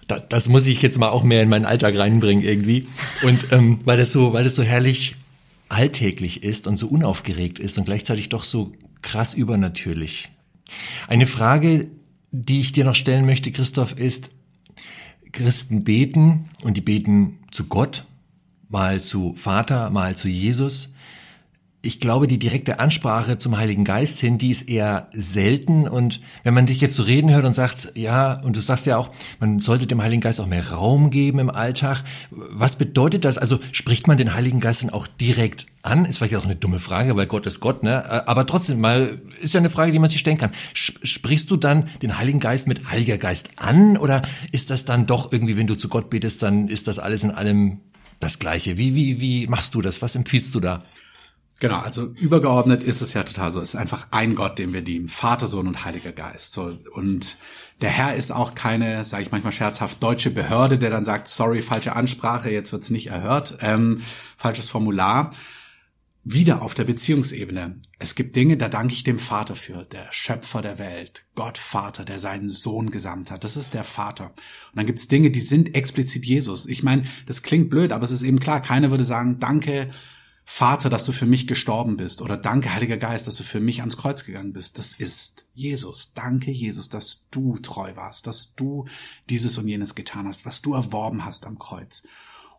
das, 0.08 0.26
das 0.28 0.48
muss 0.48 0.66
ich 0.66 0.80
jetzt 0.80 0.98
mal 0.98 1.10
auch 1.10 1.22
mehr 1.22 1.42
in 1.42 1.50
meinen 1.50 1.66
Alltag 1.66 1.98
reinbringen 1.98 2.42
irgendwie. 2.42 2.88
Und 3.22 3.52
ähm, 3.52 3.80
weil 3.84 3.98
das 3.98 4.12
so, 4.12 4.32
weil 4.32 4.44
das 4.44 4.54
so 4.54 4.62
herrlich 4.62 5.16
alltäglich 5.70 6.42
ist 6.42 6.66
und 6.66 6.76
so 6.76 6.88
unaufgeregt 6.88 7.58
ist 7.58 7.78
und 7.78 7.84
gleichzeitig 7.84 8.28
doch 8.28 8.44
so 8.44 8.72
krass 9.02 9.34
übernatürlich. 9.34 10.28
Eine 11.08 11.26
Frage, 11.26 11.90
die 12.30 12.60
ich 12.60 12.72
dir 12.72 12.84
noch 12.84 12.94
stellen 12.94 13.26
möchte, 13.26 13.50
Christoph, 13.50 13.96
ist, 13.96 14.30
Christen 15.32 15.84
beten 15.84 16.50
und 16.62 16.76
die 16.76 16.80
beten 16.80 17.38
zu 17.50 17.68
Gott, 17.68 18.06
mal 18.68 19.00
zu 19.00 19.34
Vater, 19.36 19.90
mal 19.90 20.16
zu 20.16 20.28
Jesus 20.28 20.92
ich 21.82 21.98
glaube, 21.98 22.26
die 22.26 22.38
direkte 22.38 22.78
Ansprache 22.78 23.38
zum 23.38 23.56
Heiligen 23.56 23.84
Geist 23.84 24.20
hin, 24.20 24.36
die 24.36 24.50
ist 24.50 24.68
eher 24.68 25.08
selten. 25.14 25.88
Und 25.88 26.20
wenn 26.44 26.52
man 26.52 26.66
dich 26.66 26.80
jetzt 26.82 26.94
so 26.94 27.02
reden 27.02 27.32
hört 27.32 27.46
und 27.46 27.54
sagt, 27.54 27.92
ja, 27.94 28.34
und 28.42 28.54
du 28.54 28.60
sagst 28.60 28.84
ja 28.84 28.98
auch, 28.98 29.10
man 29.38 29.60
sollte 29.60 29.86
dem 29.86 30.02
Heiligen 30.02 30.20
Geist 30.20 30.40
auch 30.40 30.46
mehr 30.46 30.72
Raum 30.72 31.10
geben 31.10 31.38
im 31.38 31.48
Alltag. 31.48 32.04
Was 32.30 32.76
bedeutet 32.76 33.24
das? 33.24 33.38
Also 33.38 33.60
spricht 33.72 34.08
man 34.08 34.18
den 34.18 34.34
Heiligen 34.34 34.60
Geist 34.60 34.82
dann 34.82 34.90
auch 34.90 35.06
direkt 35.06 35.68
an? 35.80 36.04
Ist 36.04 36.18
vielleicht 36.18 36.36
auch 36.36 36.44
eine 36.44 36.56
dumme 36.56 36.80
Frage, 36.80 37.16
weil 37.16 37.26
Gott 37.26 37.46
ist 37.46 37.60
Gott, 37.60 37.82
ne? 37.82 38.28
Aber 38.28 38.46
trotzdem 38.46 38.78
mal, 38.78 39.18
ist 39.40 39.54
ja 39.54 39.60
eine 39.60 39.70
Frage, 39.70 39.92
die 39.92 39.98
man 39.98 40.10
sich 40.10 40.20
stellen 40.20 40.36
kann. 40.38 40.52
Sprichst 40.74 41.50
du 41.50 41.56
dann 41.56 41.88
den 42.02 42.18
Heiligen 42.18 42.40
Geist 42.40 42.66
mit 42.66 42.90
Heiliger 42.90 43.16
Geist 43.16 43.52
an? 43.56 43.96
Oder 43.96 44.20
ist 44.52 44.68
das 44.68 44.84
dann 44.84 45.06
doch 45.06 45.32
irgendwie, 45.32 45.56
wenn 45.56 45.66
du 45.66 45.76
zu 45.76 45.88
Gott 45.88 46.10
betest, 46.10 46.42
dann 46.42 46.68
ist 46.68 46.88
das 46.88 46.98
alles 46.98 47.24
in 47.24 47.30
allem 47.30 47.80
das 48.18 48.38
Gleiche? 48.38 48.76
Wie, 48.76 48.94
wie, 48.94 49.18
wie 49.18 49.46
machst 49.46 49.74
du 49.74 49.80
das? 49.80 50.02
Was 50.02 50.14
empfiehlst 50.14 50.54
du 50.54 50.60
da? 50.60 50.82
Genau, 51.60 51.78
also 51.78 52.06
übergeordnet 52.14 52.82
ist 52.82 53.02
es 53.02 53.12
ja 53.12 53.22
total 53.22 53.50
so. 53.50 53.60
Es 53.60 53.74
ist 53.74 53.80
einfach 53.80 54.08
ein 54.12 54.34
Gott, 54.34 54.58
dem 54.58 54.72
wir 54.72 54.80
dienen. 54.80 55.06
Vater, 55.06 55.46
Sohn 55.46 55.68
und 55.68 55.84
Heiliger 55.84 56.10
Geist. 56.10 56.52
So, 56.52 56.74
und 56.94 57.36
der 57.82 57.90
Herr 57.90 58.14
ist 58.14 58.32
auch 58.32 58.54
keine, 58.54 59.04
sage 59.04 59.24
ich 59.24 59.30
manchmal 59.30 59.52
scherzhaft, 59.52 60.02
deutsche 60.02 60.30
Behörde, 60.30 60.78
der 60.78 60.88
dann 60.88 61.04
sagt, 61.04 61.28
sorry, 61.28 61.60
falsche 61.60 61.94
Ansprache, 61.94 62.50
jetzt 62.50 62.72
wird's 62.72 62.88
nicht 62.88 63.08
erhört, 63.08 63.58
ähm, 63.60 64.00
falsches 64.36 64.70
Formular. 64.70 65.30
wieder 66.22 66.60
auf 66.62 66.74
der 66.74 66.84
Beziehungsebene. 66.84 67.80
Es 67.98 68.14
gibt 68.14 68.36
Dinge, 68.36 68.56
da 68.58 68.68
danke 68.68 68.92
ich 68.92 69.04
dem 69.04 69.18
Vater 69.18 69.56
für, 69.56 69.84
der 69.84 70.06
Schöpfer 70.10 70.60
der 70.60 70.78
Welt, 70.78 71.24
Gott 71.34 71.56
Vater, 71.56 72.04
der 72.04 72.18
seinen 72.18 72.50
Sohn 72.50 72.90
gesandt 72.90 73.30
hat. 73.30 73.42
Das 73.42 73.56
ist 73.56 73.72
der 73.72 73.84
Vater. 73.84 74.26
Und 74.26 74.76
dann 74.76 74.86
gibt 74.86 74.98
es 74.98 75.08
Dinge, 75.08 75.30
die 75.30 75.40
sind 75.40 75.74
explizit 75.74 76.26
Jesus. 76.26 76.66
Ich 76.66 76.82
meine, 76.82 77.04
das 77.26 77.42
klingt 77.42 77.70
blöd, 77.70 77.92
aber 77.92 78.04
es 78.04 78.10
ist 78.10 78.22
eben 78.22 78.38
klar, 78.38 78.60
keiner 78.60 78.90
würde 78.90 79.04
sagen, 79.04 79.38
danke 79.40 79.90
Vater, 80.52 80.90
dass 80.90 81.06
du 81.06 81.12
für 81.12 81.24
mich 81.24 81.46
gestorben 81.46 81.96
bist 81.96 82.20
oder 82.20 82.36
danke 82.36 82.74
Heiliger 82.74 82.98
Geist, 82.98 83.26
dass 83.26 83.36
du 83.36 83.44
für 83.44 83.60
mich 83.60 83.80
ans 83.80 83.96
Kreuz 83.96 84.24
gegangen 84.24 84.52
bist. 84.52 84.76
Das 84.76 84.92
ist 84.92 85.48
Jesus. 85.54 86.12
Danke 86.12 86.50
Jesus, 86.50 86.90
dass 86.90 87.28
du 87.30 87.56
treu 87.56 87.94
warst, 87.94 88.26
dass 88.26 88.56
du 88.56 88.84
dieses 89.30 89.56
und 89.56 89.68
jenes 89.68 89.94
getan 89.94 90.26
hast, 90.26 90.44
was 90.44 90.60
du 90.60 90.74
erworben 90.74 91.24
hast 91.24 91.46
am 91.46 91.58
Kreuz. 91.58 92.02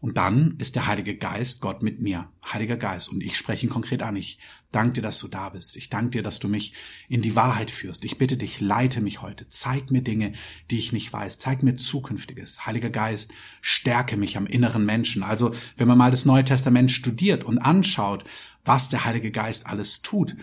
Und 0.02 0.18
dann 0.18 0.56
ist 0.58 0.76
der 0.76 0.88
Heilige 0.88 1.16
Geist 1.16 1.62
Gott 1.62 1.84
mit 1.84 2.02
mir. 2.02 2.28
Heiliger 2.52 2.76
Geist. 2.76 3.10
Und 3.10 3.22
ich 3.22 3.38
spreche 3.38 3.68
ihn 3.68 3.70
konkret 3.70 4.02
an. 4.02 4.16
Ich 4.16 4.40
danke 4.72 4.94
dir, 4.94 5.02
dass 5.04 5.20
du 5.20 5.28
da 5.28 5.50
bist. 5.50 5.78
Ich 5.78 5.90
danke 5.90 6.10
dir, 6.10 6.24
dass 6.24 6.40
du 6.40 6.50
mich 6.50 6.74
in 7.08 7.22
die 7.22 7.36
Wahrheit 7.36 7.70
führst. 7.70 8.04
Ich 8.04 8.18
bitte 8.18 8.36
dich, 8.36 8.60
leite 8.60 9.00
mich 9.00 9.22
heute. 9.22 9.48
Zeig 9.48 9.92
mir 9.92 10.02
Dinge, 10.02 10.34
die 10.72 10.80
ich 10.80 10.92
nicht 10.92 11.14
weiß. 11.14 11.38
Zeig 11.38 11.62
mir 11.62 11.76
Zukünftiges. 11.76 12.66
Heiliger 12.66 12.90
Geist, 12.90 13.32
stärke 13.62 14.18
mich 14.18 14.38
am 14.38 14.48
inneren 14.48 14.86
Menschen. 14.86 15.22
Also, 15.22 15.54
wenn 15.78 15.88
man 15.88 16.00
mal 16.00 16.12
das 16.12 16.26
Neue 16.26 16.46
Testament 16.46 16.92
studiert 16.92 17.44
und 17.44 17.60
anschaut, 17.60 18.24
was 18.66 18.90
der 18.90 19.06
Heilige 19.06 19.30
Geist 19.30 19.68
alles 19.68 20.02
tut, 20.02 20.36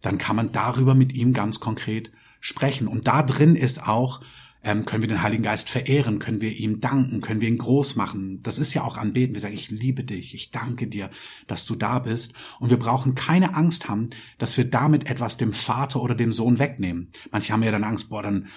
dann 0.00 0.18
kann 0.18 0.34
man 0.34 0.50
darüber 0.50 0.96
mit 0.96 1.14
ihm 1.14 1.32
ganz 1.32 1.60
konkret 1.60 2.10
sprechen. 2.40 2.88
Und 2.88 3.06
da 3.06 3.22
drin 3.22 3.54
ist 3.54 3.86
auch 3.86 4.22
ähm, 4.64 4.84
können 4.86 5.02
wir 5.02 5.08
den 5.08 5.22
Heiligen 5.22 5.42
Geist 5.42 5.70
verehren, 5.70 6.18
können 6.18 6.40
wir 6.40 6.50
ihm 6.50 6.80
danken, 6.80 7.20
können 7.20 7.40
wir 7.40 7.48
ihn 7.48 7.58
groß 7.58 7.96
machen. 7.96 8.40
Das 8.40 8.58
ist 8.58 8.72
ja 8.74 8.82
auch 8.82 8.96
anbeten. 8.96 9.34
Wir 9.34 9.42
sagen, 9.42 9.54
ich 9.54 9.70
liebe 9.70 10.04
dich, 10.04 10.34
ich 10.34 10.50
danke 10.50 10.86
dir, 10.86 11.10
dass 11.46 11.66
du 11.66 11.74
da 11.74 11.98
bist. 11.98 12.34
Und 12.60 12.70
wir 12.70 12.78
brauchen 12.78 13.14
keine 13.14 13.54
Angst 13.54 13.88
haben, 13.88 14.10
dass 14.38 14.56
wir 14.56 14.64
damit 14.64 15.08
etwas 15.08 15.36
dem 15.36 15.52
Vater 15.52 16.02
oder 16.02 16.14
dem 16.14 16.32
Sohn 16.32 16.58
wegnehmen. 16.58 17.10
Manche 17.30 17.52
haben 17.52 17.62
ja 17.62 17.70
dann 17.70 17.84
Angst, 17.84 18.08
boah, 18.08 18.22
dann, 18.22 18.48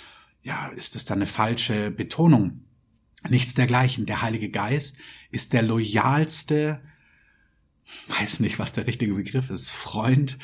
ja, 0.43 0.68
ist 0.70 0.95
das 0.95 1.05
dann 1.05 1.20
eine 1.20 1.28
falsche 1.28 1.91
Betonung? 1.91 2.62
Nichts 3.30 3.55
dergleichen. 3.55 4.05
Der 4.05 4.22
Heilige 4.22 4.49
Geist 4.49 4.97
ist 5.32 5.51
der 5.51 5.64
loyalste, 5.64 6.82
weiß 8.08 8.39
nicht, 8.39 8.60
was 8.60 8.72
der 8.72 8.88
richtige 8.88 9.14
Begriff 9.14 9.49
ist, 9.49 9.72
Freund, 9.72 10.38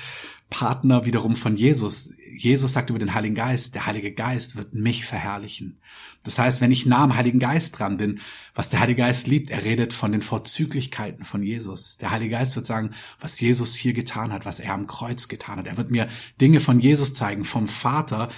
Partner 0.54 1.04
wiederum 1.04 1.36
von 1.36 1.56
Jesus. 1.56 2.12
Jesus 2.38 2.74
sagt 2.74 2.92
über 2.92 3.00
den 3.00 3.16
Heiligen 3.16 3.34
Geist, 3.34 3.74
der 3.74 3.88
Heilige 3.88 4.12
Geist 4.12 4.56
wird 4.56 4.76
mich 4.76 5.04
verherrlichen. 5.04 5.80
Das 6.24 6.38
heißt, 6.38 6.62
wenn 6.62 6.72
ich 6.72 6.86
nah 6.86 7.04
am 7.04 7.16
Heiligen 7.16 7.40
Geist 7.40 7.80
dran 7.80 7.98
bin, 7.98 8.20
was 8.54 8.70
der 8.70 8.80
Heilige 8.80 9.02
Geist 9.02 9.26
liebt, 9.26 9.50
er 9.50 9.66
redet 9.66 9.94
von 9.94 10.12
den 10.12 10.22
Vorzüglichkeiten 10.22 11.26
von 11.26 11.42
Jesus. 11.42 11.98
Der 11.98 12.12
Heilige 12.12 12.36
Geist 12.36 12.56
wird 12.56 12.68
sagen, 12.68 12.92
was 13.20 13.40
Jesus 13.40 13.74
hier 13.74 13.94
getan 13.94 14.32
hat, 14.32 14.46
was 14.46 14.60
er 14.60 14.76
am 14.76 14.86
Kreuz 14.86 15.28
getan 15.28 15.58
hat. 15.58 15.66
Er 15.66 15.78
wird 15.78 15.90
mir 15.90 16.08
Dinge 16.40 16.60
von 16.60 16.78
Jesus 16.78 17.16
zeigen, 17.16 17.46
vom 17.46 17.68
Vater, 17.68 18.30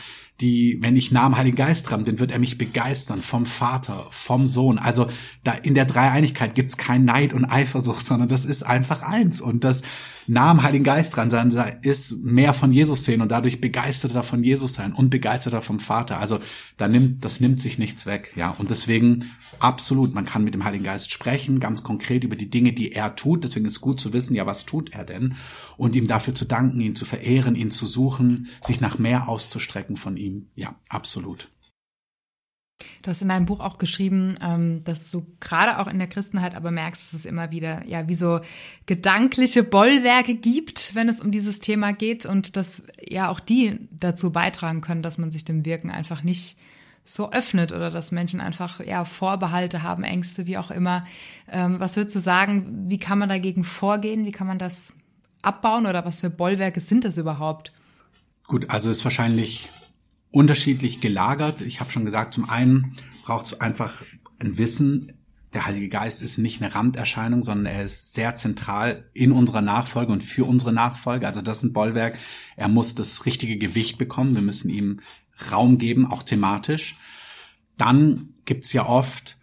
die, 0.41 0.79
wenn 0.81 0.97
ich 0.97 1.11
nah 1.11 1.23
am 1.23 1.37
Heiligen 1.37 1.55
Geist 1.55 1.89
dran 1.89 2.03
bin, 2.03 2.19
wird 2.19 2.31
er 2.31 2.39
mich 2.39 2.57
begeistern 2.57 3.21
vom 3.21 3.45
Vater, 3.45 4.05
vom 4.09 4.47
Sohn. 4.47 4.77
Also 4.77 5.07
da 5.45 5.53
in 5.53 5.75
der 5.75 5.85
Dreieinigkeit 5.85 6.55
gibt's 6.55 6.75
kein 6.75 7.05
Neid 7.05 7.33
und 7.33 7.45
Eifersucht, 7.45 8.05
sondern 8.05 8.27
das 8.27 8.43
ist 8.43 8.63
einfach 8.63 9.01
eins. 9.01 9.39
Und 9.39 9.63
das 9.63 9.81
nah 10.27 10.51
am 10.51 10.63
Heiligen 10.63 10.83
Geist 10.83 11.15
dran 11.15 11.31
sein 11.31 11.53
ist 11.83 12.17
mehr 12.23 12.53
von 12.53 12.71
Jesus 12.71 13.05
sehen 13.05 13.21
und 13.21 13.31
dadurch 13.31 13.61
begeisterter 13.61 14.23
von 14.23 14.43
Jesus 14.43 14.73
sein 14.73 14.91
und 14.91 15.09
begeisterter 15.09 15.61
vom 15.61 15.79
Vater. 15.79 16.19
Also 16.19 16.39
da 16.75 16.89
nimmt, 16.89 17.23
das 17.23 17.39
nimmt 17.39 17.61
sich 17.61 17.77
nichts 17.77 18.05
weg, 18.05 18.33
ja. 18.35 18.49
Und 18.49 18.69
deswegen 18.69 19.31
absolut, 19.59 20.13
man 20.13 20.25
kann 20.25 20.43
mit 20.43 20.53
dem 20.53 20.65
Heiligen 20.65 20.83
Geist 20.83 21.13
sprechen, 21.13 21.61
ganz 21.61 21.81
konkret 21.81 22.25
über 22.25 22.35
die 22.35 22.49
Dinge, 22.49 22.73
die 22.73 22.91
er 22.91 23.15
tut. 23.15 23.45
Deswegen 23.45 23.65
ist 23.65 23.79
gut 23.79 24.01
zu 24.01 24.11
wissen, 24.11 24.35
ja, 24.35 24.45
was 24.45 24.65
tut 24.65 24.91
er 24.91 25.05
denn? 25.05 25.35
Und 25.77 25.95
ihm 25.95 26.07
dafür 26.07 26.35
zu 26.35 26.43
danken, 26.43 26.81
ihn 26.81 26.95
zu 26.95 27.05
verehren, 27.05 27.55
ihn 27.55 27.71
zu 27.71 27.85
suchen, 27.85 28.49
sich 28.61 28.81
nach 28.81 28.97
mehr 28.97 29.29
auszustrecken 29.29 29.95
von 29.95 30.17
ihm 30.17 30.24
ihm. 30.25 30.49
Ja, 30.55 30.75
absolut. 30.89 31.49
Du 33.01 33.09
hast 33.09 33.21
in 33.21 33.29
deinem 33.29 33.45
Buch 33.45 33.61
auch 33.61 33.77
geschrieben, 33.77 34.35
ähm, 34.41 34.83
dass 34.83 35.09
du 35.09 35.25
gerade 35.39 35.79
auch 35.79 35.87
in 35.87 35.97
der 35.97 36.07
Christenheit 36.07 36.55
aber 36.55 36.71
merkst, 36.71 37.07
dass 37.07 37.19
es 37.19 37.25
immer 37.25 37.51
wieder 37.51 37.85
ja 37.87 38.07
wie 38.07 38.15
so 38.15 38.41
gedankliche 38.85 39.63
Bollwerke 39.63 40.35
gibt, 40.35 40.93
wenn 40.93 41.07
es 41.07 41.21
um 41.21 41.31
dieses 41.31 41.59
Thema 41.59 41.93
geht 41.93 42.25
und 42.25 42.57
dass 42.57 42.83
ja 43.01 43.29
auch 43.29 43.39
die 43.39 43.87
dazu 43.91 44.31
beitragen 44.31 44.81
können, 44.81 45.03
dass 45.03 45.17
man 45.17 45.31
sich 45.31 45.45
dem 45.45 45.65
Wirken 45.65 45.89
einfach 45.89 46.23
nicht 46.23 46.57
so 47.05 47.31
öffnet 47.31 47.71
oder 47.71 47.91
dass 47.91 48.11
Menschen 48.11 48.41
einfach 48.41 48.79
ja 48.83 49.05
Vorbehalte 49.05 49.83
haben, 49.83 50.03
Ängste, 50.03 50.47
wie 50.47 50.57
auch 50.57 50.71
immer. 50.71 51.05
Ähm, 51.49 51.79
was 51.79 51.95
würdest 51.95 52.15
du 52.15 52.19
sagen? 52.19 52.89
Wie 52.89 52.97
kann 52.97 53.19
man 53.19 53.29
dagegen 53.29 53.63
vorgehen? 53.63 54.25
Wie 54.25 54.31
kann 54.31 54.47
man 54.47 54.59
das 54.59 54.93
abbauen 55.43 55.85
oder 55.85 56.03
was 56.03 56.21
für 56.21 56.31
Bollwerke 56.31 56.81
sind 56.81 57.05
das 57.05 57.17
überhaupt? 57.17 57.71
Gut, 58.47 58.69
also 58.69 58.89
ist 58.89 59.03
wahrscheinlich 59.03 59.69
unterschiedlich 60.35 60.99
gelagert. 60.99 61.61
Ich 61.61 61.79
habe 61.79 61.91
schon 61.91 62.03
gesagt, 62.03 62.33
zum 62.33 62.49
einen 62.49 62.97
braucht 63.23 63.45
es 63.45 63.61
einfach 63.61 64.03
ein 64.39 64.57
Wissen. 64.57 65.13
Der 65.53 65.65
Heilige 65.65 65.87
Geist 65.87 66.21
ist 66.21 66.37
nicht 66.37 66.61
eine 66.61 66.75
Randerscheinung, 66.75 67.41
sondern 67.41 67.73
er 67.73 67.85
ist 67.85 68.13
sehr 68.13 68.35
zentral 68.35 69.09
in 69.13 69.31
unserer 69.31 69.61
Nachfolge 69.61 70.11
und 70.11 70.23
für 70.23 70.43
unsere 70.43 70.73
Nachfolge. 70.73 71.25
Also 71.25 71.41
das 71.41 71.59
ist 71.59 71.63
ein 71.63 71.73
Bollwerk. 71.73 72.17
Er 72.57 72.67
muss 72.67 72.95
das 72.95 73.25
richtige 73.25 73.57
Gewicht 73.57 73.97
bekommen. 73.97 74.35
Wir 74.35 74.41
müssen 74.41 74.69
ihm 74.69 74.99
Raum 75.51 75.77
geben, 75.77 76.05
auch 76.05 76.21
thematisch. 76.21 76.97
Dann 77.77 78.31
gibt's 78.43 78.73
ja 78.73 78.85
oft 78.85 79.37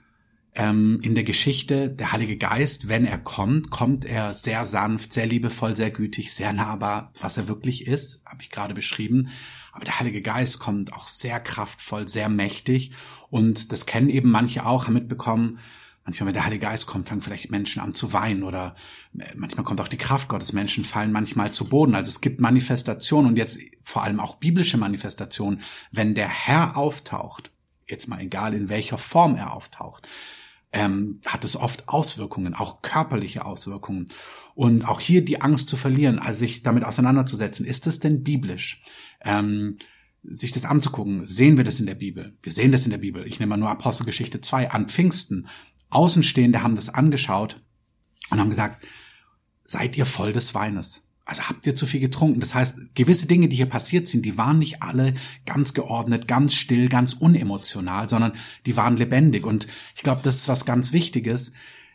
ähm, 0.55 1.01
in 1.03 1.15
der 1.15 1.25
Geschichte 1.25 1.89
der 1.89 2.13
Heilige 2.13 2.37
Geist, 2.37 2.89
wenn 2.89 3.05
er 3.07 3.19
kommt, 3.19 3.71
kommt 3.71 4.05
er 4.05 4.35
sehr 4.35 4.65
sanft, 4.65 5.13
sehr 5.13 5.27
liebevoll, 5.27 5.77
sehr 5.77 5.91
gütig, 5.91 6.33
sehr 6.33 6.53
nahbar, 6.53 7.13
was 7.21 7.37
er 7.37 7.49
wirklich 7.49 7.87
ist, 7.87 8.23
habe 8.27 8.43
ich 8.43 8.51
gerade 8.51 8.75
beschrieben. 8.75 9.29
Aber 9.73 9.85
der 9.85 9.99
Heilige 9.99 10.21
Geist 10.21 10.59
kommt 10.59 10.93
auch 10.93 11.09
sehr 11.09 11.41
kraftvoll, 11.41 12.07
sehr 12.09 12.29
mächtig 12.29 12.93
und 13.31 13.73
das 13.73 13.87
kennen 13.87 14.11
eben 14.11 14.31
manche 14.31 14.67
auch, 14.67 14.87
haben 14.87 14.95
mitbekommen, 14.95 15.59
Manchmal, 16.05 16.29
wenn 16.29 16.35
der 16.35 16.45
Heilige 16.45 16.67
Geist 16.67 16.87
kommt, 16.87 17.09
fangen 17.09 17.21
vielleicht 17.21 17.53
Menschen 17.53 17.81
an 17.81 17.95
zu 17.95 18.13
weinen 18.13 18.43
oder 18.43 18.75
äh, 19.17 19.25
manchmal 19.37 19.65
kommt 19.65 19.81
auch 19.81 19.87
die 19.87 19.97
Kraft 19.97 20.29
Gottes. 20.29 20.53
Menschen 20.53 20.83
fallen 20.83 21.13
manchmal 21.13 21.53
zu 21.53 21.67
Boden. 21.67 21.95
Also 21.95 22.11
es 22.11 22.21
gibt 22.21 22.41
Manifestationen 22.41 23.31
und 23.31 23.37
jetzt 23.37 23.61
vor 23.85 24.03
allem 24.03 24.19
auch 24.19 24.37
biblische 24.37 24.79
Manifestationen. 24.79 25.61
Wenn 25.93 26.15
der 26.15 26.29
Herr 26.29 26.77
auftaucht, 26.77 27.53
jetzt 27.87 28.09
mal 28.09 28.21
egal 28.21 28.53
in 28.53 28.69
welcher 28.69 28.99
Form 28.99 29.37
er 29.37 29.53
auftaucht, 29.53 30.09
ähm, 30.73 31.21
hat 31.27 31.45
es 31.45 31.57
oft 31.57 31.89
Auswirkungen, 31.89 32.55
auch 32.55 32.83
körperliche 32.83 33.45
Auswirkungen. 33.45 34.07
Und 34.55 34.87
auch 34.89 35.01
hier 35.01 35.25
die 35.25 35.41
Angst 35.41 35.69
zu 35.69 35.77
verlieren, 35.77 36.19
also 36.19 36.41
sich 36.41 36.63
damit 36.63 36.85
auseinanderzusetzen, 36.85 37.65
ist 37.65 37.87
es 37.87 38.01
denn 38.01 38.23
biblisch? 38.23 38.83
Ähm, 39.23 39.79
sich 40.23 40.53
das 40.53 40.65
anzugucken, 40.65 41.27
sehen 41.27 41.57
wir 41.57 41.65
das 41.65 41.81
in 41.81 41.87
der 41.87 41.95
Bibel? 41.95 42.37
Wir 42.43 42.53
sehen 42.53 42.73
das 42.73 42.85
in 42.85 42.91
der 42.91 42.99
Bibel. 42.99 43.27
Ich 43.27 43.41
nehme 43.41 43.51
mal 43.51 43.57
nur 43.57 43.71
Apostelgeschichte 43.71 44.41
2 44.41 44.71
an 44.71 44.89
Pfingsten. 44.89 45.49
Außenstehende 45.91 46.63
haben 46.63 46.77
das 46.77 46.91
angeschaut 46.91 47.61
und 48.31 48.39
haben 48.39 48.51
gesagt, 48.51 48.85
seid 49.65 49.97
ihr 49.97 50.07
voll 50.07 50.33
des 50.33 50.55
Weines? 50.55 51.03
Also 51.25 51.45
habt 51.45 51.67
ihr 51.67 51.77
zu 51.77 51.87
viel 51.87 52.01
getrunken? 52.01 52.41
Das 52.41 52.55
heißt, 52.55 52.95
gewisse 52.95 53.27
Dinge, 53.27 53.49
die 53.49 53.57
hier 53.57 53.67
passiert 53.67 54.09
sind, 54.09 54.27
die 54.27 54.37
waren 54.37 54.59
nicht 54.59 54.83
alle 54.83 55.15
ganz 55.47 55.73
geordnet, 55.73 56.27
ganz 56.27 56.55
still, 56.55 56.89
ganz 56.89 57.15
unemotional, 57.15 58.09
sondern 58.09 58.33
die 58.67 58.77
waren 58.77 58.97
lebendig. 58.97 59.47
Und 59.47 59.67
ich 59.95 60.03
glaube, 60.03 60.23
das 60.25 60.37
ist 60.37 60.49
was 60.49 60.65
ganz 60.65 60.93
Wichtiges. 60.93 61.53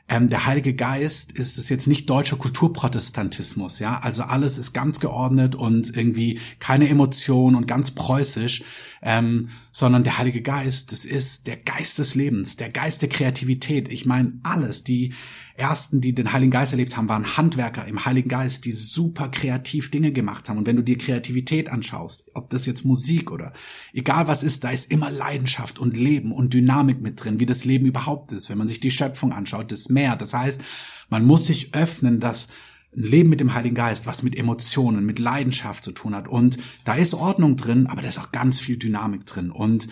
Ähm, 0.10 0.30
der 0.30 0.46
Heilige 0.46 0.74
Geist 0.74 1.34
ist 1.34 1.58
es 1.58 1.68
jetzt 1.68 1.88
nicht 1.88 2.10
deutscher 2.10 2.38
Kulturprotestantismus, 2.38 3.80
ja. 3.80 4.00
Also 4.00 4.24
alles 4.24 4.58
ist 4.58 4.72
ganz 4.72 5.02
geordnet 5.02 5.54
und 5.54 5.96
irgendwie 5.98 6.40
keine 6.60 6.88
Emotion 6.88 7.56
und 7.56 7.68
ganz 7.68 7.92
preußisch, 7.92 8.64
ähm, 9.02 9.50
sondern 9.74 10.06
der 10.06 10.18
Heilige 10.18 10.42
Geist, 10.42 10.94
das 10.94 11.04
ist 11.04 11.48
der 11.48 11.58
Geist 11.58 12.00
des 12.00 12.16
Lebens, 12.16 12.56
der 12.56 12.70
Geist 12.70 13.02
der 13.02 13.10
Kreativität. 13.10 13.92
Ich 13.92 14.06
meine, 14.06 14.40
alles, 14.44 14.86
die 14.86 15.14
ersten, 15.58 16.02
die 16.02 16.14
den 16.14 16.32
Heiligen 16.32 16.52
Geist 16.52 16.72
erlebt 16.72 16.96
haben, 16.96 17.10
waren 17.10 17.36
Handwerker 17.36 17.86
im 17.86 18.06
Heiligen 18.06 18.30
Geist, 18.30 18.66
die 18.66 18.72
super 18.72 19.30
kreativ 19.30 19.90
Dinge 19.90 20.12
gemacht 20.12 20.48
haben. 20.48 20.58
Und 20.58 20.68
wenn 20.68 20.76
du 20.76 20.84
dir 20.84 20.98
Kreativität 20.98 21.70
anschaust, 21.70 22.26
ob 22.34 22.50
das 22.50 22.66
jetzt 22.66 22.86
Musik 22.86 23.32
oder 23.32 23.54
egal 23.92 24.28
was 24.28 24.44
ist, 24.44 24.64
da 24.64 24.70
ist 24.70 24.92
immer 24.92 25.10
Leidenschaft 25.10 25.80
und 25.80 25.98
Leben 25.98 26.32
und 26.32 26.54
Dynamik 26.54 27.02
mit 27.02 27.24
drin, 27.24 27.40
wie 27.40 27.46
das 27.48 27.66
Leben 27.66 27.88
überhaupt 27.88 28.32
ist. 28.32 28.50
Wenn 28.50 28.60
man 28.60 28.68
sich 28.68 28.80
die 28.80 28.92
Schöpfung 28.92 29.34
anschaut, 29.34 29.72
das 29.72 29.90
Meer. 29.90 30.16
Das 30.16 30.34
heißt, 30.34 30.62
man 31.10 31.26
muss 31.26 31.46
sich 31.48 31.74
öffnen, 31.74 32.20
dass 32.20 32.50
ein 32.96 33.02
Leben 33.02 33.30
mit 33.30 33.40
dem 33.40 33.54
Heiligen 33.54 33.76
Geist, 33.76 34.06
was 34.06 34.24
mit 34.24 34.38
Emotionen, 34.38 35.06
mit 35.06 35.20
Leidenschaft 35.20 35.84
zu 35.84 35.92
tun 35.92 36.16
hat. 36.16 36.28
Und 36.28 36.58
da 36.86 36.94
ist 36.94 37.16
Ordnung 37.16 37.56
drin, 37.56 37.88
aber 37.88 38.02
da 38.02 38.10
ist 38.10 38.20
auch 38.20 38.32
ganz 38.32 38.60
viel 38.60 38.78
Dynamik 38.78 39.26
drin. 39.26 39.52
Und 39.52 39.88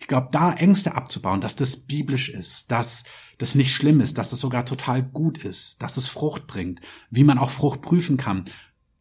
ich 0.00 0.06
glaube, 0.06 0.28
da 0.32 0.52
Ängste 0.54 0.96
abzubauen, 0.96 1.40
dass 1.40 1.56
das 1.56 1.76
biblisch 1.76 2.30
ist, 2.30 2.72
dass 2.72 3.04
das 3.38 3.54
nicht 3.54 3.72
schlimm 3.72 4.00
ist, 4.00 4.18
dass 4.18 4.32
es 4.32 4.40
sogar 4.40 4.64
total 4.64 5.02
gut 5.02 5.38
ist, 5.44 5.82
dass 5.82 5.98
es 5.98 6.08
Frucht 6.08 6.46
bringt, 6.46 6.80
wie 7.10 7.22
man 7.22 7.38
auch 7.38 7.50
Frucht 7.50 7.82
prüfen 7.82 8.16
kann. 8.16 8.46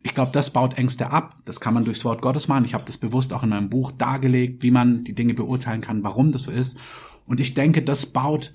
Ich 0.04 0.14
glaube, 0.14 0.32
das 0.32 0.52
baut 0.52 0.78
Ängste 0.78 1.10
ab. 1.10 1.38
Das 1.46 1.60
kann 1.60 1.74
man 1.74 1.86
durchs 1.86 2.06
Wort 2.06 2.22
Gottes 2.22 2.48
machen. 2.48 2.66
Ich 2.66 2.74
habe 2.74 2.86
das 2.86 2.98
bewusst 2.98 3.34
auch 3.34 3.44
in 3.44 3.50
meinem 3.50 3.70
Buch 3.70 3.92
dargelegt, 3.92 4.62
wie 4.62 4.72
man 4.72 5.04
die 5.04 5.16
Dinge 5.16 5.34
beurteilen 5.34 5.82
kann, 5.82 6.04
warum 6.04 6.32
das 6.32 6.44
so 6.44 6.52
ist. 6.52 6.78
Und 7.26 7.40
ich 7.40 7.54
denke, 7.54 7.82
das 7.82 8.06
baut 8.06 8.54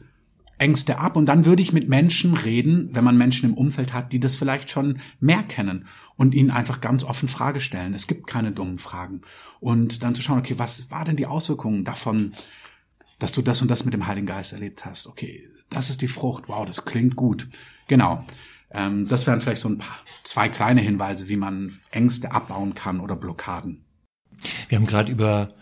Ängste 0.59 0.99
ab 0.99 1.17
und 1.17 1.27
dann 1.27 1.45
würde 1.45 1.63
ich 1.63 1.73
mit 1.73 1.89
Menschen 1.89 2.35
reden, 2.35 2.91
wenn 2.93 3.05
man 3.05 3.17
Menschen 3.17 3.51
im 3.51 3.57
Umfeld 3.57 3.93
hat, 3.93 4.13
die 4.13 4.21
das 4.21 4.37
vielleicht 4.37 4.71
schon 4.71 4.99
mehr 5.21 5.43
kennen 5.43 5.87
und 6.17 6.35
ihnen 6.35 6.51
einfach 6.51 6.81
ganz 6.81 7.05
offen 7.05 7.29
Frage 7.29 7.61
stellen. 7.61 7.95
Es 7.95 8.07
gibt 8.07 8.27
keine 8.27 8.53
dummen 8.53 8.77
Fragen. 8.77 9.23
Und 9.61 10.03
dann 10.03 10.15
zu 10.15 10.23
schauen, 10.23 10.39
okay, 10.39 10.55
was 10.59 10.91
war 10.91 11.05
denn 11.05 11.17
die 11.17 11.27
Auswirkungen 11.27 11.85
davon, 11.85 12.33
dass 13.19 13.33
du 13.33 13.43
das 13.43 13.63
und 13.63 13.71
das 13.71 13.85
mit 13.85 13.95
dem 13.95 14.07
Heiligen 14.07 14.27
Geist 14.27 14.53
erlebt 14.53 14.85
hast? 14.85 15.07
Okay, 15.07 15.49
das 15.71 15.91
ist 15.91 16.03
die 16.03 16.09
Frucht. 16.09 16.45
Wow, 16.49 16.65
das 16.65 16.85
klingt 16.85 17.17
gut. 17.17 17.49
Genau. 17.89 18.25
Ähm, 18.71 19.09
das 19.09 19.27
wären 19.27 19.41
vielleicht 19.41 19.63
so 19.63 19.69
ein 19.69 19.79
paar, 19.79 19.99
zwei 20.23 20.49
kleine 20.49 20.81
Hinweise, 20.81 21.29
wie 21.29 21.37
man 21.37 21.77
Ängste 21.91 22.33
abbauen 22.33 22.75
kann 22.75 23.01
oder 23.01 23.17
Blockaden. 23.17 23.85
Wir 24.69 24.79
haben 24.79 24.87
gerade 24.87 25.11
über 25.11 25.55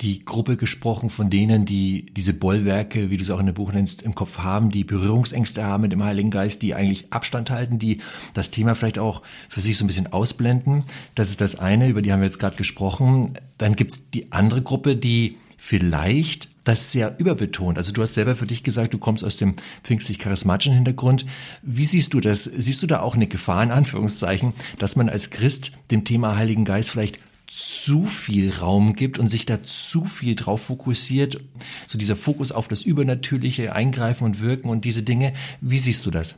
die 0.00 0.24
Gruppe 0.24 0.56
gesprochen 0.56 1.10
von 1.10 1.30
denen, 1.30 1.64
die 1.64 2.06
diese 2.12 2.34
Bollwerke, 2.34 3.10
wie 3.10 3.16
du 3.16 3.22
es 3.22 3.30
auch 3.30 3.40
in 3.40 3.46
dem 3.46 3.54
Buch 3.54 3.72
nennst, 3.72 4.02
im 4.02 4.14
Kopf 4.14 4.38
haben, 4.38 4.70
die 4.70 4.84
Berührungsängste 4.84 5.64
haben 5.64 5.82
mit 5.82 5.92
dem 5.92 6.04
Heiligen 6.04 6.30
Geist, 6.30 6.62
die 6.62 6.74
eigentlich 6.74 7.12
Abstand 7.12 7.50
halten, 7.50 7.78
die 7.78 8.00
das 8.34 8.50
Thema 8.50 8.74
vielleicht 8.74 8.98
auch 8.98 9.22
für 9.48 9.60
sich 9.60 9.76
so 9.76 9.84
ein 9.84 9.86
bisschen 9.86 10.12
ausblenden. 10.12 10.84
Das 11.14 11.30
ist 11.30 11.40
das 11.40 11.58
eine, 11.58 11.88
über 11.88 12.02
die 12.02 12.12
haben 12.12 12.20
wir 12.20 12.26
jetzt 12.26 12.38
gerade 12.38 12.56
gesprochen. 12.56 13.38
Dann 13.58 13.76
gibt's 13.76 14.10
die 14.10 14.32
andere 14.32 14.62
Gruppe, 14.62 14.96
die 14.96 15.36
vielleicht 15.56 16.48
das 16.66 16.90
sehr 16.90 17.18
überbetont. 17.18 17.78
Also 17.78 17.92
du 17.92 18.02
hast 18.02 18.14
selber 18.14 18.34
für 18.34 18.46
dich 18.46 18.64
gesagt, 18.64 18.92
du 18.92 18.98
kommst 18.98 19.24
aus 19.24 19.36
dem 19.36 19.54
pfingstlich-charismatischen 19.84 20.74
Hintergrund. 20.74 21.24
Wie 21.62 21.84
siehst 21.84 22.12
du 22.12 22.20
das? 22.20 22.44
Siehst 22.44 22.82
du 22.82 22.88
da 22.88 23.00
auch 23.00 23.14
eine 23.14 23.28
Gefahr, 23.28 23.62
in 23.62 23.70
Anführungszeichen, 23.70 24.52
dass 24.78 24.96
man 24.96 25.08
als 25.08 25.30
Christ 25.30 25.72
dem 25.90 26.04
Thema 26.04 26.36
Heiligen 26.36 26.64
Geist 26.64 26.90
vielleicht 26.90 27.20
zu 27.46 28.06
viel 28.06 28.52
Raum 28.52 28.94
gibt 28.94 29.18
und 29.18 29.28
sich 29.28 29.46
da 29.46 29.62
zu 29.62 30.04
viel 30.04 30.34
drauf 30.34 30.64
fokussiert, 30.64 31.40
so 31.86 31.98
dieser 31.98 32.16
Fokus 32.16 32.52
auf 32.52 32.68
das 32.68 32.84
Übernatürliche, 32.84 33.74
Eingreifen 33.74 34.24
und 34.24 34.40
Wirken 34.40 34.68
und 34.68 34.84
diese 34.84 35.02
Dinge. 35.02 35.32
Wie 35.60 35.78
siehst 35.78 36.04
du 36.06 36.10
das? 36.10 36.36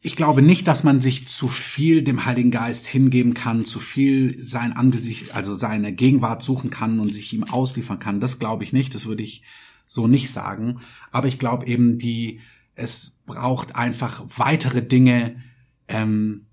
Ich 0.00 0.14
glaube 0.14 0.42
nicht, 0.42 0.68
dass 0.68 0.84
man 0.84 1.00
sich 1.00 1.26
zu 1.26 1.48
viel 1.48 2.02
dem 2.02 2.24
Heiligen 2.24 2.52
Geist 2.52 2.86
hingeben 2.86 3.34
kann, 3.34 3.64
zu 3.64 3.80
viel 3.80 4.38
sein 4.44 4.72
Angesicht, 4.72 5.34
also 5.34 5.54
seine 5.54 5.92
Gegenwart 5.92 6.42
suchen 6.42 6.70
kann 6.70 7.00
und 7.00 7.12
sich 7.12 7.32
ihm 7.32 7.44
ausliefern 7.44 7.98
kann. 7.98 8.20
Das 8.20 8.38
glaube 8.38 8.62
ich 8.62 8.72
nicht. 8.72 8.94
Das 8.94 9.06
würde 9.06 9.24
ich 9.24 9.42
so 9.86 10.06
nicht 10.06 10.30
sagen. 10.30 10.80
Aber 11.10 11.26
ich 11.26 11.40
glaube 11.40 11.66
eben, 11.66 11.98
die, 11.98 12.40
es 12.76 13.16
braucht 13.26 13.74
einfach 13.74 14.22
weitere 14.36 14.82
Dinge, 14.82 15.42
ähm, 15.88 16.46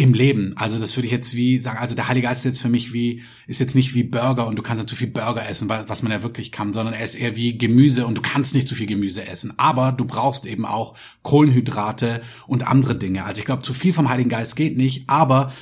im 0.00 0.14
Leben. 0.14 0.54
Also 0.56 0.78
das 0.78 0.96
würde 0.96 1.04
ich 1.04 1.12
jetzt 1.12 1.34
wie 1.34 1.58
sagen, 1.58 1.76
also 1.76 1.94
der 1.94 2.08
Heilige 2.08 2.26
Geist 2.26 2.40
ist 2.40 2.44
jetzt 2.44 2.62
für 2.62 2.70
mich 2.70 2.94
wie, 2.94 3.22
ist 3.46 3.60
jetzt 3.60 3.74
nicht 3.74 3.94
wie 3.94 4.02
Burger 4.02 4.46
und 4.46 4.56
du 4.56 4.62
kannst 4.62 4.82
nicht 4.82 4.88
zu 4.88 4.96
viel 4.96 5.08
Burger 5.08 5.46
essen, 5.46 5.68
was 5.68 6.02
man 6.02 6.10
ja 6.10 6.22
wirklich 6.22 6.52
kann, 6.52 6.72
sondern 6.72 6.94
er 6.94 7.04
ist 7.04 7.16
eher 7.16 7.36
wie 7.36 7.58
Gemüse 7.58 8.06
und 8.06 8.16
du 8.16 8.22
kannst 8.22 8.54
nicht 8.54 8.66
zu 8.66 8.74
viel 8.74 8.86
Gemüse 8.86 9.28
essen. 9.28 9.52
Aber 9.58 9.92
du 9.92 10.06
brauchst 10.06 10.46
eben 10.46 10.64
auch 10.64 10.94
Kohlenhydrate 11.22 12.22
und 12.46 12.66
andere 12.66 12.94
Dinge. 12.94 13.26
Also 13.26 13.40
ich 13.40 13.44
glaube, 13.44 13.62
zu 13.62 13.74
viel 13.74 13.92
vom 13.92 14.08
Heiligen 14.08 14.30
Geist 14.30 14.56
geht 14.56 14.78
nicht, 14.78 15.04
aber 15.10 15.52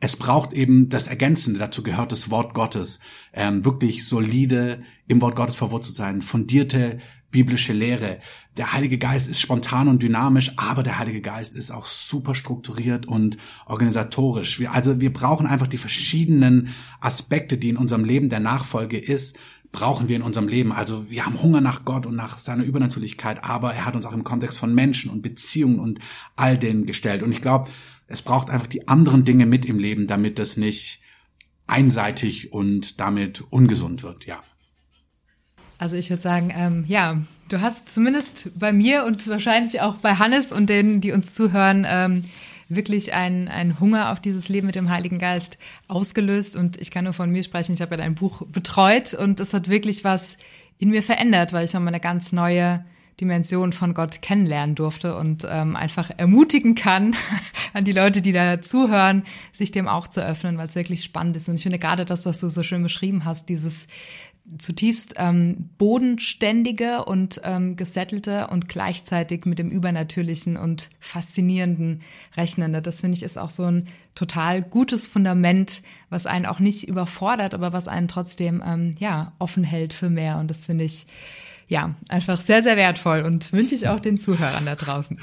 es 0.00 0.16
braucht 0.16 0.54
eben 0.54 0.88
das 0.88 1.08
Ergänzende. 1.08 1.60
Dazu 1.60 1.82
gehört 1.82 2.10
das 2.10 2.30
Wort 2.30 2.54
Gottes. 2.54 3.00
Ähm, 3.34 3.64
wirklich 3.64 4.06
solide 4.06 4.82
im 5.06 5.20
Wort 5.20 5.36
Gottes 5.36 5.56
verwurzelt 5.56 5.96
sein, 5.96 6.22
fundierte 6.22 6.98
biblische 7.30 7.72
Lehre. 7.72 8.18
Der 8.56 8.72
Heilige 8.72 8.98
Geist 8.98 9.28
ist 9.28 9.40
spontan 9.40 9.88
und 9.88 10.02
dynamisch, 10.02 10.52
aber 10.56 10.82
der 10.82 10.98
Heilige 10.98 11.20
Geist 11.20 11.54
ist 11.54 11.70
auch 11.70 11.86
super 11.86 12.34
strukturiert 12.34 13.06
und 13.06 13.36
organisatorisch. 13.66 14.58
Wir, 14.58 14.72
also 14.72 15.00
wir 15.00 15.12
brauchen 15.12 15.46
einfach 15.46 15.68
die 15.68 15.76
verschiedenen 15.76 16.70
Aspekte, 17.00 17.56
die 17.58 17.68
in 17.68 17.76
unserem 17.76 18.04
Leben 18.04 18.30
der 18.30 18.40
Nachfolge 18.40 18.98
ist, 18.98 19.38
brauchen 19.70 20.08
wir 20.08 20.16
in 20.16 20.22
unserem 20.22 20.48
Leben. 20.48 20.72
Also 20.72 21.08
wir 21.08 21.24
haben 21.24 21.40
Hunger 21.40 21.60
nach 21.60 21.84
Gott 21.84 22.06
und 22.06 22.16
nach 22.16 22.38
seiner 22.40 22.64
Übernatürlichkeit, 22.64 23.44
aber 23.44 23.74
er 23.74 23.84
hat 23.84 23.94
uns 23.94 24.06
auch 24.06 24.12
im 24.12 24.24
Kontext 24.24 24.58
von 24.58 24.74
Menschen 24.74 25.10
und 25.10 25.22
Beziehungen 25.22 25.78
und 25.78 26.00
all 26.34 26.58
dem 26.58 26.86
gestellt. 26.86 27.22
Und 27.22 27.30
ich 27.30 27.42
glaube, 27.42 27.70
es 28.10 28.22
braucht 28.22 28.50
einfach 28.50 28.66
die 28.66 28.88
anderen 28.88 29.24
Dinge 29.24 29.46
mit 29.46 29.64
im 29.64 29.78
Leben, 29.78 30.06
damit 30.06 30.38
das 30.38 30.56
nicht 30.56 31.00
einseitig 31.66 32.52
und 32.52 33.00
damit 33.00 33.42
ungesund 33.50 34.02
wird, 34.02 34.26
ja. 34.26 34.42
Also 35.78 35.96
ich 35.96 36.10
würde 36.10 36.20
sagen, 36.20 36.52
ähm, 36.54 36.84
ja, 36.88 37.22
du 37.48 37.60
hast 37.60 37.88
zumindest 37.92 38.58
bei 38.58 38.72
mir 38.72 39.04
und 39.04 39.28
wahrscheinlich 39.28 39.80
auch 39.80 39.94
bei 39.94 40.16
Hannes 40.16 40.52
und 40.52 40.68
denen, 40.68 41.00
die 41.00 41.12
uns 41.12 41.32
zuhören, 41.32 41.86
ähm, 41.88 42.24
wirklich 42.68 43.14
einen, 43.14 43.80
Hunger 43.80 44.12
auf 44.12 44.20
dieses 44.20 44.48
Leben 44.48 44.66
mit 44.66 44.74
dem 44.74 44.90
Heiligen 44.90 45.18
Geist 45.18 45.58
ausgelöst. 45.88 46.56
Und 46.56 46.80
ich 46.80 46.90
kann 46.90 47.04
nur 47.04 47.12
von 47.12 47.30
mir 47.30 47.42
sprechen, 47.42 47.72
ich 47.72 47.80
habe 47.80 47.92
ja 47.92 47.98
dein 47.98 48.14
Buch 48.14 48.42
betreut 48.46 49.14
und 49.14 49.40
das 49.40 49.54
hat 49.54 49.68
wirklich 49.68 50.04
was 50.04 50.36
in 50.78 50.90
mir 50.90 51.02
verändert, 51.02 51.52
weil 51.52 51.64
ich 51.64 51.72
nochmal 51.72 51.94
eine 51.94 52.00
ganz 52.00 52.32
neue 52.32 52.84
Dimension 53.20 53.72
von 53.72 53.94
Gott 53.94 54.22
kennenlernen 54.22 54.74
durfte 54.74 55.16
und 55.16 55.46
ähm, 55.48 55.76
einfach 55.76 56.10
ermutigen 56.16 56.74
kann 56.74 57.14
an 57.72 57.84
die 57.84 57.92
Leute, 57.92 58.22
die 58.22 58.32
da 58.32 58.60
zuhören, 58.60 59.24
sich 59.52 59.72
dem 59.72 59.88
auch 59.88 60.08
zu 60.08 60.24
öffnen, 60.24 60.58
weil 60.58 60.68
es 60.68 60.74
wirklich 60.74 61.04
spannend 61.04 61.36
ist. 61.36 61.48
Und 61.48 61.56
ich 61.56 61.62
finde 61.62 61.78
gerade 61.78 62.04
das, 62.04 62.26
was 62.26 62.40
du 62.40 62.48
so 62.48 62.62
schön 62.62 62.82
beschrieben 62.82 63.24
hast, 63.24 63.48
dieses 63.48 63.86
zutiefst 64.58 65.14
ähm, 65.16 65.70
bodenständige 65.78 67.04
und 67.04 67.40
ähm, 67.44 67.76
gesettelte 67.76 68.48
und 68.48 68.68
gleichzeitig 68.68 69.44
mit 69.44 69.58
dem 69.58 69.70
Übernatürlichen 69.70 70.56
und 70.56 70.90
faszinierenden 70.98 72.02
Rechnende. 72.36 72.82
Das 72.82 73.00
finde 73.00 73.16
ich 73.16 73.22
ist 73.22 73.38
auch 73.38 73.50
so 73.50 73.64
ein 73.64 73.88
total 74.14 74.62
gutes 74.62 75.06
Fundament, 75.06 75.82
was 76.08 76.26
einen 76.26 76.46
auch 76.46 76.58
nicht 76.58 76.88
überfordert, 76.88 77.54
aber 77.54 77.72
was 77.72 77.86
einen 77.86 78.08
trotzdem 78.08 78.62
ähm, 78.66 78.96
ja 78.98 79.32
offen 79.38 79.62
hält 79.62 79.92
für 79.92 80.10
mehr. 80.10 80.38
Und 80.38 80.50
das 80.50 80.66
finde 80.66 80.84
ich 80.84 81.06
ja, 81.70 81.94
einfach 82.08 82.40
sehr, 82.40 82.64
sehr 82.64 82.76
wertvoll 82.76 83.22
und 83.22 83.52
wünsche 83.52 83.76
ich 83.76 83.86
auch 83.86 84.00
den 84.00 84.18
Zuhörern 84.18 84.66
da 84.66 84.74
draußen. 84.74 85.18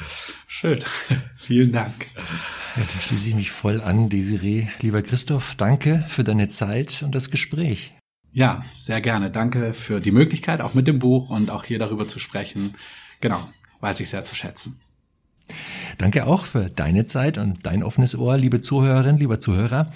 Schön. 0.48 0.80
Vielen 1.36 1.74
Dank. 1.74 2.08
Ja, 2.16 2.84
dann 2.84 3.02
schließe 3.02 3.30
ich 3.30 3.36
mich 3.36 3.52
voll 3.52 3.82
an, 3.82 4.08
Desiree. 4.08 4.68
Lieber 4.80 5.02
Christoph, 5.02 5.56
danke 5.56 6.06
für 6.08 6.24
deine 6.24 6.48
Zeit 6.48 7.04
und 7.04 7.14
das 7.14 7.32
Gespräch. 7.32 7.93
Ja, 8.32 8.64
sehr 8.74 9.02
gerne. 9.02 9.30
Danke 9.30 9.74
für 9.74 10.00
die 10.00 10.12
Möglichkeit, 10.12 10.62
auch 10.62 10.74
mit 10.74 10.88
dem 10.88 11.00
Buch 11.00 11.32
und 11.32 11.52
auch 11.52 11.66
hier 11.66 11.80
darüber 11.80 12.08
zu 12.08 12.18
sprechen. 12.18 12.76
Genau, 13.20 13.50
weiß 13.82 14.00
ich 14.00 14.10
sehr 14.10 14.24
zu 14.24 14.34
schätzen. 14.34 14.80
Danke 15.98 16.26
auch 16.26 16.45
für 16.45 16.70
deine 16.70 17.06
Zeit 17.06 17.38
und 17.38 17.66
dein 17.66 17.84
offenes 17.84 18.18
Ohr, 18.18 18.38
liebe 18.38 18.62
Zuhörerin, 18.62 19.18
lieber 19.18 19.41
Zuhörer. 19.41 19.91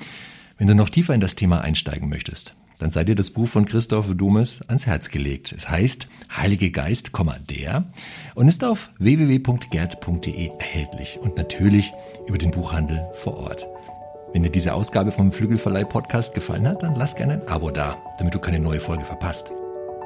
Wenn 0.57 0.67
du 0.67 0.75
noch 0.75 0.89
tiefer 0.89 1.13
in 1.13 1.21
das 1.21 1.35
Thema 1.35 1.61
einsteigen 1.61 2.09
möchtest, 2.09 2.55
dann 2.81 2.91
sei 2.91 3.03
dir 3.03 3.15
das 3.15 3.31
Buch 3.31 3.47
von 3.47 3.65
Christoph 3.65 4.07
Dumes 4.15 4.61
ans 4.67 4.87
Herz 4.87 5.09
gelegt. 5.09 5.53
Es 5.55 5.69
heißt 5.69 6.07
Heilige 6.35 6.71
Geist, 6.71 7.11
der 7.49 7.85
und 8.35 8.47
ist 8.47 8.63
auf 8.63 8.89
www.gerd.de 8.97 10.51
erhältlich 10.57 11.19
und 11.21 11.37
natürlich 11.37 11.93
über 12.27 12.37
den 12.37 12.51
Buchhandel 12.51 13.07
vor 13.13 13.37
Ort. 13.37 13.67
Wenn 14.33 14.43
dir 14.43 14.49
diese 14.49 14.73
Ausgabe 14.73 15.11
vom 15.11 15.31
Flügelverleih 15.31 15.83
Podcast 15.83 16.33
gefallen 16.33 16.67
hat, 16.67 16.83
dann 16.83 16.95
lass 16.95 17.15
gerne 17.15 17.33
ein 17.33 17.47
Abo 17.47 17.69
da, 17.69 17.97
damit 18.17 18.33
du 18.33 18.39
keine 18.39 18.59
neue 18.59 18.79
Folge 18.79 19.03
verpasst. 19.03 19.51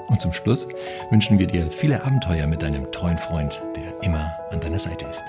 Und 0.08 0.20
zum 0.20 0.34
Schluss 0.34 0.68
wünschen 1.10 1.40
wir 1.40 1.48
dir 1.48 1.72
viele 1.72 2.04
Abenteuer 2.04 2.48
mit 2.48 2.62
deinem 2.62 2.92
treuen 2.92 3.18
Freund, 3.18 3.62
der 3.76 4.04
immer 4.04 4.36
an 4.52 4.60
deiner 4.60 4.80
Seite 4.80 5.06
ist. 5.06 5.24